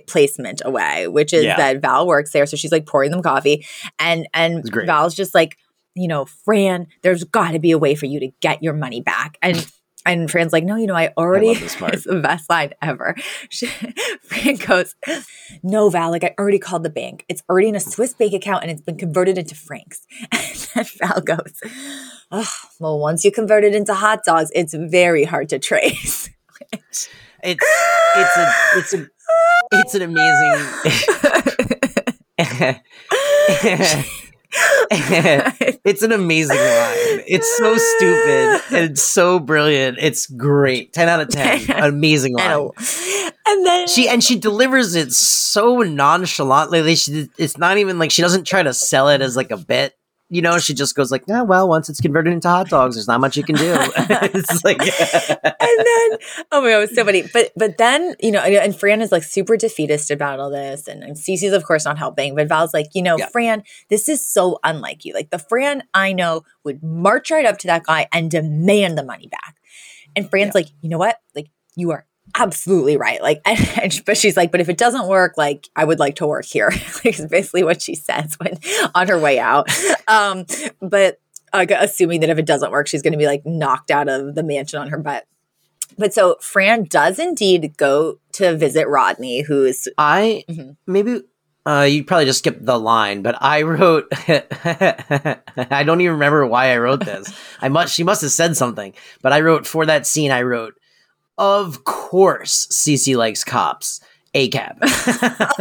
placement 0.08 0.62
away, 0.64 1.08
which 1.08 1.34
is 1.34 1.44
Yeah. 1.46 1.58
that 1.58 1.82
Val 1.82 2.08
works 2.08 2.32
there, 2.32 2.46
so 2.46 2.56
she's 2.58 2.72
like 2.72 2.86
pouring 2.86 3.12
them 3.12 3.22
coffee, 3.22 3.66
and 3.98 4.28
and 4.34 4.64
Val's 4.86 5.16
just 5.16 5.34
like, 5.34 5.58
you 5.96 6.08
know, 6.08 6.26
Fran, 6.26 6.88
there's 7.02 7.24
got 7.24 7.52
to 7.52 7.60
be 7.60 7.72
a 7.72 7.78
way 7.78 7.96
for 7.96 8.06
you 8.06 8.20
to 8.20 8.30
get 8.42 8.62
your 8.64 8.74
money 8.74 9.02
back, 9.02 9.38
and. 9.42 9.66
And 10.10 10.30
Fran's 10.30 10.52
like, 10.52 10.64
no, 10.64 10.76
you 10.76 10.88
know, 10.88 10.96
I 10.96 11.14
already. 11.18 11.48
love 11.50 11.60
this 11.62 11.76
part. 11.76 11.94
it's 11.94 12.06
the 12.06 12.20
best 12.20 12.50
line 12.50 12.74
ever. 12.82 13.16
She, 13.52 13.68
Fran 14.24 14.56
goes, 14.56 14.96
no, 15.64 15.90
Val, 15.90 16.12
like 16.12 16.24
I 16.24 16.34
already 16.40 16.60
called 16.60 16.84
the 16.84 16.90
bank. 16.90 17.26
It's 17.30 17.42
already 17.50 17.70
in 17.70 17.76
a 17.76 17.80
Swiss 17.80 18.14
bank 18.14 18.34
account 18.34 18.64
and 18.64 18.72
it's 18.72 18.82
been 18.82 18.98
converted 18.98 19.38
into 19.38 19.56
francs. 19.56 20.06
And 20.32 20.86
then 20.86 20.86
Val 21.00 21.22
goes, 21.22 21.54
oh, 22.32 22.52
well, 22.80 23.00
once 23.00 23.26
you 23.26 23.32
convert 23.32 23.64
it 23.64 23.74
into 23.74 23.94
hot 23.94 24.24
dogs, 24.24 24.52
it's 24.54 24.74
very 24.74 25.24
hard 25.24 25.50
to 25.50 25.60
trace. 25.60 26.30
it's 26.72 27.10
it's 27.44 28.38
a 28.38 28.54
it's 28.76 28.94
a 28.94 29.08
it's 29.72 29.96
an 29.96 30.02
amazing 30.04 30.68
it's 34.52 36.02
an 36.02 36.12
amazing 36.12 36.58
line. 36.58 37.24
It's 37.28 37.58
so 37.58 37.78
stupid 37.78 38.76
and 38.76 38.92
it's 38.92 39.04
so 39.04 39.40
brilliant. 39.40 39.98
It's 40.00 40.26
great. 40.28 40.94
10 40.94 41.08
out 41.08 41.22
of 41.22 41.30
10. 41.30 41.70
Amazing 41.84 42.34
line. 42.36 42.70
and, 42.78 43.34
and 43.48 43.66
then 43.66 43.88
She 43.88 44.08
and 44.10 44.24
she 44.24 44.40
delivers 44.40 44.96
it 44.96 45.12
so 45.12 45.80
nonchalantly. 45.80 46.96
She, 46.96 47.30
it's 47.38 47.58
not 47.58 47.78
even 47.78 48.00
like 48.00 48.12
she 48.12 48.22
doesn't 48.22 48.48
try 48.48 48.64
to 48.64 48.74
sell 48.74 49.10
it 49.10 49.22
as 49.22 49.36
like 49.36 49.52
a 49.52 49.58
bit. 49.58 49.94
You 50.32 50.42
know, 50.44 50.60
she 50.60 50.74
just 50.76 50.96
goes 50.96 51.12
like, 51.12 51.24
"Yeah, 51.28 51.42
well, 51.42 51.68
once 51.68 51.90
it's 51.90 52.00
converted 52.00 52.34
into 52.34 52.48
hot 52.48 52.70
dogs, 52.70 52.96
there's 52.96 53.08
not 53.08 53.20
much 53.20 53.36
you 53.36 53.44
can 53.44 53.56
do." 53.56 53.74
it's 53.98 54.64
like, 54.64 54.80
and 54.80 54.90
then 54.92 56.20
oh 56.52 56.62
my 56.62 56.70
god, 56.70 56.78
it 56.78 56.80
was 56.80 56.96
so 56.96 57.04
funny. 57.04 57.24
But 57.34 57.52
but 57.56 57.78
then 57.78 58.16
you 58.20 58.32
know, 58.32 58.40
and 58.40 58.76
Fran 58.76 59.02
is 59.02 59.12
like 59.12 59.24
super 59.24 59.58
defeatist 59.58 60.12
about 60.12 60.40
all 60.40 60.52
this, 60.52 60.88
and, 60.88 61.04
and 61.04 61.16
Cece's 61.16 61.54
of 61.54 61.64
course 61.66 61.86
not 61.86 61.98
helping. 61.98 62.36
But 62.36 62.48
Val's 62.48 62.74
like, 62.74 62.88
you 62.94 63.02
know, 63.02 63.18
Yeah. 63.18 63.28
Fran, 63.30 63.64
this 63.90 64.08
is 64.08 64.26
so 64.26 64.60
unlike 64.64 65.04
you. 65.04 65.14
Like 65.14 65.32
the 65.32 65.40
Fran 65.40 65.84
I 65.94 66.14
know 66.14 66.44
would 66.64 66.84
march 66.84 67.32
right 67.32 67.46
up 67.46 67.58
to 67.60 67.68
that 67.68 67.84
guy 67.86 68.08
and 68.14 68.30
demand 68.30 68.98
the 68.98 69.04
money 69.04 69.28
back. 69.28 69.56
And 70.16 70.30
Fran's 70.30 70.54
like, 70.56 70.68
you 70.82 70.90
know 70.90 70.98
what? 70.98 71.18
Like 71.36 71.50
you 71.76 71.92
are 71.92 72.06
absolutely 72.40 72.98
right. 72.98 73.22
Like, 73.22 73.42
and, 73.46 74.02
but 74.06 74.18
she's 74.18 74.38
like, 74.38 74.52
but 74.52 74.62
if 74.62 74.70
it 74.70 74.78
doesn't 74.78 75.08
work, 75.08 75.38
like 75.38 75.70
I 75.76 75.84
would 75.86 76.00
like 76.00 76.16
to 76.18 76.28
work 76.28 76.46
here. 76.46 76.70
like, 77.06 77.20
is 77.20 77.26
basically 77.28 77.64
what 77.64 77.82
she 77.82 77.96
says 77.96 78.36
when 78.40 78.58
on 78.96 79.08
her 79.08 79.20
way 79.20 79.40
out. 79.40 79.70
Um, 80.08 80.46
but 80.82 81.20
uh, 81.54 81.68
assuming 81.70 82.22
that 82.22 82.32
if 82.32 82.40
it 82.40 82.48
doesn't 82.48 82.72
work, 82.72 82.88
she's 82.88 83.04
going 83.04 83.12
to 83.12 83.18
be 83.20 83.28
like 83.28 83.46
knocked 83.46 83.92
out 83.92 84.10
of 84.10 84.34
the 84.34 84.42
mansion 84.42 84.80
on 84.80 84.90
her 84.90 84.98
butt. 84.98 85.26
But 86.00 86.16
so 86.16 86.38
Fran 86.42 86.86
does 86.86 87.20
indeed 87.20 87.76
go 87.78 88.20
to 88.34 88.56
visit 88.58 88.88
Rodney, 88.88 89.42
who 89.42 89.66
is 89.66 89.88
I 90.00 90.46
Mhm. 90.50 90.78
maybe 90.88 91.22
uh, 91.66 91.84
you 91.84 92.04
probably 92.04 92.26
just 92.26 92.40
skipped 92.40 92.66
the 92.66 92.80
line, 92.80 93.22
but 93.22 93.36
I 93.40 93.62
wrote. 93.62 94.08
I 94.12 95.84
don't 95.86 96.02
even 96.02 96.14
remember 96.14 96.48
why 96.48 96.74
I 96.74 96.78
wrote 96.78 97.06
this. 97.06 97.32
I 97.62 97.70
must. 97.70 97.94
She 97.94 98.04
must 98.04 98.22
have 98.22 98.32
said 98.32 98.58
something, 98.58 98.94
but 99.22 99.34
I 99.34 99.42
wrote 99.42 99.68
for 99.68 99.86
that 99.86 100.08
scene. 100.08 100.32
I 100.32 100.42
wrote, 100.42 100.79
"Of 101.40 101.84
course, 101.86 102.68
Cece 102.68 103.16
likes 103.18 103.44
cops." 103.44 104.02
A 104.36 104.48
cab. 104.50 104.78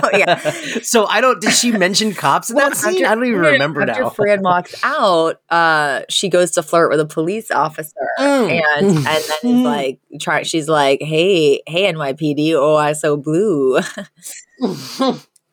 Oh, 0.02 0.10
yeah. 0.12 0.38
so 0.82 1.06
I 1.06 1.22
don't. 1.22 1.40
Did 1.40 1.54
she 1.54 1.72
mention 1.72 2.12
cops 2.12 2.50
in 2.50 2.56
Well, 2.56 2.68
that 2.68 2.76
scene? 2.76 2.96
after- 3.02 3.06
I 3.06 3.14
don't 3.14 3.24
even 3.24 3.40
after- 3.40 3.52
remember 3.52 3.80
after 3.82 4.02
now. 4.02 4.10
Fran 4.10 4.42
walks 4.42 4.74
out, 4.84 5.40
uh, 5.48 6.02
she 6.10 6.28
goes 6.28 6.50
to 6.52 6.62
flirt 6.62 6.90
with 6.90 7.00
a 7.00 7.06
police 7.06 7.50
officer, 7.50 7.94
Mm. 8.20 8.60
and 8.78 8.86
and 8.88 9.04
then 9.04 9.38
is 9.42 9.60
like, 9.64 10.00
try. 10.20 10.42
She's 10.42 10.68
like, 10.68 11.00
"Hey, 11.00 11.62
hey, 11.66 11.90
NYPD, 11.90 12.52
oh, 12.56 12.76
I 12.76 12.92
so 12.92 13.16
blue." 13.16 13.80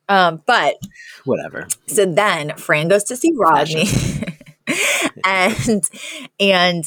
um, 0.09 0.41
but 0.45 0.75
Whatever. 1.23 1.67
so 1.88 2.05
then 2.05 2.55
Fran 2.57 2.89
goes 2.89 3.03
to 3.05 3.15
see 3.15 3.31
Rodney, 3.35 3.88
and 5.25 5.83
and 6.39 6.83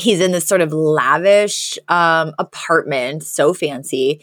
he's 0.00 0.20
in 0.20 0.32
this 0.32 0.46
sort 0.46 0.60
of 0.60 0.72
lavish 0.72 1.78
um, 1.88 2.32
apartment, 2.38 3.22
so 3.24 3.52
fancy. 3.54 4.22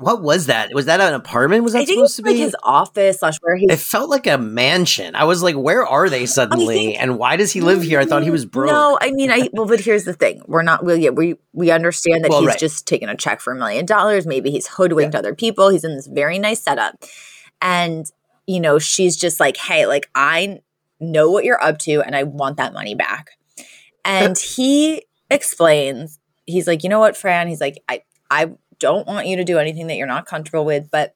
What 0.00 0.20
was 0.20 0.46
that? 0.46 0.74
Was 0.74 0.86
that 0.86 1.00
an 1.00 1.14
apartment? 1.14 1.62
Was 1.62 1.74
that 1.74 1.82
I 1.82 1.84
think 1.84 1.98
supposed 1.98 2.10
it's 2.10 2.16
to 2.16 2.22
like 2.24 2.34
be? 2.34 2.40
his 2.40 2.56
office 2.64 3.20
slash 3.20 3.36
where 3.40 3.54
he's 3.54 3.70
it 3.70 3.78
felt 3.78 4.10
like 4.10 4.26
a 4.26 4.36
mansion. 4.36 5.14
I 5.14 5.22
was 5.22 5.44
like, 5.44 5.54
where 5.54 5.86
are 5.86 6.08
they 6.08 6.26
suddenly? 6.26 6.74
think- 6.74 7.00
and 7.00 7.18
why 7.18 7.36
does 7.36 7.52
he 7.52 7.60
live 7.60 7.82
here? 7.82 8.00
I 8.00 8.04
thought 8.04 8.24
he 8.24 8.30
was 8.30 8.44
broke. 8.44 8.66
No, 8.72 8.98
I 9.00 9.12
mean, 9.12 9.30
I 9.30 9.48
well, 9.52 9.66
but 9.66 9.78
here's 9.78 10.02
the 10.02 10.12
thing: 10.12 10.42
we're 10.48 10.62
not. 10.64 10.84
We 10.84 10.96
yeah, 10.96 11.10
we 11.10 11.36
we 11.52 11.70
understand 11.70 12.24
that 12.24 12.30
Well, 12.30 12.40
he's 12.40 12.48
right. 12.48 12.58
just 12.58 12.88
taking 12.88 13.08
a 13.08 13.16
check 13.16 13.40
for 13.40 13.52
a 13.52 13.56
million 13.56 13.86
dollars. 13.86 14.26
Maybe 14.26 14.50
he's 14.50 14.66
hoodwinked 14.66 15.14
other 15.14 15.36
people. 15.36 15.68
He's 15.68 15.84
in 15.84 15.94
this 15.94 16.08
very 16.08 16.40
nice 16.40 16.60
setup, 16.64 17.04
and 17.62 18.06
you 18.48 18.58
know, 18.58 18.80
she's 18.80 19.16
just 19.16 19.38
like, 19.38 19.56
"Hey, 19.56 19.86
like 19.86 20.10
I 20.16 20.62
know 20.98 21.30
what 21.30 21.44
you're 21.44 21.62
up 21.62 21.78
to, 21.80 22.00
and 22.02 22.16
I 22.16 22.24
want 22.24 22.56
that 22.56 22.72
money 22.72 22.96
back." 22.96 23.30
And 24.06 24.38
he 24.38 25.04
explains, 25.30 26.18
he's 26.46 26.66
like, 26.66 26.82
"You 26.84 26.88
know 26.88 27.00
what, 27.00 27.16
Fran?" 27.16 27.48
He's 27.48 27.60
like, 27.60 27.82
"I 27.88 28.02
I 28.30 28.52
don't 28.78 29.06
want 29.06 29.26
you 29.26 29.36
to 29.36 29.44
do 29.44 29.58
anything 29.58 29.88
that 29.88 29.96
you're 29.96 30.06
not 30.06 30.26
comfortable 30.26 30.64
with, 30.64 30.90
but." 30.90 31.14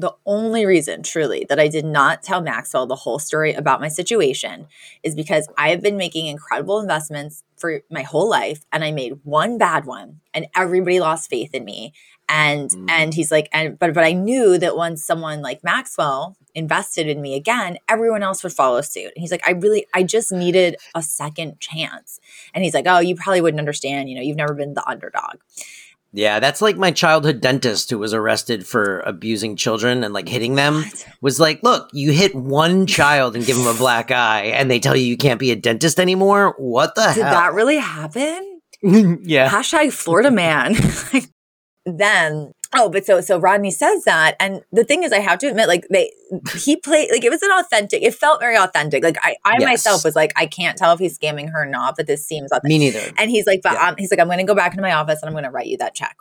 The 0.00 0.14
only 0.24 0.64
reason, 0.64 1.02
truly, 1.02 1.44
that 1.48 1.58
I 1.58 1.66
did 1.66 1.84
not 1.84 2.22
tell 2.22 2.40
Maxwell 2.40 2.86
the 2.86 2.94
whole 2.94 3.18
story 3.18 3.52
about 3.52 3.80
my 3.80 3.88
situation 3.88 4.68
is 5.02 5.16
because 5.16 5.48
I 5.58 5.70
have 5.70 5.82
been 5.82 5.96
making 5.96 6.26
incredible 6.26 6.78
investments 6.78 7.42
for 7.56 7.80
my 7.90 8.02
whole 8.02 8.30
life 8.30 8.64
and 8.70 8.84
I 8.84 8.92
made 8.92 9.18
one 9.24 9.58
bad 9.58 9.86
one 9.86 10.20
and 10.32 10.46
everybody 10.54 11.00
lost 11.00 11.28
faith 11.28 11.52
in 11.52 11.64
me. 11.64 11.92
And 12.28 12.70
Mm. 12.70 12.90
and 12.90 13.14
he's 13.14 13.30
like, 13.30 13.48
and 13.52 13.78
but 13.78 13.94
but 13.94 14.04
I 14.04 14.12
knew 14.12 14.58
that 14.58 14.76
once 14.76 15.02
someone 15.04 15.40
like 15.42 15.64
Maxwell 15.64 16.36
invested 16.54 17.06
in 17.08 17.22
me 17.22 17.34
again, 17.34 17.78
everyone 17.88 18.22
else 18.22 18.42
would 18.42 18.52
follow 18.52 18.80
suit. 18.82 19.12
And 19.14 19.20
he's 19.22 19.30
like, 19.30 19.46
I 19.46 19.52
really 19.52 19.86
I 19.94 20.02
just 20.02 20.30
needed 20.32 20.76
a 20.94 21.02
second 21.02 21.58
chance. 21.60 22.20
And 22.52 22.64
he's 22.64 22.74
like, 22.74 22.86
Oh, 22.86 22.98
you 22.98 23.14
probably 23.14 23.40
wouldn't 23.40 23.60
understand, 23.60 24.10
you 24.10 24.16
know, 24.16 24.22
you've 24.22 24.36
never 24.36 24.54
been 24.54 24.74
the 24.74 24.86
underdog. 24.88 25.36
Yeah, 26.14 26.40
that's 26.40 26.62
like 26.62 26.78
my 26.78 26.90
childhood 26.90 27.42
dentist 27.42 27.90
who 27.90 27.98
was 27.98 28.14
arrested 28.14 28.66
for 28.66 29.00
abusing 29.00 29.56
children 29.56 30.02
and 30.02 30.14
like 30.14 30.26
hitting 30.26 30.54
them. 30.54 30.84
Was 31.20 31.38
like, 31.38 31.62
look, 31.62 31.90
you 31.92 32.12
hit 32.12 32.34
one 32.34 32.86
child 32.86 33.36
and 33.36 33.44
give 33.44 33.58
him 33.58 33.66
a 33.66 33.74
black 33.78 34.10
eye, 34.10 34.44
and 34.44 34.70
they 34.70 34.80
tell 34.80 34.96
you 34.96 35.04
you 35.04 35.18
can't 35.18 35.38
be 35.38 35.50
a 35.50 35.56
dentist 35.56 36.00
anymore. 36.00 36.54
What 36.56 36.94
the 36.94 37.02
Did 37.02 37.08
hell? 37.08 37.14
Did 37.14 37.24
that 37.24 37.52
really 37.52 37.76
happen? 37.76 38.60
yeah, 39.22 39.50
Hashtag 39.50 39.92
Florida 39.92 40.30
man. 40.30 40.74
then 41.96 42.52
oh, 42.74 42.90
but 42.90 43.06
so 43.06 43.20
so 43.22 43.38
Rodney 43.38 43.70
says 43.70 44.04
that, 44.04 44.36
and 44.38 44.62
the 44.72 44.84
thing 44.84 45.02
is, 45.02 45.12
I 45.12 45.20
have 45.20 45.38
to 45.38 45.46
admit, 45.48 45.68
like 45.68 45.86
they 45.90 46.12
he 46.56 46.76
played 46.76 47.10
like 47.10 47.24
it 47.24 47.30
was 47.30 47.42
an 47.42 47.50
authentic. 47.52 48.02
It 48.02 48.14
felt 48.14 48.40
very 48.40 48.56
authentic. 48.58 49.02
Like 49.02 49.16
I 49.22 49.36
I 49.44 49.54
Yes. 49.58 49.64
myself 49.64 50.04
was 50.04 50.14
like, 50.14 50.32
I 50.36 50.46
can't 50.46 50.76
tell 50.76 50.92
if 50.92 50.98
he's 50.98 51.18
scamming 51.18 51.50
her 51.50 51.62
or 51.62 51.66
not, 51.66 51.94
but 51.96 52.06
this 52.06 52.26
seems 52.26 52.52
authentic. 52.52 52.68
me 52.68 52.78
neither. 52.78 53.00
And 53.16 53.30
he's 53.30 53.46
like, 53.46 53.62
but 53.62 53.72
Yeah. 53.72 53.88
um, 53.88 53.94
he's 53.98 54.10
like, 54.10 54.20
I'm 54.20 54.26
going 54.26 54.38
to 54.38 54.44
go 54.44 54.54
back 54.54 54.72
into 54.72 54.82
my 54.82 54.92
office 54.92 55.20
and 55.22 55.28
I'm 55.28 55.34
going 55.34 55.44
to 55.44 55.50
write 55.50 55.66
you 55.66 55.78
that 55.78 55.94
check. 55.94 56.16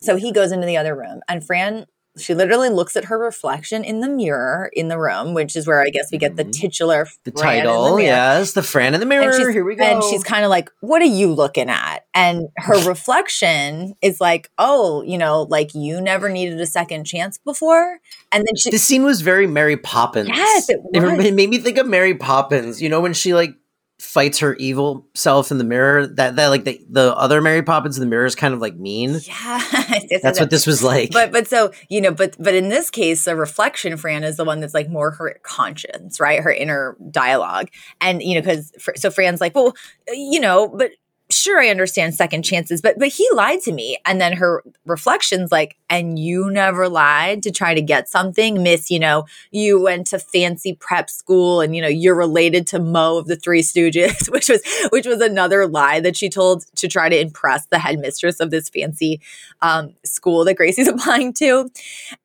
So 0.00 0.16
he 0.16 0.32
goes 0.32 0.52
into 0.52 0.66
the 0.66 0.76
other 0.76 0.94
room, 0.94 1.20
and 1.28 1.44
Fran 1.44 1.86
she 2.18 2.34
literally 2.34 2.68
looks 2.70 2.96
at 2.96 3.04
her 3.06 3.18
reflection 3.18 3.84
in 3.84 4.00
the 4.00 4.08
mirror 4.08 4.70
in 4.72 4.88
the 4.88 4.98
room, 4.98 5.34
which 5.34 5.54
is 5.56 5.66
where 5.66 5.82
I 5.82 5.90
guess 5.90 6.10
we 6.10 6.18
get 6.18 6.36
the 6.36 6.44
Mhm. 6.44 6.52
titular 6.52 7.06
The 7.24 7.30
in 7.30 7.34
the 7.36 7.40
title, 7.42 8.00
yes, 8.00 8.52
the 8.52 8.62
Fran 8.62 8.94
in 8.94 9.00
the 9.00 9.06
mirror. 9.06 9.50
Here 9.52 9.64
we 9.64 9.74
go. 9.74 9.84
and 9.84 10.02
she's 10.04 10.24
kind 10.24 10.44
of 10.44 10.50
like, 10.50 10.70
What 10.80 11.02
are 11.02 11.06
you 11.06 11.32
looking 11.32 11.68
at? 11.68 12.06
And 12.14 12.48
her 12.56 12.74
reflection 12.88 13.94
is 14.02 14.20
like, 14.20 14.50
Oh, 14.58 15.02
you 15.02 15.18
know, 15.18 15.42
like 15.42 15.74
you 15.74 16.00
never 16.00 16.28
needed 16.28 16.60
a 16.60 16.66
second 16.66 17.04
chance 17.04 17.38
before. 17.38 17.98
And 18.32 18.44
then 18.46 18.56
she, 18.56 18.70
This 18.70 18.84
scene 18.84 19.04
was 19.04 19.20
very 19.20 19.46
Mary 19.46 19.76
Poppins. 19.76 20.28
Yes, 20.28 20.68
it 20.68 20.80
It 20.92 21.34
made 21.34 21.50
me 21.50 21.58
think 21.58 21.78
of 21.78 21.86
Mary 21.86 22.14
Poppins. 22.14 22.80
You 22.80 22.88
know 22.88 23.00
when 23.00 23.12
she 23.12 23.34
like 23.34 23.54
fights 23.98 24.38
her 24.40 24.54
evil 24.56 25.06
self 25.14 25.50
in 25.50 25.58
the 25.58 25.64
mirror. 25.64 26.06
That 26.06 26.36
that 26.36 26.48
like 26.48 26.64
the 26.64 26.80
the 26.88 27.16
other 27.16 27.40
Mary 27.40 27.62
Poppins 27.62 27.96
in 27.96 28.00
the 28.00 28.06
mirror 28.08 28.26
is 28.26 28.34
kind 28.34 28.52
of 28.52 28.60
like 28.60 28.76
mean. 28.76 29.20
yes, 29.24 30.04
That's 30.22 30.38
what 30.38 30.50
this 30.50 30.66
was 30.66 30.82
like. 30.82 31.10
but 31.12 31.32
but 31.32 31.48
so 31.48 31.70
you 31.88 32.00
know 32.00 32.12
but 32.12 32.36
but 32.38 32.54
in 32.54 32.68
this 32.68 32.90
case 32.90 33.24
the 33.24 33.36
reflection 33.36 33.96
fran 33.96 34.24
is 34.24 34.36
the 34.36 34.44
one 34.44 34.60
that's 34.60 34.74
like 34.74 34.88
more 34.88 35.12
her 35.12 35.38
conscience 35.42 36.20
right 36.20 36.40
her 36.40 36.52
inner 36.52 36.96
dialogue 37.10 37.68
and 38.00 38.22
you 38.22 38.34
know 38.34 38.40
because 38.40 38.72
so 38.96 39.10
fran's 39.10 39.40
like 39.40 39.54
well 39.54 39.74
you 40.08 40.40
know 40.40 40.68
but 40.68 40.90
sure 41.30 41.60
i 41.60 41.68
understand 41.68 42.14
second 42.14 42.42
chances 42.42 42.80
but 42.80 42.98
but 42.98 43.08
he 43.08 43.28
lied 43.34 43.60
to 43.60 43.72
me 43.72 43.98
and 44.04 44.20
then 44.20 44.32
her 44.32 44.62
reflections 44.84 45.50
like 45.50 45.76
and 45.90 46.18
you 46.18 46.50
never 46.50 46.88
lied 46.88 47.42
to 47.42 47.50
try 47.50 47.74
to 47.74 47.82
get 47.82 48.08
something 48.08 48.62
miss 48.62 48.90
you 48.90 48.98
know 48.98 49.24
you 49.50 49.80
went 49.80 50.06
to 50.06 50.18
fancy 50.18 50.74
prep 50.74 51.10
school 51.10 51.60
and 51.60 51.74
you 51.74 51.82
know 51.82 51.88
you're 51.88 52.14
related 52.14 52.66
to 52.66 52.78
mo 52.78 53.18
of 53.18 53.26
the 53.26 53.36
three 53.36 53.62
stooges 53.62 54.30
which 54.32 54.48
was 54.48 54.62
which 54.90 55.06
was 55.06 55.20
another 55.20 55.66
lie 55.66 56.00
that 56.00 56.16
she 56.16 56.28
told 56.28 56.64
to 56.76 56.88
try 56.88 57.08
to 57.08 57.20
impress 57.20 57.66
the 57.66 57.78
headmistress 57.78 58.40
of 58.40 58.50
this 58.50 58.68
fancy 58.68 59.20
um, 59.62 59.94
school 60.04 60.44
that 60.44 60.54
gracie's 60.54 60.88
applying 60.88 61.32
to. 61.34 61.70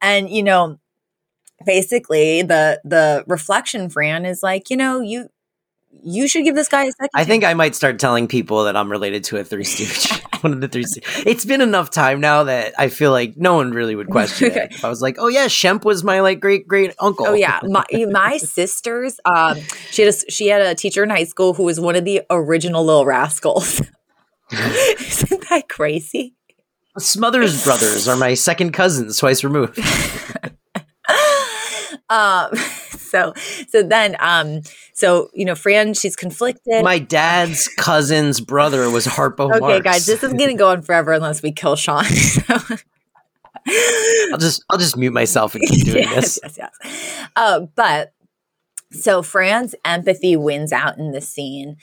And 0.01 0.29
you 0.29 0.43
know 0.43 0.79
basically 1.65 2.41
the 2.41 2.81
the 2.83 3.23
reflection 3.27 3.89
fran 3.89 4.25
is 4.25 4.41
like 4.41 4.69
you 4.69 4.77
know 4.77 4.99
you 4.99 5.29
you 6.03 6.27
should 6.27 6.43
give 6.43 6.55
this 6.55 6.67
guy 6.67 6.85
a 6.85 6.91
second 6.91 7.09
I 7.13 7.25
think 7.25 7.43
I 7.43 7.53
might 7.53 7.75
start 7.75 7.99
telling 7.99 8.27
people 8.27 8.63
that 8.63 8.75
I'm 8.75 8.89
related 8.89 9.23
to 9.25 9.37
a 9.37 9.43
Three 9.43 9.63
Stooge. 9.63 10.21
One 10.41 10.53
of 10.53 10.61
the 10.61 10.67
Three 10.67 10.83
Stooge. 10.83 11.03
It's 11.27 11.45
been 11.45 11.61
enough 11.61 11.91
time 11.91 12.19
now 12.19 12.45
that 12.45 12.73
I 12.79 12.89
feel 12.89 13.11
like 13.11 13.37
no 13.37 13.55
one 13.55 13.71
really 13.71 13.95
would 13.95 14.07
question 14.09 14.47
Okay. 14.51 14.63
it. 14.65 14.71
If 14.71 14.85
I 14.85 14.89
was 14.89 15.01
like, 15.01 15.17
oh 15.19 15.27
yeah, 15.27 15.45
Shemp 15.45 15.83
was 15.85 16.03
my 16.03 16.21
like 16.21 16.39
great 16.39 16.67
great 16.67 16.95
uncle. 16.99 17.27
Oh 17.27 17.33
yeah, 17.33 17.59
my 17.63 17.85
my 18.09 18.37
sisters. 18.37 19.19
Um, 19.25 19.57
she 19.91 20.01
had 20.03 20.13
a, 20.13 20.31
she 20.31 20.47
had 20.47 20.61
a 20.61 20.73
teacher 20.73 21.03
in 21.03 21.09
high 21.09 21.25
school 21.25 21.53
who 21.53 21.63
was 21.63 21.79
one 21.79 21.95
of 21.95 22.05
the 22.05 22.21
original 22.29 22.83
Little 22.83 23.05
Rascals. 23.05 23.81
Isn't 24.51 25.49
that 25.49 25.69
crazy? 25.69 26.35
Smothers 26.97 27.63
brothers 27.63 28.07
are 28.07 28.17
my 28.17 28.33
second 28.33 28.71
cousins, 28.71 29.17
twice 29.17 29.43
removed. 29.43 29.79
um, 32.09 32.53
so 32.91 33.33
so 33.69 33.83
then 33.83 34.15
um, 34.19 34.61
so 35.01 35.31
you 35.33 35.45
know, 35.45 35.55
Fran, 35.55 35.95
she's 35.95 36.15
conflicted. 36.15 36.83
My 36.83 36.99
dad's 36.99 37.67
cousin's 37.67 38.39
brother 38.39 38.87
was 38.89 39.07
Harpo 39.07 39.49
okay, 39.49 39.59
Marx. 39.59 39.83
guys, 39.83 40.05
this 40.05 40.23
is 40.23 40.31
gonna 40.33 40.53
go 40.53 40.69
on 40.69 40.83
forever 40.83 41.11
unless 41.11 41.41
we 41.41 41.51
kill 41.51 41.75
Shawn. 41.75 42.05
So. 43.67 43.73
I'll 44.31 44.39
just 44.39 44.63
I'll 44.69 44.79
just 44.79 44.97
mute 44.97 45.13
myself 45.13 45.53
and 45.53 45.63
keep 45.67 45.85
doing 45.85 46.03
yes, 46.03 46.39
this. 46.41 46.57
yes, 46.57 46.71
yes. 46.83 47.27
Uh, 47.35 47.61
but 47.75 48.13
so 48.91 49.21
Fran's 49.21 49.75
empathy 49.85 50.35
wins 50.35 50.71
out 50.71 50.97
in 50.97 51.11
this 51.11 51.29
scene, 51.29 51.77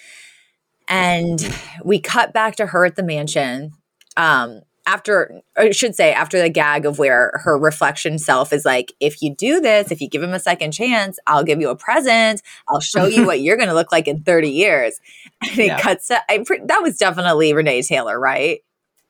and 0.89 1.55
we 1.85 2.01
cut 2.01 2.33
back 2.33 2.57
to 2.57 2.67
her 2.67 2.85
at 2.85 2.97
the 2.97 3.05
mansion. 3.05 3.73
Um, 4.17 4.63
after, 4.89 5.43
I 5.57 5.71
should 5.71 5.95
say, 5.95 6.13
after 6.13 6.41
the 6.41 6.49
gag 6.49 6.87
of 6.87 6.99
where 6.99 7.31
her 7.45 7.59
reflection 7.59 8.19
self 8.19 8.53
is 8.55 8.65
like, 8.65 8.93
if 9.01 9.21
you 9.21 9.35
do 9.35 9.61
this, 9.61 9.91
if 9.93 10.01
you 10.01 10.09
give 10.09 10.23
him 10.23 10.33
a 10.33 10.41
second 10.41 10.73
chance, 10.73 11.19
I'll 11.27 11.45
give 11.45 11.61
you 11.61 11.69
a 11.69 11.77
present. 11.77 12.41
I'll 12.69 12.81
show 12.81 13.05
you 13.07 13.27
what 13.27 13.41
you're 13.43 13.57
going 13.57 13.69
to 13.69 13.75
look 13.75 13.93
like 13.93 14.09
in 14.09 14.23
30 14.23 14.49
years. 14.51 14.99
And 15.43 15.59
it 15.61 15.67
Yeah. 15.67 15.79
cuts 15.81 16.09
to, 16.09 16.19
I, 16.29 16.39
that 16.65 16.81
was 16.83 16.97
definitely 16.97 17.53
Renee 17.53 17.83
Taylor, 17.83 18.19
right? 18.19 18.61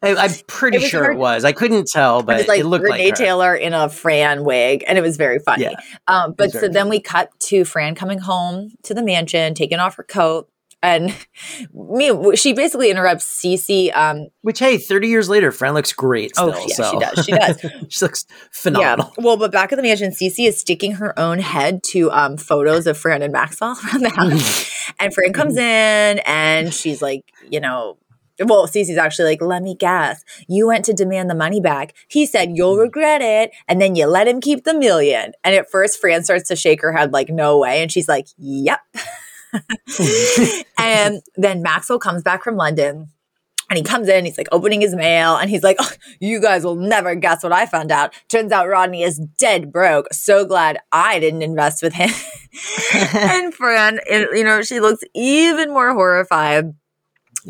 I, 0.03 0.15
I'm 0.15 0.31
pretty 0.47 0.77
It 0.79 0.89
sure 0.91 1.05
her- 1.05 1.13
it 1.13 1.17
was. 1.17 1.45
I 1.45 1.53
couldn't 1.53 1.87
tell, 1.89 2.23
but 2.23 2.35
it 2.37 2.39
was 2.41 2.49
like 2.49 2.61
it 2.61 2.67
looked 2.67 2.85
Renee 2.85 3.07
like 3.11 3.19
her. 3.19 3.25
Taylor 3.25 3.55
in 3.55 3.73
a 3.73 3.89
Fran 3.89 4.45
wig, 4.45 4.85
and 4.87 4.99
it 4.99 5.01
was 5.01 5.17
very 5.17 5.39
funny. 5.39 5.63
Yeah. 5.65 5.77
Um, 6.07 6.35
but 6.37 6.51
so 6.53 6.69
then 6.69 6.89
we 6.89 7.01
cut 7.01 7.31
to 7.49 7.65
Fran 7.65 7.95
coming 7.95 8.19
home 8.19 8.73
to 8.83 8.95
the 8.95 9.03
mansion, 9.03 9.55
taking 9.55 9.79
off 9.79 9.97
her 9.97 10.03
coat, 10.05 10.49
and 10.83 11.15
me. 11.73 12.37
She 12.37 12.53
basically 12.53 12.91
interrupts 12.91 13.25
Cece. 13.25 13.95
Um, 13.97 14.29
Which 14.43 14.59
hey, 14.59 14.79
30 14.79 15.09
years 15.09 15.29
later, 15.29 15.53
Fran 15.53 15.75
looks 15.75 15.93
great. 15.93 16.35
Still, 16.35 16.53
oh, 16.55 16.67
yeah, 16.67 16.75
so. 16.75 16.91
she 16.91 16.99
does. 16.99 17.25
She 17.25 17.33
does. 17.73 17.93
she 17.93 18.05
looks 18.05 18.27
phenomenal. 18.51 19.13
Yeah. 19.19 19.25
Well, 19.25 19.37
but 19.37 19.53
back 19.53 19.73
at 19.73 19.77
the 19.77 19.83
mansion, 19.83 20.11
Cece 20.11 20.49
is 20.49 20.59
sticking 20.59 20.93
her 20.93 21.19
own 21.19 21.39
head 21.39 21.83
to 21.85 22.11
um, 22.13 22.37
photos 22.37 22.87
of 22.87 22.97
Fran 22.97 23.23
and 23.23 23.33
Maxwell 23.33 23.79
around 23.93 24.03
the 24.03 24.11
house. 24.11 24.93
and 24.99 25.13
Fran 25.13 25.33
comes 25.33 25.57
in 25.57 26.21
and 26.25 26.73
she's 26.73 27.03
like, 27.03 27.23
you 27.51 27.61
know, 27.61 27.99
well, 28.45 28.69
Cece's 28.69 28.97
actually 28.97 29.31
like, 29.31 29.43
let 29.43 29.65
me 29.65 29.75
guess. 29.75 30.23
You 30.47 30.69
went 30.69 30.85
to 30.85 30.93
demand 30.93 31.29
the 31.29 31.35
money 31.35 31.61
back. 31.61 31.95
He 32.07 32.25
said, 32.25 32.53
you'll 32.55 32.77
regret 32.77 33.21
it. 33.21 33.51
And 33.67 33.81
then 33.81 33.97
you 33.97 34.07
let 34.07 34.29
him 34.29 34.41
keep 34.41 34.63
the 34.63 34.75
million. 34.75 35.33
And 35.43 35.57
at 35.57 35.69
first, 35.69 36.01
Fran 36.01 36.23
starts 36.23 36.47
to 36.49 36.55
shake 36.57 36.81
her 36.83 36.93
head 36.93 37.13
like, 37.13 37.31
no 37.31 37.59
way. 37.59 37.83
And 37.83 37.91
she's 37.91 38.09
like, 38.09 38.29
yep. 38.37 38.79
and 40.79 41.23
then 41.37 41.63
Maxwell 41.63 41.99
comes 41.99 42.23
back 42.23 42.43
from 42.45 42.57
London. 42.57 43.09
And 43.71 43.77
he 43.77 43.83
comes 43.83 44.09
in, 44.09 44.25
he's 44.25 44.39
like 44.39 44.49
opening 44.51 44.81
his 44.81 44.95
mail, 44.95 45.37
and 45.37 45.51
he's 45.51 45.63
like, 45.63 45.77
oh, 45.79 45.93
You 46.21 46.41
guys 46.41 46.65
will 46.65 46.75
never 46.75 47.15
guess 47.15 47.43
what 47.43 47.53
I 47.53 47.67
found 47.67 47.93
out. 47.93 48.15
Turns 48.29 48.51
out 48.51 48.69
Rodney 48.69 49.03
is 49.03 49.19
dead 49.39 49.71
broke. 49.71 50.07
So 50.13 50.47
glad 50.47 50.79
I 50.91 51.21
didn't 51.21 51.43
invest 51.43 51.83
with 51.83 51.93
him. 51.93 52.11
and 53.15 53.53
Fran, 53.53 54.01
you 54.09 54.43
know, 54.43 54.63
she 54.63 54.81
looks 54.81 55.03
even 55.15 55.69
more 55.69 55.93
horrified. 55.93 56.75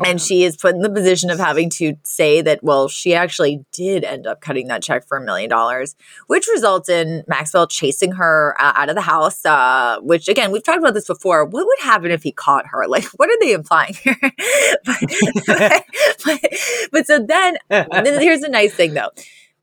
And 0.05 0.21
she 0.21 0.43
is 0.43 0.55
put 0.55 0.75
in 0.75 0.81
the 0.81 0.89
position 0.89 1.29
of 1.29 1.39
having 1.39 1.69
to 1.71 1.95
say 2.03 2.41
that, 2.41 2.63
well, 2.63 2.87
she 2.87 3.13
actually 3.15 3.65
did 3.71 4.03
end 4.03 4.27
up 4.27 4.39
cutting 4.39 4.67
that 4.67 4.83
check 4.83 5.07
for 5.07 5.17
a 5.17 5.21
million 5.21 5.49
dollars, 5.49 5.95
which 6.27 6.47
results 6.47 6.89
in 6.89 7.23
Maxwell 7.27 7.67
chasing 7.67 8.13
her 8.13 8.55
uh, 8.59 8.73
out 8.75 8.89
of 8.89 8.95
the 8.95 9.01
house. 9.01 9.45
Uh, 9.45 9.97
which, 10.01 10.27
again, 10.27 10.51
we've 10.51 10.63
talked 10.63 10.79
about 10.79 10.93
this 10.93 11.07
before. 11.07 11.45
What 11.45 11.65
would 11.65 11.79
happen 11.79 12.11
if 12.11 12.23
he 12.23 12.31
caught 12.31 12.67
her? 12.67 12.79
Like, 12.89 13.05
what 13.17 13.29
are 13.29 13.37
they 13.39 13.51
implying 13.53 13.93
here? 13.93 14.17
but, 14.85 15.83
but, 16.25 16.39
but 16.91 17.05
so 17.05 17.19
then, 17.19 17.57
then 17.69 18.21
here's 18.21 18.39
the 18.41 18.49
nice 18.49 18.73
thing 18.73 18.95
though. 18.95 19.11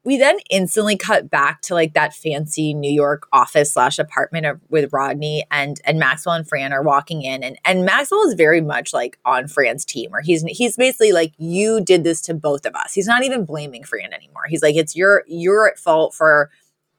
We 0.06 0.16
then 0.18 0.38
instantly 0.50 0.96
cut 0.96 1.28
back 1.28 1.60
to 1.62 1.74
like 1.74 1.92
that 1.94 2.14
fancy 2.14 2.72
New 2.72 2.90
York 2.90 3.26
office 3.32 3.72
slash 3.72 3.98
apartment 3.98 4.46
of, 4.46 4.60
with 4.70 4.92
Rodney 4.92 5.44
and 5.50 5.80
and 5.84 5.98
Maxwell 5.98 6.36
and 6.36 6.48
Fran 6.48 6.72
are 6.72 6.82
walking 6.82 7.22
in 7.22 7.42
and 7.42 7.58
and 7.64 7.84
Maxwell 7.84 8.22
is 8.22 8.34
very 8.34 8.60
much 8.60 8.94
like 8.94 9.18
on 9.24 9.48
Fran's 9.48 9.84
team 9.84 10.10
or 10.14 10.20
he's 10.20 10.42
he's 10.44 10.76
basically 10.76 11.10
like 11.12 11.32
you 11.38 11.80
did 11.80 12.04
this 12.04 12.20
to 12.22 12.34
both 12.34 12.64
of 12.64 12.74
us. 12.76 12.94
He's 12.94 13.08
not 13.08 13.24
even 13.24 13.44
blaming 13.44 13.82
Fran 13.82 14.12
anymore. 14.14 14.44
He's 14.48 14.62
like 14.62 14.76
it's 14.76 14.94
your 14.94 15.24
you're 15.26 15.68
at 15.68 15.78
fault 15.78 16.14
for 16.14 16.50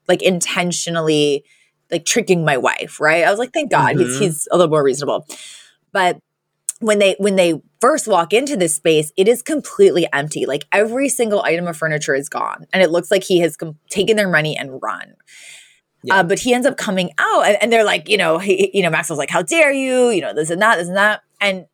like 0.09 0.21
intentionally 0.21 1.45
like 1.89 2.03
tricking 2.05 2.43
my 2.43 2.57
wife, 2.57 2.99
right? 2.99 3.23
I 3.23 3.29
was 3.31 3.39
like 3.39 3.53
thank 3.53 3.71
God 3.71 3.95
he's 3.95 4.17
Mhm. 4.17 4.19
he's 4.19 4.47
a 4.51 4.57
little 4.57 4.69
more 4.69 4.83
reasonable. 4.83 5.25
But 5.93 6.19
when 6.79 6.99
they 6.99 7.15
when 7.19 7.35
they 7.35 7.61
first 7.81 8.07
walk 8.07 8.33
into 8.33 8.55
this 8.55 8.75
space 8.75 9.11
it 9.17 9.27
is 9.27 9.41
completely 9.41 10.07
empty. 10.13 10.45
Like 10.45 10.65
every 10.71 11.09
single 11.09 11.41
item 11.43 11.67
of 11.67 11.77
furniture 11.77 12.15
is 12.15 12.29
gone 12.29 12.65
and 12.73 12.83
it 12.83 12.91
looks 12.91 13.11
like 13.11 13.23
he 13.23 13.39
has 13.39 13.57
com- 13.57 13.77
taken 13.89 14.15
their 14.15 14.29
money 14.29 14.55
and 14.57 14.81
run. 14.81 15.15
Yeah. 16.03 16.17
uh, 16.17 16.23
but 16.23 16.39
he 16.39 16.53
ends 16.53 16.67
up 16.67 16.77
coming 16.77 17.11
out 17.17 17.45
and, 17.47 17.57
and 17.61 17.73
they're 17.73 17.83
like 17.83 18.07
you 18.07 18.17
know 18.17 18.37
he, 18.37 18.69
you 18.73 18.83
know 18.83 18.89
maxwell's 18.89 19.17
like 19.17 19.29
how 19.29 19.41
dare 19.41 19.71
you? 19.71 20.09
You 20.09 20.21
know 20.21 20.33
this 20.33 20.49
and 20.49 20.61
that 20.61 20.77
this 20.77 20.87
and 20.87 20.97
that. 20.97 21.21
And 21.41 21.65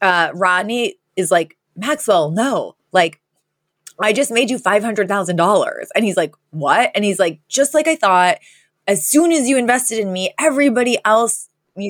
uh 0.00 0.30
rodney 0.34 0.96
is 1.16 1.30
like 1.30 1.56
maxwell 1.76 2.30
no. 2.30 2.76
Like 2.92 3.20
i 4.00 4.12
just 4.12 4.30
made 4.32 4.50
you 4.50 4.58
$500000 4.58 5.86
and 5.94 6.04
he's 6.04 6.16
like 6.16 6.34
what? 6.50 6.90
And 6.94 7.04
he's 7.04 7.18
like 7.18 7.40
just 7.48 7.74
like 7.74 7.86
i 7.86 7.96
thought 7.96 8.38
as 8.86 9.06
soon 9.06 9.32
as 9.32 9.48
you 9.48 9.56
invested 9.56 9.98
in 9.98 10.12
me 10.12 10.32
everybody 10.38 10.98
else 11.04 11.48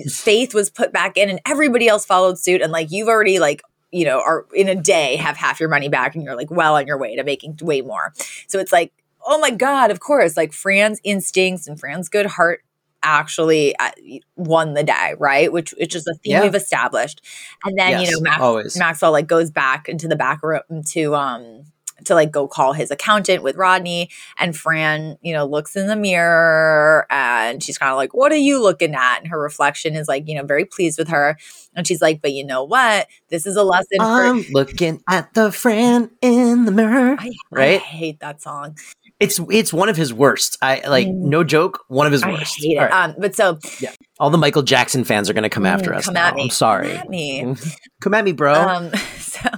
faith 0.09 0.55
was 0.55 0.71
put 0.71 0.93
back 0.93 1.17
in 1.17 1.29
and 1.29 1.41
everybody 1.47 1.89
else 1.89 2.05
followed 2.07 2.39
suit. 2.39 2.63
And 2.63 2.73
like 2.73 2.91
you've 2.91 3.09
already 3.09 3.39
like 3.39 3.63
you 3.93 4.05
know 4.05 4.21
are 4.21 4.47
in 4.55 4.69
a 4.69 4.75
day 4.75 5.17
have 5.17 5.37
half 5.37 5.61
your 5.61 5.69
money 5.69 5.89
back 5.89 6.15
and 6.15 6.25
you're 6.25 6.37
like 6.37 6.51
well 6.51 6.77
on 6.77 6.87
your 6.87 6.99
way 6.99 7.17
to 7.17 7.25
making 7.25 7.59
way 7.63 7.81
more. 7.81 8.13
So 8.49 8.59
it's 8.59 8.73
like 8.73 8.93
oh 9.27 9.39
my 9.39 9.51
god 9.51 9.91
of 9.91 10.01
course 10.01 10.37
like 10.37 10.53
fran's 10.53 11.01
instincts 11.05 11.67
and 11.67 11.79
fran's 11.81 12.09
good 12.09 12.27
heart 12.27 12.63
actually 13.03 13.77
uh, 13.77 13.91
won 14.37 14.75
the 14.75 14.83
day 14.83 15.15
right? 15.19 15.53
Which 15.53 15.73
which 15.79 15.95
is 15.95 16.07
a 16.07 16.15
theme 16.15 16.33
Yeah. 16.33 16.43
we've 16.43 16.55
established. 16.55 17.21
And 17.65 17.79
then 17.79 18.01
you 18.03 18.11
know 18.11 18.21
Max, 18.21 18.77
maxwell 18.77 19.13
like 19.13 19.27
goes 19.27 19.51
back 19.51 19.89
into 19.89 20.09
the 20.09 20.17
back 20.17 20.43
room 20.43 20.83
to 20.89 21.15
um 21.15 21.65
to 22.05 22.15
like 22.15 22.31
go 22.31 22.47
call 22.49 22.73
his 22.73 22.91
accountant 22.91 23.43
with 23.43 23.57
Rodney 23.57 24.11
and 24.39 24.57
Fran, 24.57 25.17
you 25.23 25.33
know, 25.33 25.47
looks 25.47 25.77
in 25.77 25.87
the 25.87 25.97
mirror 25.97 27.07
and 27.11 27.63
she's 27.63 27.79
kind 27.79 27.91
of 27.91 27.97
like, 27.97 28.15
What 28.15 28.33
are 28.33 28.37
you 28.37 28.61
looking 28.63 28.95
at? 28.95 29.19
And 29.19 29.29
her 29.29 29.41
reflection 29.41 29.95
is 29.95 30.09
like, 30.09 30.27
you 30.29 30.35
know, 30.35 30.45
very 30.45 30.65
pleased 30.65 30.99
with 30.99 31.09
her. 31.09 31.37
And 31.75 31.87
she's 31.87 32.03
like, 32.03 32.21
But 32.23 32.33
you 32.33 32.45
know 32.45 32.65
what? 32.65 33.07
This 33.29 33.47
is 33.47 33.57
a 33.57 33.63
lesson 33.63 33.99
I'm 34.01 34.45
looking 34.51 35.03
at 35.09 35.33
the 35.35 35.51
Fran 35.53 36.11
in 36.21 36.65
the 36.65 36.73
mirror. 36.73 37.17
I, 37.19 37.27
I 37.27 37.33
right? 37.51 37.81
hate 37.81 38.21
that 38.21 38.43
song. 38.43 38.77
It's 39.21 39.41
it's 39.51 39.73
one 39.73 39.89
of 39.89 39.97
his 39.97 40.13
worst. 40.13 40.59
I 40.61 40.87
like 40.89 41.07
Mm. 41.07 41.21
no 41.23 41.45
joke, 41.45 41.85
one 41.89 42.07
of 42.07 42.13
his 42.13 42.23
I 42.25 42.33
worst. 42.33 42.57
hate 42.59 42.77
it. 42.77 42.81
Right. 42.81 42.93
Um, 42.93 43.15
but 43.19 43.35
so 43.37 43.59
yeah, 43.79 43.93
All 44.19 44.29
the 44.31 44.39
Michael 44.39 44.63
Jackson 44.63 45.05
fans 45.05 45.31
are 45.31 45.33
going 45.33 45.45
to 45.45 45.49
come 45.49 45.65
after 45.67 45.93
Mm, 45.93 45.97
us. 45.99 46.05
come 46.07 46.15
now. 46.15 46.29
at 46.29 46.35
me. 46.35 46.43
I'm 46.43 46.51
sorry. 46.51 46.89
Come 46.89 46.97
at 47.03 47.09
me. 47.09 47.55
Come 48.01 48.13
at 48.15 48.25
me, 48.25 48.33
bro. 48.33 48.55
Um, 48.55 48.91
so, 49.19 49.49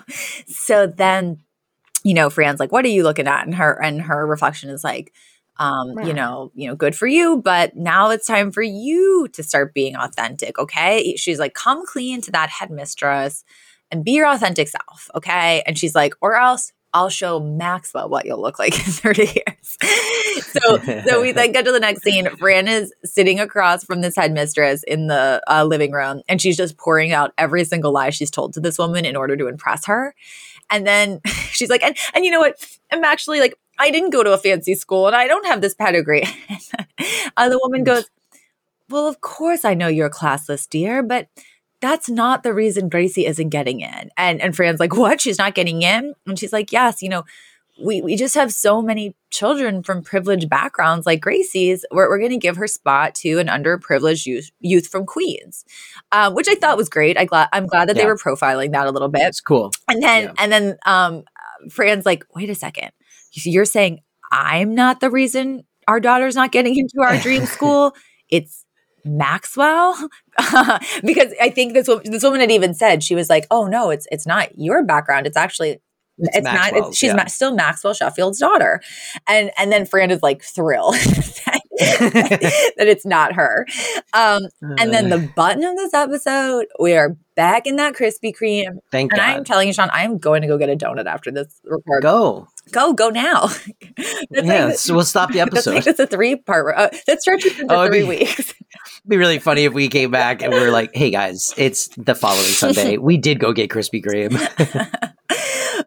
so 0.47 0.87
then, 0.87 1.39
you 2.07 2.15
know, 2.15 2.31
Fran's 2.31 2.61
like, 2.61 2.71
"What 2.71 2.85
are 2.85 2.89
you 2.89 3.03
looking 3.03 3.27
at?" 3.27 3.45
And 3.47 3.57
her 3.57 3.83
and 3.83 4.01
her 4.01 4.25
reflection 4.25 4.71
is 4.71 4.85
like, 4.85 5.13
um, 5.57 5.99
you 6.05 6.13
know, 6.13 6.53
you 6.55 6.69
know, 6.69 6.77
good 6.77 6.95
for 6.95 7.09
you, 7.09 7.43
but 7.43 7.75
now 7.75 8.11
it's 8.11 8.29
time 8.29 8.53
for 8.53 8.63
you 8.63 9.27
to 9.33 9.43
start 9.43 9.75
being 9.75 9.97
authentic. 9.97 10.57
Okay, 10.57 11.17
she's 11.17 11.41
like, 11.41 11.55
"Come 11.55 11.85
clean 11.85 12.21
to 12.21 12.31
that 12.31 12.49
headmistress 12.49 13.43
and 13.91 14.05
be 14.05 14.13
your 14.13 14.29
authentic 14.29 14.69
self." 14.69 15.11
Okay, 15.17 15.65
and 15.67 15.77
she's 15.77 15.97
like, 15.97 16.15
"Or 16.21 16.37
else." 16.37 16.73
I'll 16.95 17.11
show 17.11 17.41
Maxwell 17.41 18.09
what 18.09 18.25
you'll 18.25 18.41
look 18.41 18.59
like 18.59 18.73
in 18.87 18.91
30 18.91 19.23
years. 19.23 19.77
so, 20.47 20.79
so 21.07 21.21
we 21.21 21.33
then 21.33 21.53
get 21.53 21.67
to 21.67 21.73
the 21.73 21.81
next 21.81 22.03
scene. 22.03 22.27
Fran 22.39 22.69
is 22.69 22.91
sitting 23.05 23.39
across 23.39 23.85
from 23.85 24.01
this 24.01 24.17
headmistress 24.17 24.83
in 24.85 25.07
the 25.09 25.43
uh, 25.47 25.65
living 25.65 25.93
room, 25.93 26.23
and 26.27 26.41
she's 26.41 26.57
just 26.57 26.79
pouring 26.79 27.13
out 27.13 27.35
every 27.37 27.65
single 27.65 27.93
lie 27.93 28.09
she's 28.09 28.31
told 28.31 28.55
to 28.55 28.61
this 28.61 28.79
woman 28.79 29.05
in 29.05 29.15
order 29.15 29.37
to 29.37 29.47
impress 29.47 29.85
her. 29.85 30.15
And 30.71 30.87
then 30.87 31.21
she's 31.27 31.71
like, 31.71 31.83
and, 31.83 31.97
and 32.15 32.25
you 32.25 32.31
know 32.31 32.41
what? 32.41 32.57
I'm 32.93 33.05
actually 33.05 33.41
like, 33.41 33.55
I 33.79 33.91
didn't 33.91 34.11
go 34.11 34.23
to 34.23 34.33
a 34.33 34.39
fancy 34.39 34.75
school 34.75 35.07
and 35.07 35.17
I 35.17 35.27
don't 35.27 35.47
have 35.47 35.61
this 35.61 35.75
pedigree. 35.75 36.25
uh, 37.37 37.49
the 37.49 37.59
woman 37.63 37.85
goes, 37.85 38.09
Well, 38.89 39.07
of 39.07 39.21
course 39.21 39.65
I 39.65 39.75
know 39.75 39.89
you're 39.89 40.11
classless, 40.11 40.69
dear, 40.69 41.03
but 41.03 41.29
that's 41.81 42.09
not 42.09 42.43
the 42.43 42.55
reason 42.55 42.89
Gracie 42.89 43.27
isn't 43.27 43.51
getting 43.51 43.81
in. 43.81 44.11
And 44.17 44.41
and 44.41 44.57
Fran's 44.57 44.81
like, 44.81 44.97
What? 44.97 45.21
She's 45.21 45.39
not 45.39 45.55
getting 45.55 45.83
in? 45.83 46.15
And 46.27 46.39
she's 46.39 46.53
like, 46.53 46.73
Yes, 46.73 47.03
you 47.03 47.11
know, 47.11 47.25
we, 47.83 48.01
we 48.01 48.17
just 48.17 48.35
have 48.35 48.53
so 48.53 48.81
many 48.81 49.15
children 49.37 49.83
from 49.83 50.03
privileged 50.03 50.49
backgrounds 50.49 51.07
like 51.07 51.21
Gracie's. 51.21 51.85
We're, 51.91 52.09
we're 52.09 52.19
going 52.19 52.31
to 52.31 52.39
give 52.39 52.57
her 52.57 52.67
spot 52.67 53.15
to 53.17 53.39
an 53.39 53.49
underprivileged 53.49 54.27
youth, 54.27 54.51
youth 54.61 54.87
from 54.89 55.05
Queens, 55.07 55.65
uh, 56.13 56.33
which 56.33 56.49
I 56.49 56.55
thought 56.55 56.77
was 56.77 56.89
great. 56.89 57.19
I 57.19 57.25
glad 57.27 57.49
I'm 57.53 57.67
glad 57.67 57.89
that 57.89 57.97
they 57.97 58.07
were 58.07 58.17
profiling 58.17 58.73
that 58.73 58.87
a 58.87 58.91
little 58.91 59.09
bit. 59.09 59.23
it's 59.23 59.41
cool. 59.41 59.73
And 59.89 60.03
then 60.03 60.25
Yeah. 60.25 60.33
and 60.39 60.53
then 60.53 60.77
um 60.87 61.25
Fran's 61.71 62.07
like, 62.07 62.25
wait 62.35 62.51
a 62.51 62.55
second. 62.55 62.91
You're 63.33 63.65
saying 63.65 64.01
I'm 64.33 64.75
not 64.75 65.01
the 65.01 65.11
reason 65.11 65.65
our 65.87 66.01
daughter's 66.01 66.35
not 66.35 66.51
getting 66.53 66.77
into 66.77 67.01
our 67.07 67.17
dream 67.19 67.47
school. 67.57 67.95
It's 68.29 68.65
Maxwell 69.05 69.95
because 71.05 71.33
I 71.41 71.51
think 71.55 71.75
this 71.75 71.89
this 72.05 72.23
woman 72.25 72.41
had 72.41 72.51
even 72.51 72.75
said 72.75 73.05
she 73.05 73.15
was 73.15 73.31
like, 73.31 73.47
"Oh 73.51 73.67
no, 73.67 73.91
it's 73.91 74.07
it's 74.11 74.27
not 74.27 74.59
your 74.59 74.83
background. 74.85 75.27
It's 75.27 75.37
actually 75.37 75.81
it's, 76.19 76.45
not. 76.45 76.95
She's 76.95 77.09
yeah. 77.09 77.17
ma- 77.17 77.27
still 77.27 77.55
Maxwell 77.55 77.95
Sheffield's 77.95 78.39
daughter." 78.39 78.81
And 79.29 79.51
and 79.59 79.71
then 79.73 79.87
Fran 79.87 80.11
is 80.11 80.23
like 80.23 80.43
thrilled 80.43 80.95
that 81.79 82.75
it's 82.79 83.05
not 83.05 83.35
her. 83.35 83.67
Um, 84.15 84.45
and 84.79 84.93
then 84.93 85.11
the 85.11 85.31
button 85.37 85.63
of 85.65 85.77
this 85.77 85.93
episode, 85.93 86.67
we 86.81 86.95
are 86.95 87.17
back 87.35 87.67
in 87.67 87.77
that 87.77 87.95
Krispy 87.95 88.35
Kreme. 88.35 88.79
thank 88.91 89.13
And 89.13 89.19
God. 89.21 89.29
I'm 89.29 89.45
telling 89.45 89.67
you, 89.69 89.75
Shawn, 89.75 89.91
I'm 89.93 90.17
going 90.17 90.41
to 90.43 90.49
go 90.49 90.57
get 90.57 90.71
a 90.71 90.77
donut 90.77 91.05
after 91.07 91.31
this 91.31 91.61
record. 91.65 92.03
Go, 92.03 92.49
Go. 92.73 92.95
go, 92.95 93.11
now. 93.11 93.49
Yeah, 94.31 94.67
like, 94.67 94.79
so 94.79 94.95
we'll 94.95 95.05
stop 95.05 95.31
the 95.33 95.39
that's 95.39 95.53
episode. 95.53 95.75
like 95.75 95.87
it's 95.87 96.01
a 96.01 96.07
three 96.07 96.37
part. 96.37 96.75
Uh, 96.77 96.89
that 97.07 97.21
stretches 97.23 97.59
into 97.59 97.75
Oh, 97.75 97.87
three 97.87 98.03
be- 98.03 98.09
weeks. 98.09 98.39
It'd 98.41 98.55
be 99.09 99.17
really 99.17 99.39
funny 99.39 99.65
if 99.65 99.73
we 99.73 99.89
came 99.89 100.11
back 100.11 100.43
and 100.43 100.53
we're 100.53 100.71
like, 100.71 100.95
"Hey 100.95 101.11
guys, 101.11 101.55
it's 101.57 101.89
the 101.97 102.15
following 102.15 102.43
Sunday. 102.45 102.97
We 102.99 103.17
did 103.17 103.39
go 103.39 103.53
get 103.53 103.71
Krispy 103.71 104.05
Kreme." 104.05 105.13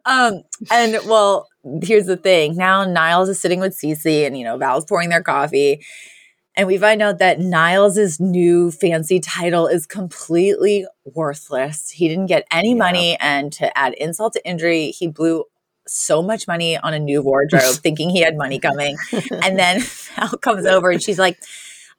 Um, 0.06 0.42
and 0.72 0.98
well, 1.08 1.48
here's 1.84 2.06
the 2.06 2.18
thing. 2.18 2.56
Now 2.56 2.86
Niles 2.86 3.30
is 3.30 3.40
sitting 3.40 3.60
with 3.60 3.78
Cece, 3.78 4.26
and 4.26 4.38
you 4.38 4.44
know 4.44 4.58
Val's 4.58 4.86
pouring 4.86 5.10
their 5.10 5.24
coffee, 5.24 5.84
and 6.56 6.68
we 6.68 6.78
find 6.78 7.02
out 7.02 7.20
that 7.20 7.40
Niles's 7.40 8.20
new 8.20 8.72
fancy 8.72 9.20
title 9.20 9.68
is 9.68 9.86
completely 9.86 10.86
worthless. 11.06 11.90
He 11.90 12.08
didn't 12.08 12.28
get 12.28 12.46
any 12.52 12.70
Yeah. 12.70 12.76
money, 12.76 13.18
and 13.20 13.52
to 13.54 13.76
add 13.78 13.94
insult 13.96 14.34
to 14.34 14.46
injury, 14.48 14.92
he 14.92 15.08
blew 15.08 15.46
so 15.88 16.22
much 16.22 16.48
money 16.48 16.78
on 16.78 16.94
a 16.94 17.00
new 17.00 17.22
wardrobe, 17.22 17.76
thinking 17.82 18.10
he 18.10 18.22
had 18.22 18.38
money 18.38 18.60
coming. 18.60 18.96
And 19.44 19.58
then 19.58 19.82
Val 20.16 20.30
comes 20.38 20.66
over, 20.66 20.90
and 20.92 21.02
she's 21.02 21.20
like. 21.20 21.38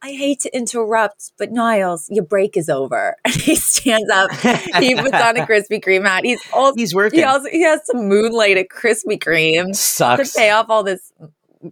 I 0.03 0.13
hate 0.13 0.41
to 0.41 0.57
interrupt, 0.57 1.33
but 1.39 1.53
Niles, 1.53 2.09
your 2.11 2.25
break 2.25 2.57
is 2.57 2.69
over. 2.69 3.17
And 3.25 3.35
he 3.35 3.55
stands 3.55 4.09
up. 4.11 4.31
He 4.33 4.95
puts 4.95 5.13
on 5.15 5.37
a 5.37 5.47
Krispy 5.47 5.83
Kreme 5.83 6.07
hat. 6.07 6.25
He's 6.25 6.41
also 6.53 6.77
He's 6.77 6.95
working. 6.95 7.21
he 7.21 7.25
also 7.25 7.49
he 7.51 7.63
has 7.63 7.81
some 7.87 8.09
moonlight 8.09 8.57
at 8.57 8.69
Krispy 8.69 9.19
Kreme 9.19 9.69
to 9.69 9.75
Sucks. 9.75 10.35
pay 10.35 10.51
off 10.51 10.67
all 10.71 10.83
this 10.83 11.13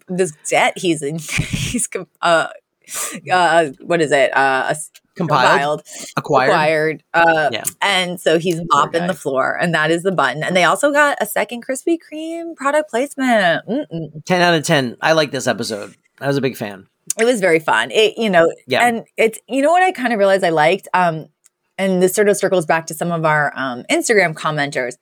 this 0.09 0.33
debt 0.49 0.75
he's 0.77 1.01
in. 1.03 1.19
he's 1.49 1.89
uh 2.21 2.49
uh 3.33 3.67
what 3.81 4.01
is 4.03 4.13
it 4.13 4.37
uh 4.37 4.75
Compiled, 5.17 5.83
compiled 5.83 5.83
acquired. 6.17 6.49
acquired 6.51 7.03
uh 7.13 7.51
Yeah. 7.53 7.65
and 7.83 8.21
so 8.21 8.39
he's 8.39 8.61
mopping 8.73 9.07
the 9.09 9.15
floor 9.15 9.59
and 9.61 9.75
that 9.75 9.91
is 9.91 10.03
the 10.05 10.13
button 10.13 10.45
and 10.45 10.55
they 10.55 10.63
also 10.65 10.93
got 10.93 11.19
a 11.21 11.27
second 11.27 11.65
Krispy 11.67 11.97
Kreme 11.99 12.55
product 12.55 12.89
placement 12.91 13.67
Mm-mm. 13.67 14.25
Ten 14.27 14.43
out 14.43 14.55
of 14.55 14.63
ten. 14.65 14.97
I 15.01 15.13
like 15.13 15.31
this 15.33 15.47
episode. 15.49 15.97
I 16.21 16.29
was 16.29 16.37
a 16.37 16.41
big 16.41 16.57
fan. 16.57 16.87
It 17.19 17.25
was 17.25 17.41
very 17.41 17.59
fun 17.59 17.91
it 17.91 18.17
you 18.19 18.31
know 18.31 18.53
Yeah. 18.67 18.87
and 18.87 19.05
it's 19.17 19.39
you 19.49 19.63
know 19.63 19.71
what 19.73 19.83
i 19.83 19.93
kind 19.93 20.13
of 20.13 20.19
realized 20.19 20.45
i 20.45 20.51
liked 20.51 20.89
um 20.95 21.27
and 21.77 22.03
this 22.03 22.15
sort 22.15 22.29
of 22.29 22.37
circles 22.37 22.67
back 22.67 22.87
to 22.87 22.95
some 22.95 23.13
of 23.13 23.25
our 23.25 23.53
um 23.57 23.85
instagram 23.91 24.35
commenters 24.35 24.95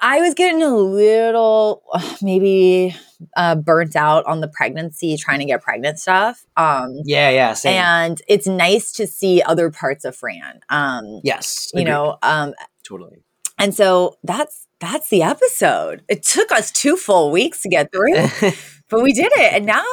i 0.00 0.20
was 0.20 0.34
getting 0.34 0.62
a 0.62 0.74
little 0.74 1.82
uh, 1.92 2.16
maybe 2.22 2.94
uh 3.36 3.54
burnt 3.54 3.96
out 3.96 4.24
on 4.26 4.40
the 4.40 4.48
pregnancy 4.48 5.16
trying 5.16 5.38
to 5.38 5.44
get 5.44 5.62
pregnant 5.62 5.98
stuff 5.98 6.44
um 6.56 6.90
Yeah, 7.04 7.30
yeah. 7.30 7.52
Same. 7.54 7.74
and 7.74 8.22
it's 8.28 8.46
nice 8.46 8.92
to 8.92 9.06
see 9.06 9.42
other 9.42 9.70
parts 9.70 10.04
of 10.04 10.14
fran 10.16 10.60
um 10.68 11.20
yes. 11.24 11.70
you 11.74 11.80
agreed. 11.80 11.90
know 11.90 12.18
um 12.22 12.54
totally. 12.86 13.22
and 13.58 13.74
so 13.74 14.16
that's 14.24 14.66
that's 14.80 15.08
the 15.08 15.22
episode 15.22 16.02
it 16.08 16.22
took 16.22 16.52
us 16.52 16.70
two 16.70 16.96
full 16.96 17.30
weeks 17.30 17.62
to 17.62 17.68
get 17.70 17.90
through 17.92 18.14
but 18.90 19.02
we 19.02 19.12
did 19.14 19.32
it 19.36 19.52
and 19.54 19.64
now 19.64 19.84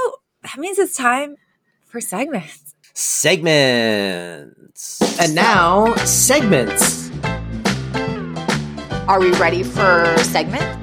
that 0.43 0.57
means 0.57 0.79
it's 0.79 0.95
time 0.95 1.35
for 1.85 2.01
segments 2.01 2.73
segments. 2.93 5.01
And 5.19 5.35
now 5.35 5.93
segments. 5.95 7.09
Are 9.07 9.19
we 9.19 9.31
ready 9.33 9.63
for 9.63 10.05
segment? 10.19 10.77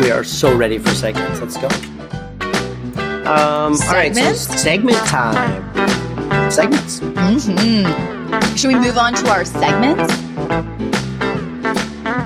We 0.00 0.10
are 0.10 0.24
so 0.24 0.56
ready 0.56 0.78
for 0.78 0.90
segments. 0.90 1.40
Let's 1.40 1.56
go. 1.56 1.68
Um, 3.26 3.74
all 3.74 3.92
right, 3.92 4.14
so 4.14 4.22
Segments? 4.22 4.62
segment 4.62 4.96
time. 5.06 6.50
Segments. 6.50 7.00
Mm-hmm. 7.00 8.56
Should 8.56 8.68
we 8.68 8.74
move 8.78 8.96
on 8.96 9.14
to 9.14 9.30
our 9.30 9.44
segments? 9.44 10.12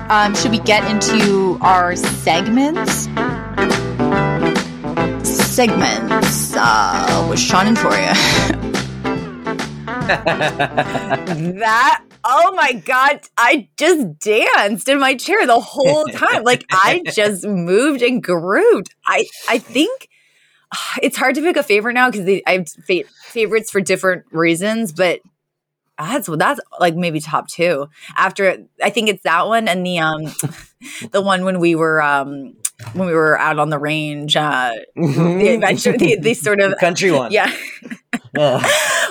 Um, 0.09 0.35
should 0.35 0.51
we 0.51 0.59
get 0.59 0.89
into 0.89 1.57
our 1.61 1.95
segments? 1.95 3.07
Segments 5.55 6.53
uh, 6.57 7.27
with 7.29 7.39
Shawn 7.39 7.67
and 7.67 7.77
Toria. 7.77 8.13
That 11.55 12.03
oh 12.25 12.53
my 12.55 12.73
god, 12.73 13.21
I 13.37 13.69
just 13.77 14.19
danced 14.19 14.89
in 14.89 14.99
my 14.99 15.15
chair 15.15 15.47
the 15.47 15.61
whole 15.61 16.07
time. 16.07 16.43
Like 16.43 16.65
I 16.69 17.03
just 17.05 17.45
moved 17.45 18.01
and 18.01 18.21
grooved. 18.21 18.93
I 19.07 19.27
I 19.47 19.59
think 19.59 20.09
it's 21.01 21.15
hard 21.15 21.35
to 21.35 21.41
pick 21.41 21.55
a 21.55 21.63
favorite 21.63 21.93
now 21.93 22.11
because 22.11 22.41
I 22.45 22.51
have 22.51 22.67
fa- 22.67 23.07
favorites 23.23 23.71
for 23.71 23.79
different 23.79 24.25
reasons, 24.31 24.91
but 24.91 25.21
that's 25.97 26.27
that's 26.27 26.59
like 26.81 26.97
maybe 26.97 27.21
top 27.21 27.47
two. 27.47 27.87
After 28.17 28.57
I 28.83 28.89
think 28.89 29.07
it's 29.07 29.23
that 29.23 29.47
one 29.47 29.69
and 29.69 29.85
the 29.85 29.99
um 29.99 30.23
the 31.11 31.21
one 31.21 31.45
when 31.45 31.61
we 31.61 31.75
were 31.75 32.01
um 32.01 32.57
when 32.93 33.07
we 33.07 33.13
were 33.13 33.37
out 33.39 33.59
on 33.59 33.69
the 33.69 33.79
range, 33.79 34.35
uh 34.35 34.71
the 34.95 35.49
adventure, 35.55 35.97
the, 35.97 36.17
the 36.19 36.33
sort 36.33 36.59
of 36.61 36.75
country 36.79 37.11
one. 37.11 37.31
yeah. 37.31 37.51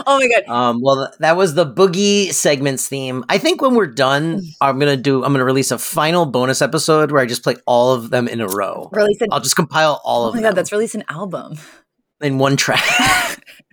Oh 0.07 0.19
my 0.19 0.29
god. 0.29 0.53
Um, 0.53 0.81
well, 0.83 1.11
that 1.21 1.35
was 1.37 1.55
the 1.55 1.65
boogie 1.65 2.31
segments 2.33 2.87
theme. 2.89 3.25
I 3.31 3.39
think 3.39 3.62
when 3.62 3.75
we're 3.75 3.87
done, 3.87 4.43
I'm 4.61 4.79
gonna 4.79 4.99
do. 4.99 5.25
I'm 5.25 5.33
gonna 5.33 5.45
release 5.47 5.71
a 5.71 5.79
final 5.79 6.27
bonus 6.27 6.61
episode 6.61 7.11
where 7.11 7.23
I 7.23 7.27
just 7.27 7.43
play 7.43 7.57
all 7.67 7.95
of 7.95 8.11
them 8.11 8.29
in 8.29 8.41
a 8.43 8.47
row. 8.49 8.91
Release 8.93 9.23
an 9.23 9.29
I'll 9.33 9.41
just 9.41 9.57
compile 9.57 10.03
all 10.05 10.25
Oh 10.25 10.29
of 10.29 10.33
Oh 10.33 10.37
my 10.37 10.43
them 10.43 10.51
god, 10.51 10.57
that's 10.59 10.73
release 10.73 10.95
an 10.95 11.05
album. 11.09 11.55
in 12.21 12.37
one 12.39 12.57
track. 12.59 12.83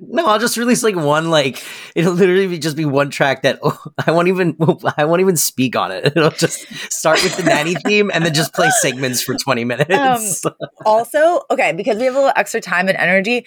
No, 0.02 0.26
I'll 0.26 0.40
just 0.40 0.58
release 0.58 0.84
like 0.84 0.96
one. 0.96 1.30
Like 1.30 1.64
it'll 1.96 2.14
literally 2.14 2.48
be 2.48 2.58
just 2.58 2.76
be 2.76 2.86
one 2.86 3.10
track 3.12 3.44
that 3.44 3.60
oh, 3.62 3.80
I 4.06 4.12
won't 4.12 4.28
even. 4.28 4.58
I 4.98 5.06
won't 5.06 5.22
even 5.22 5.38
speak 5.38 5.76
on 5.76 5.92
it. 5.92 6.06
It'll 6.16 6.32
just 6.32 6.66
start 6.92 7.24
with 7.24 7.38
the 7.38 7.44
nanny 7.44 7.76
theme 7.76 8.10
and 8.14 8.26
then 8.26 8.34
just 8.34 8.54
play 8.54 8.70
segments 8.82 9.22
for 9.22 9.36
20 9.36 9.64
minutes. 9.64 10.46
Um, 10.46 10.54
also, 10.86 11.42
okay, 11.52 11.72
because 11.74 11.98
we 11.98 12.06
have 12.06 12.16
a 12.16 12.18
little 12.18 12.34
extra 12.36 12.60
time 12.60 12.88
and 12.88 12.98
energy, 12.98 13.46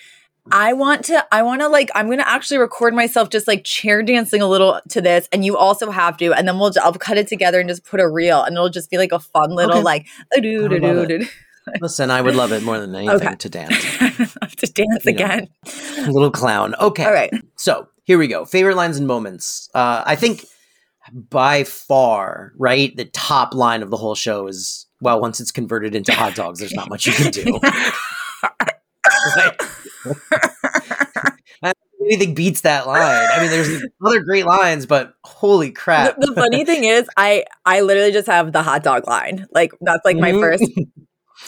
I 0.52 0.74
want 0.74 1.06
to, 1.06 1.26
I 1.32 1.42
want 1.42 1.62
to 1.62 1.68
like, 1.68 1.90
I'm 1.94 2.06
going 2.06 2.18
to 2.18 2.28
actually 2.28 2.58
record 2.58 2.94
myself 2.94 3.30
just 3.30 3.48
like 3.48 3.64
chair 3.64 4.02
dancing 4.02 4.42
a 4.42 4.46
little 4.46 4.80
to 4.90 5.00
this. 5.00 5.28
And 5.32 5.44
you 5.44 5.56
also 5.56 5.90
have 5.90 6.16
to. 6.18 6.32
And 6.34 6.46
then 6.46 6.58
we'll, 6.58 6.72
I'll 6.82 6.92
cut 6.92 7.16
it 7.16 7.28
together 7.28 7.60
and 7.60 7.68
just 7.68 7.84
put 7.84 8.00
a 8.00 8.08
reel 8.08 8.42
and 8.42 8.54
it'll 8.54 8.68
just 8.68 8.90
be 8.90 8.98
like 8.98 9.12
a 9.12 9.18
fun 9.18 9.50
little 9.50 9.76
Okay. 9.76 9.82
like, 9.82 10.06
a 10.36 10.40
doo 10.40 10.68
doo 10.68 10.76
I 10.76 11.18
love 11.66 11.72
doo 11.72 11.72
it. 11.72 11.78
doo. 11.78 11.82
Listen, 11.82 12.10
I 12.10 12.20
would 12.20 12.34
love 12.36 12.52
it 12.52 12.62
more 12.62 12.78
than 12.78 12.94
anything 12.94 13.16
Okay. 13.26 13.34
to 13.36 13.48
dance. 13.50 13.82
to 14.56 14.66
dance 14.72 15.04
You 15.04 15.12
know. 15.12 15.24
again. 15.24 15.48
Little 16.08 16.30
clown. 16.30 16.74
Okay. 16.80 17.04
All 17.04 17.12
right. 17.12 17.30
So 17.56 17.88
here 18.04 18.18
we 18.18 18.26
go. 18.28 18.44
Favorite 18.44 18.76
lines 18.76 18.96
and 18.98 19.06
moments. 19.06 19.68
Uh, 19.74 20.02
I 20.06 20.16
think 20.16 20.44
by 21.12 21.64
far, 21.64 22.52
right, 22.58 22.96
the 22.96 23.04
top 23.06 23.54
line 23.54 23.82
of 23.82 23.90
the 23.90 23.96
whole 23.96 24.14
show 24.14 24.46
is 24.46 24.86
well, 25.00 25.20
once 25.20 25.38
it's 25.40 25.52
converted 25.52 25.94
into 25.94 26.12
hot 26.12 26.34
dogs, 26.34 26.60
there's 26.60 26.72
not 26.72 26.88
much 26.88 27.06
you 27.06 27.12
can 27.12 27.30
do. 27.30 27.60
Right? 29.36 29.54
I 30.06 30.12
don't 31.62 31.76
think 31.76 31.76
Anything 32.02 32.34
beats 32.34 32.60
that 32.62 32.86
line. 32.86 33.00
I 33.32 33.40
mean, 33.40 33.50
there's 33.50 33.82
other 34.04 34.20
great 34.20 34.44
lines, 34.44 34.84
but 34.86 35.14
holy 35.24 35.70
crap! 35.70 36.16
the, 36.18 36.26
the 36.26 36.34
funny 36.34 36.64
thing 36.64 36.84
is, 36.84 37.08
I 37.16 37.44
I 37.64 37.80
literally 37.80 38.12
just 38.12 38.26
have 38.26 38.52
the 38.52 38.62
hot 38.62 38.82
dog 38.82 39.06
line. 39.08 39.46
Like 39.52 39.72
that's 39.80 40.04
like 40.04 40.16
my 40.18 40.32
Mhm. 40.32 40.40
first. 40.40 40.64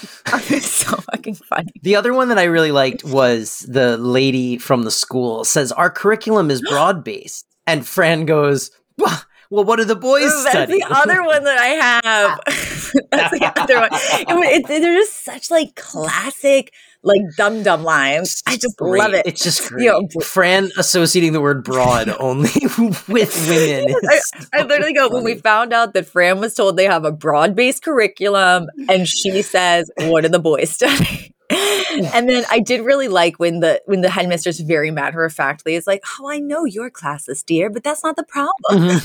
It's 0.02 0.70
so 0.86 0.96
fucking 0.96 1.34
funny. 1.34 1.72
The 1.82 1.96
other 1.96 2.12
one 2.14 2.28
that 2.28 2.38
I 2.38 2.44
really 2.44 2.72
liked 2.72 3.04
was 3.04 3.60
the 3.68 3.96
lady 3.96 4.58
from 4.58 4.82
the 4.84 4.90
school 4.90 5.44
says 5.44 5.72
our 5.72 5.90
curriculum 5.90 6.50
is 6.50 6.60
broad 6.68 7.04
based, 7.04 7.46
and 7.66 7.86
Fran 7.86 8.24
goes, 8.26 8.70
"Well, 8.98 9.22
what 9.48 9.76
do 9.76 9.84
the 9.84 9.96
boys 9.96 10.30
That's 10.44 10.50
study?" 10.50 10.78
the 10.78 10.86
other 10.94 11.22
one 11.22 11.44
that 11.44 11.58
I 11.58 11.66
have. 11.66 12.40
That's 13.10 13.38
the 13.38 13.52
other 13.56 13.80
one. 13.80 13.90
It, 13.92 14.60
it- 14.60 14.66
they're 14.68 14.94
just 14.98 15.24
such 15.24 15.50
like 15.50 15.74
classic, 15.76 16.72
like 17.06 17.20
dum 17.36 17.62
dum 17.62 17.82
lines. 17.84 18.42
I 18.46 18.56
just 18.56 18.76
Great. 18.76 18.98
love 18.98 19.14
it. 19.14 19.26
It's 19.26 19.42
just 19.42 19.68
great. 19.68 19.84
You 19.84 19.92
know, 19.92 20.20
Fran 20.22 20.70
associating 20.76 21.32
the 21.32 21.40
word 21.40 21.64
broad 21.64 22.08
only 22.20 22.50
with 22.78 23.08
women. 23.08 23.94
I, 24.10 24.20
I 24.52 24.62
literally 24.62 24.92
go 24.92 25.08
when 25.08 25.24
we 25.24 25.36
found 25.36 25.72
out 25.72 25.94
that 25.94 26.06
Fran 26.06 26.40
was 26.40 26.54
told 26.54 26.76
they 26.76 26.84
have 26.84 27.04
a 27.04 27.12
broad 27.12 27.54
based 27.54 27.82
curriculum, 27.82 28.66
and 28.88 29.08
she 29.08 29.42
says, 29.42 29.90
"What 29.98 30.22
do 30.22 30.28
the 30.28 30.38
boys 30.38 30.70
study?" 30.70 31.32
and 32.14 32.28
then 32.28 32.44
I 32.50 32.58
did 32.60 32.80
really 32.84 33.08
like 33.08 33.38
when 33.38 33.60
the 33.60 33.80
when 33.86 34.00
the 34.00 34.10
headmistress 34.10 34.58
very 34.60 34.90
matter 34.90 35.24
of 35.24 35.32
factly 35.32 35.74
is 35.74 35.86
like, 35.86 36.02
"Oh, 36.20 36.30
I 36.30 36.38
know 36.38 36.64
your 36.64 36.90
classes, 36.90 37.42
dear, 37.42 37.70
but 37.70 37.84
that's 37.84 38.02
not 38.02 38.16
the 38.16 38.24
problem." 38.24 38.88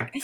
like, 0.00 0.22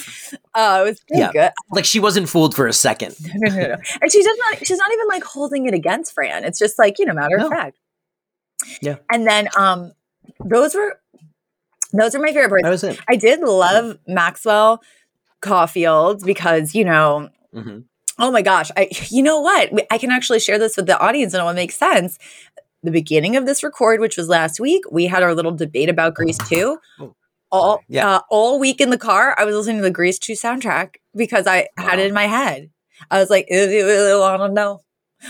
oh, 0.54 0.82
it 0.82 0.88
was 0.90 1.00
Mm-hmm. 1.00 1.18
Yeah. 1.18 1.32
good. 1.32 1.50
like 1.72 1.84
she 1.84 1.98
wasn't 2.00 2.28
fooled 2.28 2.54
for 2.54 2.66
a 2.66 2.72
second. 2.72 3.14
No, 3.34 3.54
no, 3.54 3.66
no. 3.68 3.76
And 4.00 4.12
she 4.12 4.22
does 4.22 4.36
not. 4.38 4.66
She's 4.66 4.78
not 4.78 4.92
even 4.92 5.08
like 5.08 5.24
holding 5.24 5.66
it 5.66 5.74
against 5.74 6.12
Fran. 6.14 6.44
It's 6.44 6.58
just 6.58 6.78
like 6.78 6.98
you 6.98 7.04
know, 7.06 7.14
matter 7.14 7.36
No. 7.38 7.46
of 7.46 7.52
fact. 7.52 7.76
Yeah. 8.80 8.96
And 9.12 9.26
then 9.26 9.48
um, 9.56 9.92
those 10.44 10.74
were 10.74 10.98
those 11.92 12.14
are 12.14 12.20
my 12.20 12.28
favorite 12.32 12.48
parts. 12.50 12.62
That 12.62 12.70
was 12.70 12.84
it. 12.84 13.00
I 13.08 13.16
did 13.16 13.40
love 13.40 13.98
Maxwell 14.06 14.80
Caulfield 15.42 16.24
because, 16.24 16.74
you 16.74 16.84
know, 16.84 17.28
hmm 17.52 17.80
oh 18.18 18.30
my 18.30 18.42
gosh, 18.42 18.70
I 18.76 18.88
you 19.08 19.22
know 19.22 19.40
what? 19.40 19.70
I 19.90 19.98
can 19.98 20.10
actually 20.10 20.40
share 20.40 20.58
this 20.58 20.76
with 20.76 20.86
the 20.86 20.98
audience 20.98 21.34
and 21.34 21.40
it 21.42 21.44
will 21.44 21.54
make 21.54 21.72
sense. 21.72 22.18
The 22.82 22.90
beginning 22.90 23.36
of 23.36 23.46
this 23.46 23.62
record, 23.62 24.00
which 24.00 24.16
was 24.16 24.28
last 24.28 24.60
week, 24.60 24.82
we 24.90 25.06
had 25.06 25.22
our 25.22 25.34
little 25.34 25.52
debate 25.52 25.88
about 25.88 26.14
Grease 26.14 26.38
2. 26.48 26.78
Oh, 27.00 27.14
All 27.50 27.80
Yeah. 27.88 28.08
uh, 28.16 28.20
all 28.30 28.58
week 28.58 28.80
in 28.80 28.90
the 28.90 28.98
car, 28.98 29.34
I 29.38 29.44
was 29.44 29.54
listening 29.56 29.76
to 29.78 29.82
the 29.82 29.90
Grease 29.90 30.18
2 30.18 30.34
soundtrack 30.34 30.96
because 31.16 31.46
I 31.46 31.68
had 31.78 31.98
it 31.98 32.06
in 32.08 32.14
my 32.14 32.26
head. 32.26 32.70
I 33.10 33.18
was 33.20 33.30
like, 33.30 33.46
if 33.48 33.70
you 33.70 33.86
really 33.86 34.18
want 34.20 34.42
to 34.42 34.48
know 34.52 34.80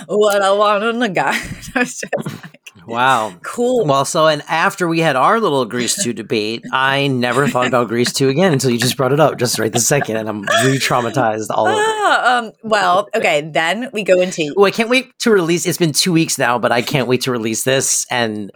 what 0.06 0.42
I 0.42 0.50
want 0.52 0.82
in 0.84 1.00
a 1.02 1.08
guy. 1.08 1.32
I 1.74 1.78
was 1.80 1.98
just 2.00 2.44
Wow. 2.86 3.34
cool. 3.42 3.84
Well, 3.86 4.04
so 4.04 4.26
and 4.26 4.42
after 4.48 4.88
we 4.88 5.00
had 5.00 5.16
our 5.16 5.40
little 5.40 5.64
Grease 5.64 6.02
2 6.02 6.12
debate, 6.12 6.64
I 6.72 7.06
never 7.06 7.48
thought 7.48 7.66
about 7.66 7.88
Grease 7.88 8.12
2 8.12 8.28
again 8.28 8.52
until 8.52 8.70
you 8.70 8.78
just 8.78 8.96
brought 8.96 9.12
it 9.12 9.20
up 9.20 9.38
just 9.38 9.58
right 9.58 9.72
the 9.72 9.80
second, 9.80 10.16
and 10.16 10.28
I'm 10.28 10.42
re 10.42 10.78
traumatized 10.78 11.46
all 11.50 11.66
over. 11.66 11.76
Ah, 11.76 12.38
um, 12.38 12.52
well, 12.62 13.08
okay, 13.14 13.40
then 13.40 13.90
we 13.92 14.02
go 14.02 14.20
into 14.20 14.52
Well, 14.56 14.66
I 14.66 14.70
can't 14.70 14.88
wait 14.88 15.10
to 15.20 15.30
release. 15.30 15.66
It's 15.66 15.78
been 15.78 15.92
two 15.92 16.12
weeks 16.12 16.38
now, 16.38 16.58
but 16.58 16.72
I 16.72 16.82
can't 16.82 17.08
wait 17.08 17.22
to 17.22 17.30
release 17.30 17.64
this 17.64 18.06
and 18.10 18.50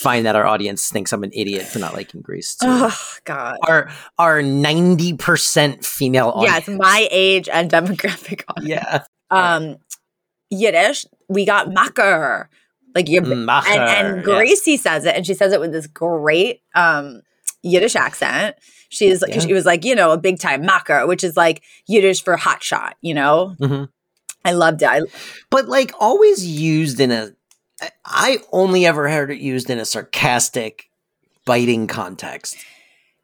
find 0.00 0.26
that 0.26 0.36
our 0.36 0.46
audience 0.46 0.88
thinks 0.90 1.12
I'm 1.12 1.24
an 1.24 1.32
idiot 1.32 1.66
for 1.66 1.78
not 1.78 1.94
liking 1.94 2.20
Grease 2.20 2.54
2. 2.56 2.66
Oh 2.68 3.00
God. 3.24 3.58
Our 3.62 3.90
our 4.18 4.42
ninety 4.42 5.14
percent 5.14 5.84
female 5.84 6.28
audience. 6.30 6.68
Yes, 6.68 6.78
my 6.78 7.08
age 7.10 7.48
and 7.48 7.70
demographic. 7.70 8.42
audience. 8.48 8.68
Yeah. 8.68 9.04
Um, 9.30 9.76
Yiddish, 10.50 11.06
we 11.28 11.44
got 11.44 11.68
Macher. 11.68 12.46
Like 12.94 13.08
you're, 13.08 13.22
Macher, 13.22 13.66
and, 13.70 14.06
and 14.06 14.16
yes. 14.18 14.24
Gracie 14.24 14.76
says 14.76 15.04
it, 15.04 15.16
and 15.16 15.26
she 15.26 15.34
says 15.34 15.52
it 15.52 15.60
with 15.60 15.72
this 15.72 15.86
great 15.86 16.62
um 16.74 17.22
Yiddish 17.62 17.96
accent. 17.96 18.56
She's 18.90 19.24
Yeah. 19.26 19.40
she 19.40 19.52
was 19.52 19.64
like, 19.64 19.84
you 19.84 19.94
know, 19.94 20.12
a 20.12 20.18
big 20.18 20.38
time 20.38 20.62
Macher, 20.62 21.06
which 21.08 21.24
is 21.24 21.36
like 21.36 21.62
Yiddish 21.88 22.22
for 22.22 22.36
hot 22.36 22.62
shot. 22.62 22.96
You 23.00 23.14
know, 23.14 23.56
Mhm. 23.60 23.88
I 24.44 24.52
loved 24.52 24.82
it. 24.82 24.88
I, 24.88 25.00
But 25.50 25.68
like 25.68 25.92
always 25.98 26.46
used 26.46 27.00
in 27.00 27.10
a. 27.10 27.30
I 28.04 28.38
only 28.52 28.86
ever 28.86 29.08
heard 29.08 29.30
it 29.30 29.38
used 29.38 29.68
in 29.68 29.78
a 29.78 29.84
sarcastic, 29.84 30.88
biting 31.44 31.86
context. 31.88 32.56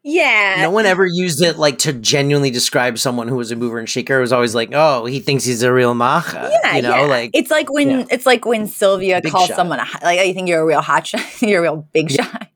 Yeah, 0.03 0.57
No 0.61 0.71
one 0.71 0.87
ever 0.87 1.05
used 1.05 1.43
it 1.43 1.57
like 1.59 1.77
to 1.79 1.93
genuinely 1.93 2.49
describe 2.49 2.97
someone 2.97 3.27
who 3.27 3.35
was 3.35 3.51
a 3.51 3.55
mover 3.55 3.77
and 3.77 3.87
shaker. 3.87 4.17
It 4.17 4.21
was 4.21 4.33
always 4.33 4.55
like, 4.55 4.71
oh, 4.73 5.05
he 5.05 5.19
thinks 5.19 5.43
he's 5.43 5.61
a 5.61 5.71
real 5.71 5.93
macher. 5.93 6.49
Yeah, 6.63 6.75
you 6.75 6.81
know, 6.81 6.95
yeah. 6.95 7.01
like 7.01 7.31
it's 7.35 7.51
like 7.51 7.71
when 7.71 7.89
yeah. 7.89 8.05
it's 8.09 8.25
like 8.25 8.45
when 8.45 8.65
Sylvia 8.65 9.21
Big 9.21 9.31
calls 9.31 9.47
shot. 9.47 9.55
someone 9.57 9.79
a, 9.79 9.85
like, 10.03 10.19
oh, 10.19 10.23
you 10.23 10.33
think 10.33 10.47
you're 10.49 10.61
a 10.61 10.65
real 10.65 10.81
hot 10.81 11.05
shot, 11.05 11.21
you're 11.41 11.59
a 11.59 11.61
real 11.61 11.87
big 11.93 12.09
Yeah. 12.11 12.23
shot. 12.25 12.47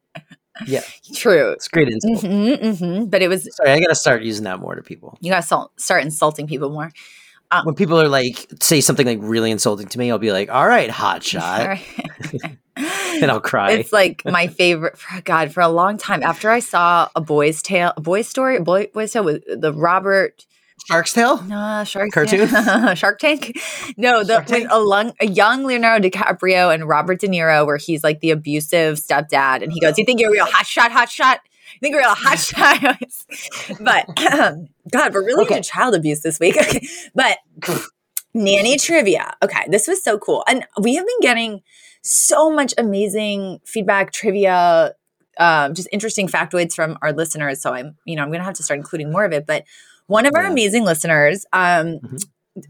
Yeah. 0.66 0.82
true. 1.14 1.52
it's 1.52 1.68
great 1.68 1.90
insult. 1.90 2.22
hmm 2.22 2.54
hmm 2.72 3.06
But 3.06 3.22
it 3.22 3.28
was 3.28 3.48
Sorry, 3.56 3.72
I 3.72 3.80
gotta 3.80 3.94
start 3.94 4.24
using 4.24 4.46
that 4.46 4.60
more 4.60 4.74
to 4.74 4.82
people. 4.82 5.16
you 5.22 5.30
gotta 5.32 5.44
salt, 5.46 5.72
start 5.80 6.02
insulting 6.04 6.48
people 6.48 6.72
more. 6.72 6.92
When 7.64 7.76
people 7.76 8.02
are 8.02 8.10
like 8.10 8.48
say 8.60 8.82
something 8.82 9.06
like 9.06 9.20
really 9.22 9.52
insulting 9.52 9.88
to 9.88 10.00
me, 10.00 10.12
I'll 10.12 10.18
be 10.18 10.32
like, 10.34 10.50
"All 10.50 10.68
right, 10.68 10.90
hot 10.90 11.24
shot," 11.32 11.62
All 11.62 11.68
right. 11.68 12.58
and 13.22 13.32
I'll 13.32 13.40
cry. 13.42 13.72
It's 13.74 13.94
like 13.94 14.24
my 14.26 14.48
favorite. 14.62 14.98
For 14.98 15.22
God, 15.22 15.52
for 15.52 15.62
a 15.62 15.70
long 15.70 15.98
time 15.98 16.24
after 16.24 16.50
I 16.50 16.60
saw 16.60 17.10
a 17.16 17.22
boy's 17.22 17.62
tale, 17.62 17.94
a 17.96 18.02
boy's 18.02 18.28
story, 18.28 18.58
a 18.58 18.62
boy, 18.62 18.88
boy's 18.94 19.12
tale 19.14 19.24
with 19.24 19.44
the 19.48 19.72
Robert 19.74 20.46
Shark's 20.88 21.14
Tale. 21.14 21.42
no 21.44 21.84
Shark 21.86 22.12
Cartoon? 22.12 22.48
Tank. 22.48 22.98
Shark 22.98 23.18
Tank. 23.20 23.58
No, 23.98 24.24
the 24.24 24.34
Shark 24.46 24.50
with 24.50 24.68
a, 24.70 24.80
lung, 24.80 25.14
a 25.20 25.26
young 25.26 25.64
Leonardo 25.64 26.10
DiCaprio 26.10 26.72
and 26.74 26.88
Robert 26.88 27.20
De 27.22 27.28
Niro, 27.28 27.66
where 27.66 27.78
he's 27.78 28.04
like 28.04 28.20
the 28.20 28.30
abusive 28.32 28.98
stepdad, 28.98 29.64
and 29.64 29.72
he 29.72 29.80
goes, 29.80 29.98
"You 29.98 30.06
think 30.06 30.20
you're 30.20 30.30
a 30.30 30.34
real 30.34 30.46
hot 30.46 30.66
shot, 30.68 30.92
hot 30.92 31.10
shot." 31.10 31.40
You 31.74 31.80
think 31.82 31.94
you're 31.94 32.02
a 32.02 32.06
real 32.06 32.16
hot 32.16 32.40
shot, 32.40 32.98
but 33.82 34.06
God, 34.92 35.14
we're 35.14 35.26
really 35.26 35.46
Okay. 35.46 35.58
into 35.58 35.70
child 35.70 35.96
abuse 35.96 36.22
this 36.22 36.40
week. 36.40 36.56
Okay. 36.56 36.88
But 37.16 37.38
nanny 38.34 38.78
trivia. 38.78 39.34
Okay, 39.44 39.64
this 39.70 39.88
was 39.88 40.04
so 40.04 40.18
cool, 40.18 40.44
and 40.48 40.66
we 40.80 40.96
have 40.96 41.06
been 41.06 41.20
getting 41.22 41.62
so 42.08 42.52
much 42.52 42.74
amazing 42.78 43.60
feedback, 43.66 44.12
trivia, 44.12 44.94
um, 45.40 45.74
just 45.74 45.90
interesting 45.92 46.28
factoids 46.28 46.74
from 46.74 46.98
our 47.02 47.12
listeners. 47.12 47.62
So 47.62 47.74
I'm, 47.74 47.98
you 48.06 48.16
know, 48.16 48.22
I'm 48.22 48.30
going 48.30 48.40
to 48.40 48.46
have 48.46 48.54
to 48.56 48.64
start 48.64 48.78
including 48.78 49.12
more 49.12 49.26
of 49.26 49.34
it. 49.34 49.46
But 49.48 49.64
one 50.08 50.26
of 50.28 50.34
our 50.36 50.44
Yeah. 50.44 50.52
amazing 50.52 50.84
listeners, 50.84 51.46
um, 51.52 52.00
Mhm. 52.00 52.24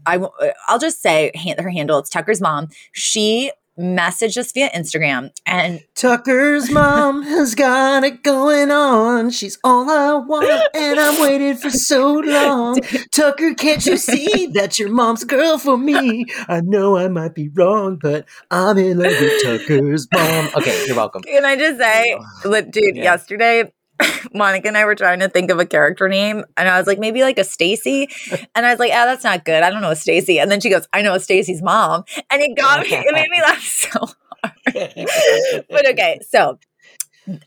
I, 0.06 0.18
I'll 0.66 0.78
just 0.78 1.00
say 1.02 1.30
her 1.58 1.68
handle. 1.70 1.98
It's 1.98 2.10
Tucker's 2.10 2.40
mom. 2.40 2.68
She 2.92 3.52
messaged 3.78 4.36
us 4.38 4.52
via 4.52 4.70
Instagram, 4.70 5.30
and 5.44 5.82
Tucker's 5.94 6.70
mom 6.70 7.22
has 7.22 7.54
got 7.54 8.04
it 8.04 8.22
going 8.22 8.70
on. 8.70 9.30
She's 9.30 9.58
all 9.64 9.90
I 9.90 10.14
want, 10.14 10.62
and 10.74 10.98
I'm 10.98 11.20
waiting 11.20 11.56
for 11.56 11.70
so 11.70 12.14
long. 12.14 12.80
Tucker, 13.12 13.54
can't 13.54 13.84
you 13.86 13.96
see 13.96 14.46
that 14.54 14.78
your 14.78 14.88
mom's 14.90 15.24
girl 15.24 15.58
for 15.58 15.76
me? 15.76 16.24
I 16.48 16.60
know 16.62 16.96
I 16.96 17.08
might 17.08 17.34
be 17.34 17.48
wrong, 17.48 17.98
but 18.00 18.26
I'm 18.50 18.78
in 18.78 18.98
love 18.98 19.12
with 19.20 19.42
Tucker's 19.42 20.08
mom. 20.12 20.48
Okay, 20.56 20.84
you're 20.86 20.96
welcome. 20.96 21.22
can 21.22 21.44
I 21.44 21.56
just 21.56 21.78
say, 21.78 22.18
dude, 22.42 22.96
Yeah. 22.96 23.02
yesterday. 23.04 23.70
Monica 24.34 24.68
and 24.68 24.76
I 24.76 24.84
were 24.84 24.94
trying 24.94 25.20
to 25.20 25.28
think 25.28 25.50
of 25.50 25.58
a 25.58 25.66
character 25.66 26.08
name, 26.08 26.44
and 26.56 26.68
I 26.68 26.78
was 26.78 26.86
like, 26.86 26.98
maybe 26.98 27.22
like 27.22 27.38
a 27.38 27.44
Stacy, 27.44 28.08
and 28.54 28.66
I 28.66 28.70
was 28.70 28.78
like, 28.78 28.92
ah, 28.92 29.06
that's 29.06 29.24
not 29.24 29.44
good. 29.44 29.62
I 29.62 29.70
don't 29.70 29.82
know 29.82 29.90
a 29.90 29.96
Stacy. 29.96 30.38
And 30.38 30.50
then 30.50 30.60
she 30.60 30.70
goes, 30.70 30.86
I 30.92 31.02
know 31.02 31.14
a 31.14 31.20
Stacy's 31.20 31.62
mom, 31.62 32.04
and 32.30 32.42
it 32.42 32.56
got 32.56 32.80
me. 32.80 32.88
It 32.92 33.12
made 33.12 33.30
me 33.30 33.40
laugh 33.42 33.62
so 33.62 34.00
hard. 34.42 35.66
but 35.70 35.90
okay, 35.90 36.20
so 36.28 36.58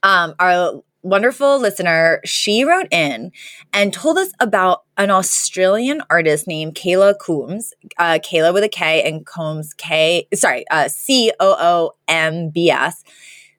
um, 0.04 0.34
our 0.39 0.82
wonderful 1.02 1.60
listener, 1.60 2.22
she 2.26 2.64
wrote 2.64 2.88
in 2.91 3.32
and 3.74 3.93
told 3.93 4.18
us 4.18 4.32
about 4.39 4.84
an 4.97 5.12
Australian 5.12 6.02
artist 6.10 6.47
named 6.47 6.76
Kayla 6.76 7.18
Coombs, 7.20 7.74
uh, 7.97 8.20
Kayla 8.20 8.54
with 8.54 8.64
a 8.64 8.70
K 8.70 9.04
and 9.04 9.26
Combs 9.26 9.74
K, 9.74 10.28
sorry, 10.34 10.66
uh, 10.70 10.88
C 10.89 11.32
O 11.39 11.56
O 11.60 11.91
M 12.08 12.50
B 12.50 12.70
S. 12.70 13.04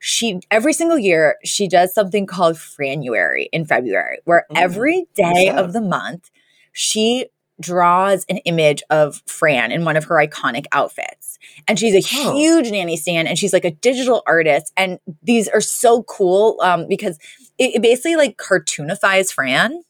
She 0.01 0.41
every 0.51 0.73
single 0.73 0.99
year 0.99 1.37
she 1.45 1.69
does 1.69 1.95
something 1.95 2.27
called 2.27 2.57
Franuary 2.57 3.49
in 3.53 3.65
February, 3.67 4.19
where 4.25 4.47
Mm, 4.51 4.57
every 4.57 5.07
what's 5.17 5.51
of 5.51 5.73
the 5.73 5.81
month 5.81 6.31
she 6.73 7.27
draws 7.61 8.25
an 8.31 8.39
image 8.39 8.83
of 8.89 9.23
Fran 9.27 9.71
in 9.71 9.85
one 9.85 9.95
of 9.95 10.05
her 10.05 10.15
iconic 10.17 10.65
outfits. 10.73 11.39
And 11.69 11.79
she's 11.79 11.95
a 11.95 12.17
Oh. 12.19 12.33
huge 12.33 12.71
nanny 12.71 12.97
stan 12.97 13.27
and 13.27 13.39
she's 13.39 13.53
like 13.53 13.67
a 13.67 13.71
digital 13.71 14.23
artist. 14.27 14.73
And 14.79 14.99
these 15.23 15.47
are 15.49 15.61
so 15.61 16.03
cool 16.05 16.59
um, 16.63 16.89
because 16.89 17.19
it, 17.59 17.75
it 17.77 17.83
basically 17.83 18.17
like 18.17 18.39
cartoonifies 18.39 19.31
Fran. 19.33 19.83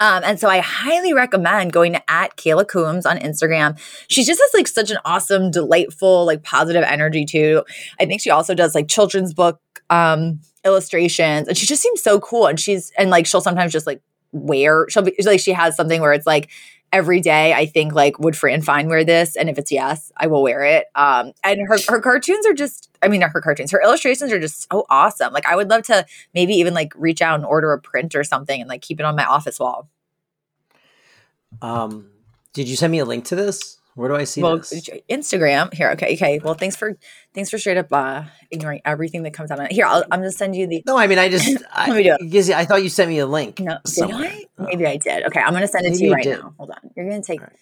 Um, 0.00 0.22
and 0.24 0.38
so 0.38 0.48
I 0.48 0.58
highly 0.60 1.12
recommend 1.12 1.72
going 1.72 1.92
to 1.94 2.10
at 2.10 2.36
Kayla 2.36 2.68
Coombs 2.68 3.04
on 3.04 3.18
Instagram. 3.18 3.78
She 4.08 4.24
just 4.24 4.40
has 4.40 4.50
like 4.54 4.68
such 4.68 4.90
an 4.90 4.98
awesome, 5.04 5.50
delightful, 5.50 6.24
like 6.24 6.42
positive 6.42 6.84
energy 6.84 7.24
too. 7.24 7.64
I 8.00 8.06
think 8.06 8.20
she 8.20 8.30
also 8.30 8.54
does 8.54 8.74
like 8.74 8.88
children's 8.88 9.34
book 9.34 9.60
um 9.90 10.40
illustrations 10.64 11.48
and 11.48 11.56
she 11.56 11.66
just 11.66 11.82
seems 11.82 12.02
so 12.02 12.20
cool. 12.20 12.46
And 12.46 12.60
she's 12.60 12.92
and 12.98 13.10
like 13.10 13.26
she'll 13.26 13.40
sometimes 13.40 13.72
just 13.72 13.86
like 13.86 14.02
wear 14.32 14.86
she'll 14.90 15.02
be 15.02 15.14
like 15.24 15.40
she 15.40 15.52
has 15.52 15.74
something 15.74 16.00
where 16.00 16.12
it's 16.12 16.26
like 16.26 16.50
every 16.92 17.20
day 17.20 17.52
I 17.52 17.66
think 17.66 17.94
like 17.94 18.18
would 18.18 18.36
Fran 18.36 18.62
Fine 18.62 18.88
wear 18.88 19.04
this? 19.04 19.36
And 19.36 19.48
if 19.48 19.58
it's 19.58 19.70
yes, 19.70 20.12
I 20.16 20.26
will 20.26 20.42
wear 20.42 20.64
it. 20.64 20.86
Um 20.94 21.32
and 21.44 21.60
her 21.68 21.78
her 21.88 22.00
cartoons 22.00 22.46
are 22.46 22.54
just 22.54 22.90
I 23.02 23.08
mean 23.08 23.20
not 23.20 23.30
her 23.30 23.40
cartoons, 23.40 23.70
her 23.70 23.82
illustrations 23.82 24.32
are 24.32 24.40
just 24.40 24.70
so 24.70 24.86
awesome. 24.90 25.32
Like 25.32 25.46
I 25.46 25.56
would 25.56 25.68
love 25.68 25.82
to 25.84 26.06
maybe 26.34 26.54
even 26.54 26.74
like 26.74 26.92
reach 26.96 27.22
out 27.22 27.36
and 27.36 27.44
order 27.44 27.72
a 27.72 27.80
print 27.80 28.14
or 28.14 28.24
something 28.24 28.60
and 28.60 28.68
like 28.68 28.82
keep 28.82 29.00
it 29.00 29.06
on 29.06 29.16
my 29.16 29.24
office 29.24 29.58
wall. 29.58 29.88
Um, 31.62 32.10
did 32.52 32.68
you 32.68 32.76
send 32.76 32.90
me 32.90 32.98
a 32.98 33.04
link 33.04 33.24
to 33.26 33.36
this? 33.36 33.78
Where 33.94 34.08
do 34.08 34.14
I 34.14 34.24
see 34.24 34.42
well, 34.42 34.58
this? 34.58 34.88
Instagram 35.10 35.74
here. 35.74 35.90
Okay, 35.90 36.14
okay. 36.14 36.38
Well, 36.38 36.54
thanks 36.54 36.76
for 36.76 36.96
thanks 37.38 37.50
for 37.50 37.58
straight 37.58 37.76
up 37.76 37.92
uh, 37.92 38.24
ignoring 38.50 38.80
everything 38.84 39.22
that 39.22 39.32
comes 39.32 39.52
out. 39.52 39.60
Of, 39.60 39.68
here, 39.68 39.86
I'll, 39.86 40.02
I'm 40.10 40.18
gonna 40.18 40.32
send 40.32 40.56
you 40.56 40.66
the. 40.66 40.82
No, 40.86 40.98
I 40.98 41.06
mean 41.06 41.18
I 41.18 41.28
just 41.28 41.62
I, 41.72 41.86
Let 41.88 41.96
me 41.96 42.02
do 42.02 42.14
it. 42.14 42.20
because 42.20 42.50
I 42.50 42.64
thought 42.64 42.82
you 42.82 42.88
sent 42.88 43.08
me 43.08 43.20
a 43.20 43.26
link. 43.26 43.60
No, 43.60 43.78
did 43.84 43.88
somewhere. 43.94 44.28
I? 44.28 44.44
Oh, 44.58 44.64
Maybe 44.64 44.86
I 44.86 44.96
did. 44.96 45.24
Okay, 45.26 45.40
I'm 45.40 45.52
gonna 45.52 45.68
send 45.68 45.86
it 45.86 45.90
Maybe 45.90 45.98
to 45.98 46.02
you 46.04 46.10
you 46.10 46.14
right 46.16 46.24
did. 46.24 46.40
now. 46.40 46.54
Hold 46.58 46.70
on. 46.70 46.90
You're 46.96 47.08
gonna 47.08 47.22
take 47.22 47.40
All 47.40 47.46
right. 47.46 47.56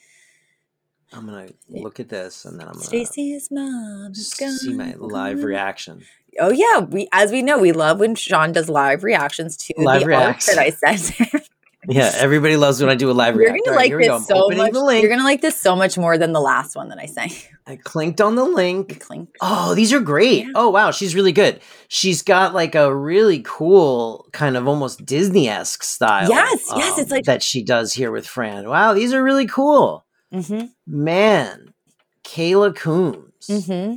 I'm 1.13 1.27
gonna 1.27 1.49
look 1.69 2.01
at 2.01 2.09
this 2.09 2.47
and 2.47 2.59
then 2.59 2.67
I'm 2.69 2.73
gonna 2.75 2.85
Stacy's 2.87 3.51
mom. 3.51 4.15
see 4.15 4.73
my 4.75 4.95
live 4.97 5.45
reaction. 5.45 6.05
Oh 6.41 6.51
yeah, 6.51 6.81
we 6.81 7.09
as 7.13 7.31
we 7.31 7.43
know, 7.43 7.59
we 7.59 7.73
love 7.73 8.01
when 8.01 8.15
Shawn 8.15 8.53
does 8.53 8.71
live 8.71 9.05
reactions 9.05 9.57
to 9.59 9.75
Live 9.77 10.01
the 10.03 10.07
reacts. 10.09 10.49
art 10.49 10.57
that 10.57 10.65
I 10.65 10.95
sent. 10.97 11.49
Yeah, 11.89 12.11
everybody 12.17 12.57
loves 12.57 12.81
when 12.81 12.91
I 12.91 12.95
do 12.95 13.11
a 13.11 13.13
live 13.13 13.35
You're 13.37 13.45
react. 13.53 13.65
gonna 13.65 13.77
right, 13.77 13.93
like 13.93 14.07
go. 14.07 14.19
this 14.19 14.27
so 14.27 14.49
much. 14.49 15.01
You're 15.03 15.09
gonna 15.11 15.23
like 15.25 15.41
this 15.41 15.59
so 15.61 15.77
much 15.77 15.97
more 15.97 16.19
than 16.19 16.33
the 16.33 16.41
last 16.41 16.75
one 16.77 16.89
that 16.89 16.99
I 16.99 17.07
sang. 17.07 17.31
I 17.67 17.77
clicked 17.77 18.21
on 18.21 18.35
the 18.37 18.45
link. 18.45 19.01
Clink. 19.01 19.29
Oh, 19.41 19.75
these 19.75 19.93
are 19.93 20.01
great. 20.01 20.45
Yeah. 20.47 20.53
Oh, 20.55 20.71
wow. 20.71 20.91
She's 20.91 21.15
really 21.15 21.33
good. 21.33 21.61
She's 21.89 22.23
got 22.23 22.55
like 22.55 22.75
a 22.75 22.95
really 22.95 23.43
cool, 23.45 24.29
kind 24.33 24.57
of 24.57 24.69
almost 24.69 25.05
Disney 25.05 25.49
esque 25.49 25.83
style. 25.83 26.25
um, 26.25 26.31
Yes, 26.31 26.65
yes, 26.77 26.99
it's 26.99 27.11
like- 27.11 27.25
that 27.25 27.43
she 27.43 27.63
does 27.65 27.93
here 27.93 28.11
with 28.13 28.27
Fran. 28.27 28.69
Wow, 28.69 28.95
these 28.95 29.13
are 29.13 29.23
really 29.23 29.47
cool. 29.47 30.05
Mm-hmm. 30.33 30.67
Man, 30.87 31.73
Kayla 32.25 32.75
Coombs. 32.77 33.47
Mm-hmm. 33.49 33.97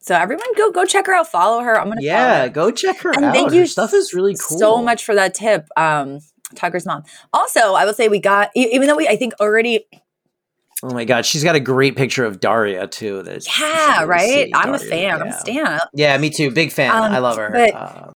So 0.00 0.14
everyone, 0.14 0.46
go 0.56 0.70
go 0.70 0.84
check 0.84 1.06
her 1.06 1.14
out. 1.14 1.28
Follow 1.30 1.60
her. 1.62 1.78
I'm 1.80 1.88
gonna 1.88 2.00
Yeah, 2.02 2.42
her. 2.44 2.48
go 2.48 2.70
check 2.70 2.98
her 3.00 3.10
And 3.12 3.24
out. 3.24 3.34
thank 3.34 3.50
Her 3.50 3.56
you 3.56 3.66
stuff 3.66 3.92
is 3.92 4.14
really 4.14 4.36
cool. 4.36 4.58
so 4.58 4.80
much 4.82 5.04
for 5.04 5.14
that 5.16 5.34
tip, 5.34 5.66
um, 5.76 6.20
Tucker's 6.54 6.86
mom. 6.86 7.02
Also, 7.32 7.74
I 7.74 7.84
will 7.84 7.94
say 7.94 8.08
we 8.08 8.20
got 8.20 8.50
even 8.54 8.86
though 8.88 8.96
we 8.96 9.08
I 9.08 9.16
think 9.16 9.34
already 9.40 9.86
Oh 10.82 10.92
my 10.92 11.04
god, 11.06 11.24
she's 11.24 11.42
got 11.42 11.56
a 11.56 11.60
great 11.60 11.96
picture 11.96 12.24
of 12.24 12.38
Daria 12.38 12.86
too. 12.86 13.22
That 13.22 13.46
yeah 13.58 14.04
right. 14.04 14.50
I'm 14.54 14.74
a 14.74 14.78
Daria, 14.78 14.90
fan. 14.90 15.22
I'm 15.22 15.28
a 15.28 15.32
stan. 15.32 15.80
Yeah, 15.94 16.16
me 16.18 16.28
too. 16.30 16.50
Big 16.50 16.70
fan. 16.70 16.90
Um, 16.94 17.02
I 17.12 17.18
love 17.18 17.36
her. 17.36 17.50
but- 17.50 17.74
Uh, 17.74 18.12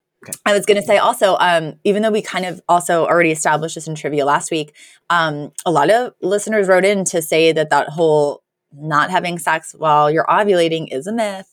I 0.45 0.53
was 0.53 0.67
going 0.67 0.81
to 0.81 0.83
say 0.85 0.99
also, 0.99 1.37
um, 1.39 1.75
even 1.85 2.03
though 2.03 2.11
we 2.11 2.21
kind 2.21 2.45
of 2.47 2.61
also 2.69 3.07
already 3.07 3.31
established 3.31 3.77
this 3.77 3.87
in 3.87 3.95
trivia 3.95 4.25
last 4.25 4.51
week, 4.51 4.75
um, 5.09 5.53
a 5.65 5.71
lot 5.71 5.89
of 5.89 6.15
listeners 6.21 6.67
wrote 6.67 6.85
in 6.85 7.05
to 7.05 7.23
say 7.23 7.53
that 7.53 7.71
that 7.71 7.91
whole 7.91 8.43
not 8.73 9.11
having 9.11 9.39
sex 9.39 9.73
while 9.79 10.11
you're 10.11 10.27
ovulating 10.27 10.89
is 10.93 11.07
a 11.07 11.13
myth. 11.13 11.47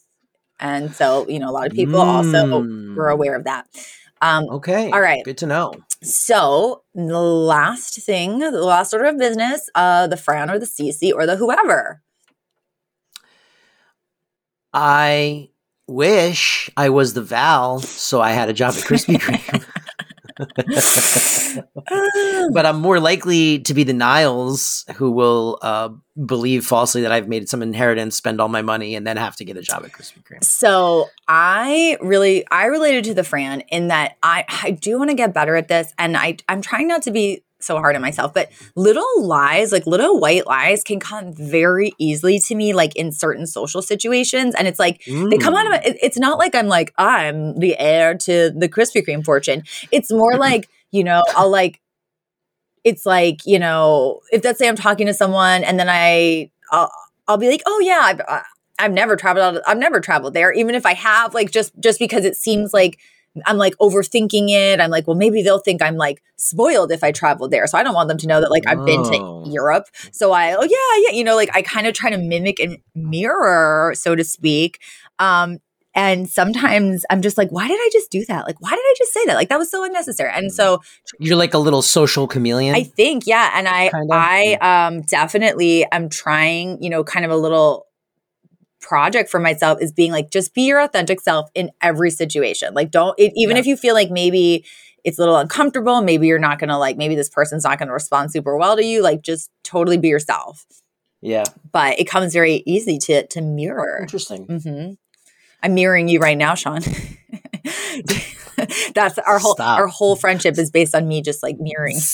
And 0.59 0.91
so, 0.95 1.28
you 1.30 1.38
know, 1.38 1.49
a 1.49 1.51
lot 1.51 1.67
of 1.67 1.74
people 1.74 1.99
also 1.99 2.63
Mm. 2.63 2.95
were 2.95 3.09
aware 3.09 3.36
of 3.36 3.43
that. 3.43 3.67
Um, 4.21 4.45
okay. 4.49 4.89
All 4.89 5.01
right. 5.01 5.24
Good 5.24 5.38
to 5.39 5.45
know. 5.45 5.74
So 6.04 6.84
the 6.93 7.20
last 7.20 8.01
thing, 8.01 8.39
the 8.39 8.51
last 8.51 8.93
order 8.93 9.06
of 9.06 9.18
business, 9.18 9.70
uh, 9.76 10.08
the 10.08 10.18
Fran 10.18 10.49
or 10.49 10.60
the 10.60 10.66
Cece 10.66 11.14
or 11.14 11.26
the 11.26 11.38
whoever. 11.38 12.01
I 14.74 15.49
wish 15.88 16.70
I 16.76 16.89
was 16.89 17.14
the 17.14 17.22
Val, 17.22 17.80
so 17.80 18.22
I 18.22 18.32
had 18.32 18.49
a 18.49 18.54
job 18.54 18.74
at 18.76 18.84
Krispy 18.84 19.16
Kreme. 19.20 19.66
but 22.54 22.66
I'm 22.66 22.80
more 22.80 23.00
likely 23.00 23.60
to 23.60 23.74
be 23.74 23.84
the 23.84 23.94
Niles 23.94 24.86
who 24.96 25.12
will 25.12 25.60
uh, 25.62 25.90
believe 26.26 26.66
falsely 26.66 27.02
that 27.02 27.12
I've 27.12 27.28
made 27.28 27.50
some 27.50 27.62
inheritance, 27.62 28.16
spend 28.16 28.42
all 28.42 28.50
my 28.50 28.62
money, 28.62 28.96
and 28.96 29.06
then 29.06 29.18
have 29.18 29.36
to 29.38 29.46
get 29.46 29.58
a 29.58 29.62
job 29.62 29.84
at 29.86 29.92
Krispy 29.92 30.24
Kreme. 30.24 30.44
So 30.44 31.10
I 31.28 31.98
really 32.02 32.48
I 32.50 32.66
related 32.66 33.04
to 33.06 33.14
the 33.14 33.24
Fran 33.24 33.62
in 33.62 33.90
that 33.90 34.18
I 34.24 34.46
I 34.64 34.72
do 34.72 34.98
want 34.98 35.10
to 35.10 35.16
get 35.16 35.34
better 35.34 35.56
at 35.56 35.68
this 35.68 35.94
and 35.98 36.18
I 36.18 36.38
I'm 36.48 36.62
trying 36.62 36.88
not 36.88 37.04
to 37.04 37.12
be 37.12 37.44
so 37.64 37.78
hard 37.78 37.95
on 37.95 38.01
myself, 38.01 38.34
but 38.34 38.51
little 38.76 39.05
lies, 39.18 39.72
like 39.72 39.86
little 39.88 40.20
white 40.20 40.45
lies 40.47 40.84
can 40.84 40.99
come 40.99 41.34
very 41.34 41.91
easily 41.97 42.39
to 42.39 42.55
me 42.55 42.74
like 42.74 42.95
in 42.95 43.11
certain 43.11 43.47
social 43.47 43.82
situations 43.82 44.53
and 44.55 44.68
it's 44.68 44.80
like 44.80 45.01
they 45.05 45.38
come 45.38 45.55
out 45.55 45.66
of 45.68 45.74
Mm. 45.74 45.86
it, 45.86 45.97
it's 46.01 46.18
not 46.20 46.38
like 46.38 46.53
I'm 46.55 46.68
like 46.68 46.93
I'm 46.97 47.57
the 47.59 47.78
heir 47.80 48.16
to 48.20 48.51
the 48.51 48.70
Krispy 48.70 49.05
Kreme 49.05 49.24
fortune. 49.26 49.64
It's 49.91 50.11
more 50.11 50.36
like, 50.38 50.70
you 50.91 51.03
know, 51.03 51.24
I'll 51.36 51.49
like 51.49 51.80
it's 52.84 53.05
like, 53.05 53.45
you 53.45 53.59
know, 53.59 54.20
if 54.32 54.43
let's 54.43 54.59
say 54.59 54.68
I'm 54.68 54.76
talking 54.76 55.07
to 55.07 55.14
someone 55.14 55.64
and 55.64 55.80
then 55.80 55.88
I 55.89 56.51
I'll, 56.72 56.91
I'll 57.28 57.38
be 57.38 57.49
like, 57.49 57.61
"Oh 57.66 57.80
yeah, 57.80 58.01
I've, 58.03 58.22
I- 58.22 58.43
I've 58.80 58.91
never 58.91 59.16
traveled 59.16 59.57
out 59.57 59.64
I've 59.68 59.78
never 59.78 59.99
traveled 60.01 60.34
there 60.34 60.51
even 60.51 60.74
if 60.76 60.86
I 60.86 60.95
have 60.95 61.34
like 61.36 61.51
just 61.51 61.72
just 61.80 61.99
because 61.99 62.26
it 62.26 62.36
seems 62.36 62.74
like 62.74 62.99
I'm 63.46 63.58
like 63.58 63.76
overthinking 63.78 64.50
it. 64.50 64.80
I'm 64.80 64.90
like, 64.92 65.08
well, 65.08 65.16
maybe 65.18 65.42
they'll 65.42 65.60
think 65.60 65.82
I'm 65.82 65.98
like 65.98 66.22
spoiled 66.38 66.92
if 66.92 67.04
I 67.04 67.12
traveled 67.12 67.52
there. 67.52 67.66
So 67.68 67.78
I 67.78 67.84
don't 67.84 67.96
want 67.96 68.08
them 68.10 68.18
to 68.20 68.28
know 68.28 68.40
that 68.42 68.52
like 68.52 68.64
I've 68.68 68.86
been 68.86 69.02
Oh. 69.02 69.44
to 69.46 69.52
Europe. 69.52 69.86
So 70.12 70.32
I, 70.32 70.54
oh 70.54 70.64
yeah, 70.64 71.10
yeah, 71.10 71.16
you 71.18 71.24
know, 71.24 71.36
like 71.36 71.50
I 71.56 71.62
kind 71.62 71.88
of 71.88 71.94
try 71.94 72.10
to 72.10 72.18
mimic 72.18 72.60
and 72.60 72.78
mirror, 72.96 73.94
so 73.96 74.16
to 74.16 74.24
speak. 74.24 74.80
Um, 75.20 75.60
and 75.96 76.28
sometimes 76.28 77.06
I'm 77.12 77.22
just 77.22 77.38
like, 77.38 77.50
why 77.52 77.68
did 77.68 77.76
I 77.80 77.90
just 77.94 78.10
do 78.10 78.26
that? 78.26 78.48
Like, 78.48 78.60
why 78.60 78.72
did 78.72 78.80
I 78.80 78.94
just 78.98 79.14
say 79.14 79.26
that? 79.28 79.36
Like 79.36 79.50
that 79.50 79.60
was 79.60 79.70
so 79.70 79.84
unnecessary. 79.84 80.32
And 80.34 80.52
so 80.52 80.82
You're 81.20 81.36
like 81.38 81.54
a 81.54 81.60
little 81.60 81.84
social 81.84 82.26
chameleon. 82.28 82.74
I 82.76 82.82
think, 82.84 83.28
yeah. 83.28 83.52
And 83.54 83.68
I 83.68 83.90
Kinda. 83.90 84.08
I 84.12 84.88
um 84.88 85.02
definitely 85.04 85.86
am 85.92 86.10
trying, 86.10 86.82
you 86.82 86.90
know, 86.90 87.04
kind 87.04 87.26
of 87.26 87.32
a 87.32 87.36
little 87.38 87.86
project 88.84 89.30
for 89.32 89.40
myself 89.40 89.82
is 89.82 89.92
being 89.92 90.12
like 90.12 90.30
just 90.30 90.54
be 90.54 90.64
your 90.64 90.80
authentic 90.80 91.20
self 91.22 91.50
in 91.56 91.72
every 91.82 92.12
situation. 92.12 92.76
Like 92.76 92.92
don't 92.92 93.18
it, 93.18 93.34
even 93.36 93.56
Yeah. 93.56 93.62
if 93.62 93.66
you 93.66 93.76
feel 93.78 93.96
like 93.96 94.12
maybe 94.12 94.66
it's 95.04 95.18
a 95.18 95.22
little 95.22 95.38
uncomfortable, 95.38 96.02
maybe 96.02 96.28
you're 96.28 96.38
not 96.40 96.60
going 96.60 96.70
to 96.70 96.78
like 96.78 96.96
maybe 96.98 97.16
this 97.16 97.30
person's 97.30 97.64
not 97.64 97.80
going 97.80 97.88
to 97.88 97.94
respond 97.94 98.32
super 98.32 98.56
well 98.58 98.76
to 98.78 98.86
you, 98.86 99.02
like 99.02 99.22
just 99.24 99.50
totally 99.64 99.98
be 99.98 100.10
yourself. 100.10 100.66
yeah. 101.22 101.44
But 101.72 102.00
it 102.00 102.06
comes 102.06 102.34
very 102.34 102.62
easy 102.68 102.98
to 103.00 103.26
to 103.28 103.42
mirror. 103.42 104.00
Interesting. 104.02 104.46
mm-hmm. 104.48 104.94
I'm 105.64 105.74
mirroring 105.76 106.10
you 106.10 106.20
right 106.20 106.38
now, 106.38 106.56
Shawn. 106.56 106.82
That's 108.94 109.18
our 109.20 109.40
whole 109.40 109.56
Stop. 109.56 109.80
our 109.80 109.88
whole 109.88 110.16
friendship 110.16 110.58
is 110.58 110.70
based 110.72 110.94
on 110.94 111.08
me 111.08 111.22
just 111.22 111.42
like 111.42 111.58
mirroring. 111.60 111.98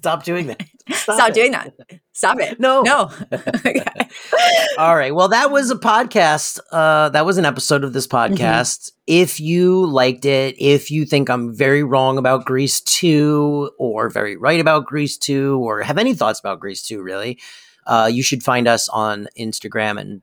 Stop 0.00 0.24
doing 0.24 0.46
that. 0.48 0.62
Stop, 0.92 1.28
it. 1.30 1.34
doing 1.34 1.52
that. 1.52 1.72
Stop 2.12 2.40
it. 2.40 2.58
No. 2.58 2.82
No. 2.82 3.10
All 4.78 4.96
right. 4.96 5.14
Well, 5.14 5.28
that 5.28 5.50
was 5.50 5.70
a 5.70 5.76
podcast. 5.76 6.58
Uh, 6.72 7.10
that 7.10 7.24
was 7.26 7.38
an 7.38 7.44
episode 7.44 7.84
of 7.84 7.92
this 7.92 8.06
Mm-hmm. 8.06 8.34
podcast. 8.34 8.92
If 9.06 9.38
you 9.40 9.86
liked 9.86 10.24
it, 10.24 10.56
if 10.58 10.90
you 10.90 11.04
think 11.04 11.28
I'm 11.30 11.54
very 11.54 11.82
wrong 11.84 12.16
about 12.18 12.44
Grease 12.44 12.80
2 12.80 13.72
or 13.78 14.08
very 14.10 14.36
right 14.36 14.58
about 14.60 14.86
Grease 14.86 15.16
2 15.18 15.58
or 15.62 15.82
have 15.82 15.98
any 15.98 16.14
thoughts 16.14 16.40
about 16.40 16.60
Grease 16.60 16.82
2, 16.82 17.02
really, 17.02 17.38
uh, 17.86 18.08
you 18.12 18.22
should 18.22 18.42
find 18.42 18.66
us 18.66 18.88
on 18.88 19.28
Instagram 19.38 20.00
and 20.00 20.22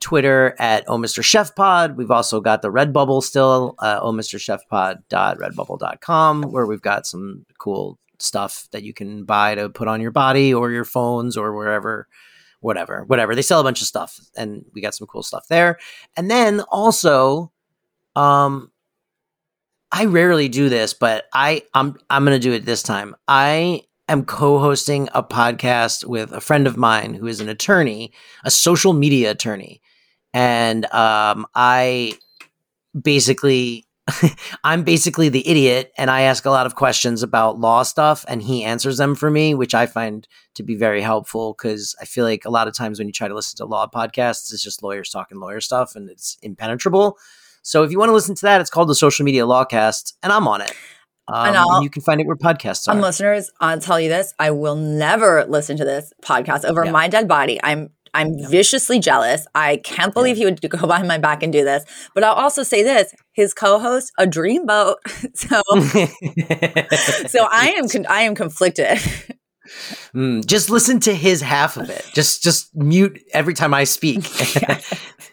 Twitter 0.00 0.54
at 0.60 0.84
Oh 0.86 0.96
Mr. 0.96 1.22
Sheff 1.24 1.56
Pod. 1.56 1.96
We've 1.96 2.10
also 2.10 2.40
got 2.40 2.62
the 2.62 2.70
Redbubble 2.70 3.22
still, 3.22 3.74
uh, 3.80 3.98
Oh 4.00 4.12
Mr. 4.12 4.38
Sheff 4.38 4.60
Pod.redbubble.com, 4.70 6.42
where 6.44 6.66
we've 6.66 6.82
got 6.82 7.06
some 7.06 7.44
cool 7.58 7.98
stuff 8.20 8.68
that 8.72 8.82
you 8.82 8.92
can 8.92 9.24
buy 9.24 9.54
to 9.54 9.68
put 9.68 9.88
on 9.88 10.00
your 10.00 10.10
body 10.10 10.52
or 10.52 10.70
your 10.70 10.84
phones 10.84 11.36
or 11.36 11.54
wherever 11.54 12.08
whatever, 12.60 13.04
whatever. 13.04 13.34
They 13.34 13.42
sell 13.42 13.60
a 13.60 13.64
bunch 13.64 13.80
of 13.80 13.86
stuff, 13.86 14.18
and 14.36 14.64
we 14.74 14.80
got 14.80 14.94
some 14.94 15.06
cool 15.06 15.22
stuff 15.22 15.46
there. 15.48 15.78
And 16.16 16.30
then 16.30 16.60
also, 16.60 17.52
um, 18.16 18.72
I 19.92 20.04
rarely 20.06 20.48
do 20.48 20.68
this, 20.68 20.92
but 20.92 21.26
I 21.32 21.62
I'm 21.74 21.96
I'm 22.10 22.24
gonna 22.24 22.38
do 22.38 22.52
it 22.52 22.64
this 22.64 22.82
time. 22.82 23.14
I 23.26 23.82
am 24.08 24.24
co-hosting 24.24 25.08
a 25.14 25.22
podcast 25.22 26.04
with 26.04 26.32
a 26.32 26.40
friend 26.40 26.66
of 26.66 26.76
mine 26.76 27.14
who 27.14 27.26
is 27.26 27.40
an 27.40 27.48
attorney, 27.48 28.12
a 28.44 28.50
social 28.50 28.92
media 28.92 29.30
attorney, 29.30 29.80
and 30.34 30.84
um, 30.92 31.46
I 31.54 32.14
basically. 33.00 33.84
I'm 34.64 34.82
basically 34.84 35.28
the 35.28 35.46
idiot, 35.48 35.92
and 35.98 36.10
I 36.10 36.22
ask 36.22 36.44
a 36.44 36.50
lot 36.50 36.66
of 36.66 36.74
questions 36.74 37.22
about 37.22 37.58
law 37.60 37.82
stuff, 37.82 38.24
and 38.28 38.42
he 38.42 38.64
answers 38.64 38.96
them 38.98 39.14
for 39.14 39.30
me, 39.30 39.54
which 39.54 39.74
I 39.74 39.86
find 39.86 40.26
to 40.54 40.62
be 40.62 40.74
very 40.76 41.00
helpful 41.02 41.54
because 41.56 41.94
I 42.00 42.04
feel 42.04 42.24
like 42.24 42.44
a 42.44 42.50
lot 42.50 42.68
of 42.68 42.74
times 42.74 42.98
when 42.98 43.06
you 43.08 43.12
try 43.12 43.28
to 43.28 43.34
listen 43.34 43.56
to 43.58 43.64
law 43.64 43.86
podcasts, 43.86 44.52
it's 44.52 44.62
just 44.62 44.82
lawyers 44.82 45.10
talking 45.10 45.38
lawyer 45.38 45.60
stuff 45.60 45.94
and 45.94 46.08
it's 46.10 46.36
impenetrable. 46.42 47.18
So 47.62 47.82
if 47.82 47.90
you 47.90 47.98
want 47.98 48.08
to 48.08 48.14
listen 48.14 48.34
to 48.36 48.42
that, 48.42 48.60
it's 48.60 48.70
called 48.70 48.88
the 48.88 48.94
Social 48.94 49.24
Media 49.24 49.44
Lawcast, 49.44 50.14
and 50.22 50.32
I'm 50.32 50.48
on 50.48 50.62
it. 50.62 50.72
Um, 51.30 51.54
I'll- 51.54 51.74
and 51.74 51.84
you 51.84 51.90
can 51.90 52.00
find 52.00 52.20
it 52.22 52.26
where 52.26 52.36
podcasts 52.36 52.88
are. 52.88 52.92
And 52.92 53.02
listeners, 53.02 53.50
I'll 53.60 53.78
tell 53.78 54.00
you 54.00 54.08
this: 54.08 54.32
I 54.38 54.50
will 54.50 54.76
never 54.76 55.44
listen 55.46 55.76
to 55.76 55.84
this 55.84 56.10
podcast 56.22 56.64
over 56.64 56.86
Yeah. 56.86 56.90
my 56.92 57.06
dead 57.08 57.28
body. 57.28 57.60
I'm 57.62 57.90
I'm 58.14 58.34
viciously 58.48 58.98
jealous. 59.00 59.46
I 59.54 59.78
can't 59.78 60.14
believe 60.14 60.36
he 60.36 60.44
would 60.44 60.60
go 60.60 60.86
behind 60.86 61.08
my 61.08 61.18
back 61.18 61.42
and 61.42 61.52
do 61.52 61.64
this. 61.64 61.84
But 62.14 62.24
I'll 62.24 62.34
also 62.34 62.62
say 62.62 62.82
this: 62.82 63.14
his 63.32 63.54
co-host, 63.54 64.12
a 64.18 64.26
dreamboat. 64.26 64.96
so 65.34 65.62
so 67.28 67.48
I 67.50 67.74
am 67.76 67.88
con- 67.88 68.06
I 68.06 68.22
am 68.22 68.34
conflicted. 68.34 68.98
Mm, 70.14 70.46
just 70.46 70.70
listen 70.70 71.00
to 71.00 71.14
his 71.14 71.40
half 71.40 71.76
of 71.76 71.90
it. 71.90 72.04
Just 72.14 72.42
just 72.42 72.74
mute 72.74 73.20
every 73.32 73.54
time 73.54 73.74
I 73.74 73.84
speak. 73.84 74.24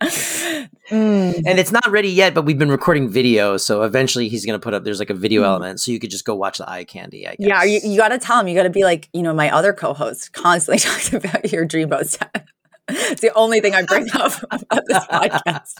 Mm. 0.90 1.42
and 1.46 1.58
it's 1.58 1.72
not 1.72 1.90
ready 1.90 2.10
yet, 2.10 2.34
but 2.34 2.44
we've 2.44 2.58
been 2.58 2.70
recording 2.70 3.08
video, 3.08 3.56
so 3.56 3.84
eventually 3.84 4.28
he's 4.28 4.44
going 4.44 4.58
to 4.58 4.62
put 4.62 4.74
up. 4.74 4.84
There's 4.84 4.98
like 4.98 5.08
a 5.08 5.14
video 5.14 5.42
element, 5.42 5.80
so 5.80 5.90
you 5.90 5.98
could 5.98 6.10
just 6.10 6.26
go 6.26 6.34
watch 6.34 6.58
the 6.58 6.68
eye 6.68 6.84
candy. 6.84 7.26
I 7.26 7.36
guess. 7.36 7.46
Mm. 7.46 7.48
Yeah, 7.48 7.64
you, 7.64 7.80
you 7.82 7.96
got 7.96 8.08
to 8.08 8.18
tell 8.18 8.38
him. 8.38 8.48
You 8.48 8.54
got 8.54 8.64
to 8.64 8.70
be 8.70 8.84
like, 8.84 9.08
you 9.14 9.22
know, 9.22 9.32
my 9.32 9.50
other 9.50 9.72
co-host 9.72 10.34
constantly 10.34 10.78
talks 10.90 11.10
about 11.12 11.50
your 11.50 11.66
dreamboat 11.66 12.08
set. 12.08 12.46
it's 12.88 13.22
the 13.22 13.32
only 13.32 13.60
thing 13.60 13.74
I 13.74 13.82
bring 13.82 14.08
up 14.12 14.32
about 14.50 14.82
this 14.86 15.04
podcast. 15.06 15.74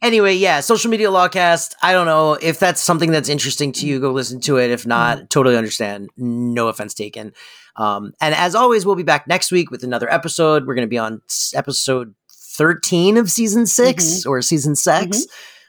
anyway, 0.00 0.34
yeah, 0.34 0.60
social 0.60 0.88
media 0.90 1.08
lawcast. 1.10 1.74
I 1.82 1.92
don't 1.92 2.06
know 2.06 2.34
if 2.34 2.60
that's 2.60 2.80
something 2.80 3.10
that's 3.10 3.28
interesting 3.28 3.72
to 3.72 3.86
you. 3.86 3.98
Go 3.98 4.12
listen 4.12 4.40
to 4.42 4.58
it. 4.58 4.70
If 4.70 4.86
not, 4.86 5.28
totally 5.28 5.56
understand. 5.56 6.10
No 6.16 6.68
offense 6.68 6.94
taken. 6.94 7.32
Um, 7.76 8.12
and 8.20 8.34
as 8.34 8.54
always, 8.54 8.86
we'll 8.86 8.94
be 8.94 9.02
back 9.02 9.26
next 9.26 9.50
week 9.50 9.70
with 9.70 9.82
another 9.82 10.10
episode. 10.12 10.66
We're 10.66 10.74
going 10.74 10.86
to 10.86 10.90
be 10.90 10.98
on 10.98 11.20
episode 11.54 12.14
thirteen 12.52 13.16
of 13.16 13.30
season 13.30 13.66
6 13.66 14.26
or 14.26 14.42
season 14.42 14.74
6 14.76 15.26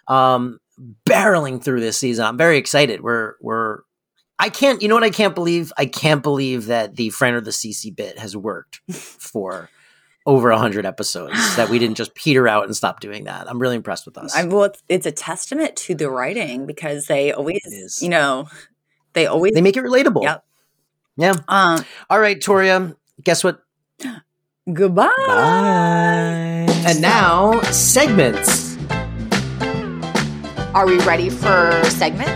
Um, 0.08 0.60
barreling 1.06 1.64
through 1.64 1.80
this 1.80 1.98
season. 1.98 2.26
I'm 2.26 2.38
very 2.38 2.58
excited. 2.58 3.02
We're 3.02 3.36
we're. 3.42 3.80
I 4.40 4.50
can't. 4.50 4.82
You 4.82 4.88
know 4.90 4.96
what? 4.96 5.04
I 5.04 5.10
can't 5.12 5.36
believe. 5.36 5.72
I 5.78 5.86
can't 5.86 6.22
believe 6.24 6.66
that 6.66 6.96
the 6.96 7.10
friend 7.12 7.36
or 7.36 7.42
the 7.42 7.52
Cece 7.52 7.96
bit 7.96 8.20
has 8.20 8.36
worked 8.36 8.82
for. 8.92 9.70
Over 10.26 10.52
a 10.52 10.58
hundred 10.58 10.86
episodes 10.86 11.58
that 11.58 11.68
we 11.68 11.80
didn't 11.80 11.98
just 11.98 12.16
peter 12.24 12.48
out 12.48 12.64
and 12.64 12.74
stop 12.74 13.02
doing 13.02 13.26
that. 13.26 13.50
I'm 13.50 13.60
really 13.60 13.76
impressed 13.76 14.06
with 14.06 14.18
us. 14.18 14.34
I, 14.34 14.46
well, 14.46 14.64
it's, 14.64 14.82
it's 14.88 15.06
a 15.06 15.12
testament 15.12 15.76
to 15.76 15.96
the 15.96 16.10
writing 16.10 16.66
because 16.66 17.08
they 17.08 17.34
always, 17.34 18.00
you 18.02 18.08
know, 18.08 18.48
they 19.12 19.26
always. 19.26 19.54
They 19.54 19.60
make 19.62 19.76
it 19.76 19.84
relatable. 19.84 20.24
Yep. 20.24 20.46
Yeah. 21.18 21.34
um, 21.50 21.84
All 22.10 22.22
right, 22.22 22.40
Toria. 22.42 22.96
Guess 23.22 23.44
what? 23.44 23.64
goodbye. 24.74 25.10
Bye. 25.28 26.73
And 26.86 27.02
now 27.02 27.62
segments. 27.72 28.78
Are 30.74 30.86
we 30.86 30.98
ready 31.06 31.30
for 31.30 31.82
segment? 31.86 32.30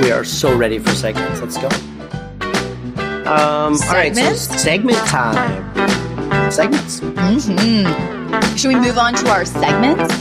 We 0.00 0.12
are 0.12 0.24
so 0.24 0.56
ready 0.56 0.78
for 0.78 0.90
segments. 0.90 1.40
Let's 1.40 1.58
go. 1.58 1.66
Um. 3.26 3.74
All 3.74 3.94
right. 3.94 4.14
So 4.14 4.34
segment 4.34 4.98
time. 5.08 6.52
Segments. 6.52 7.00
Mm-hmm. 7.00 8.56
Should 8.56 8.68
we 8.68 8.76
move 8.78 8.98
on 8.98 9.14
to 9.14 9.28
our 9.28 9.44
segments? 9.44 10.14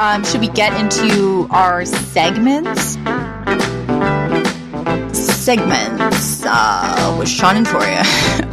Um, 0.00 0.24
should 0.24 0.40
we 0.40 0.48
get 0.48 0.72
into 0.80 1.46
our 1.50 1.84
segments? 1.84 2.94
Segments 5.16 6.42
uh, 6.46 7.16
with 7.16 7.28
Shawn 7.28 7.58
and 7.58 7.66
Toria. 7.66 8.02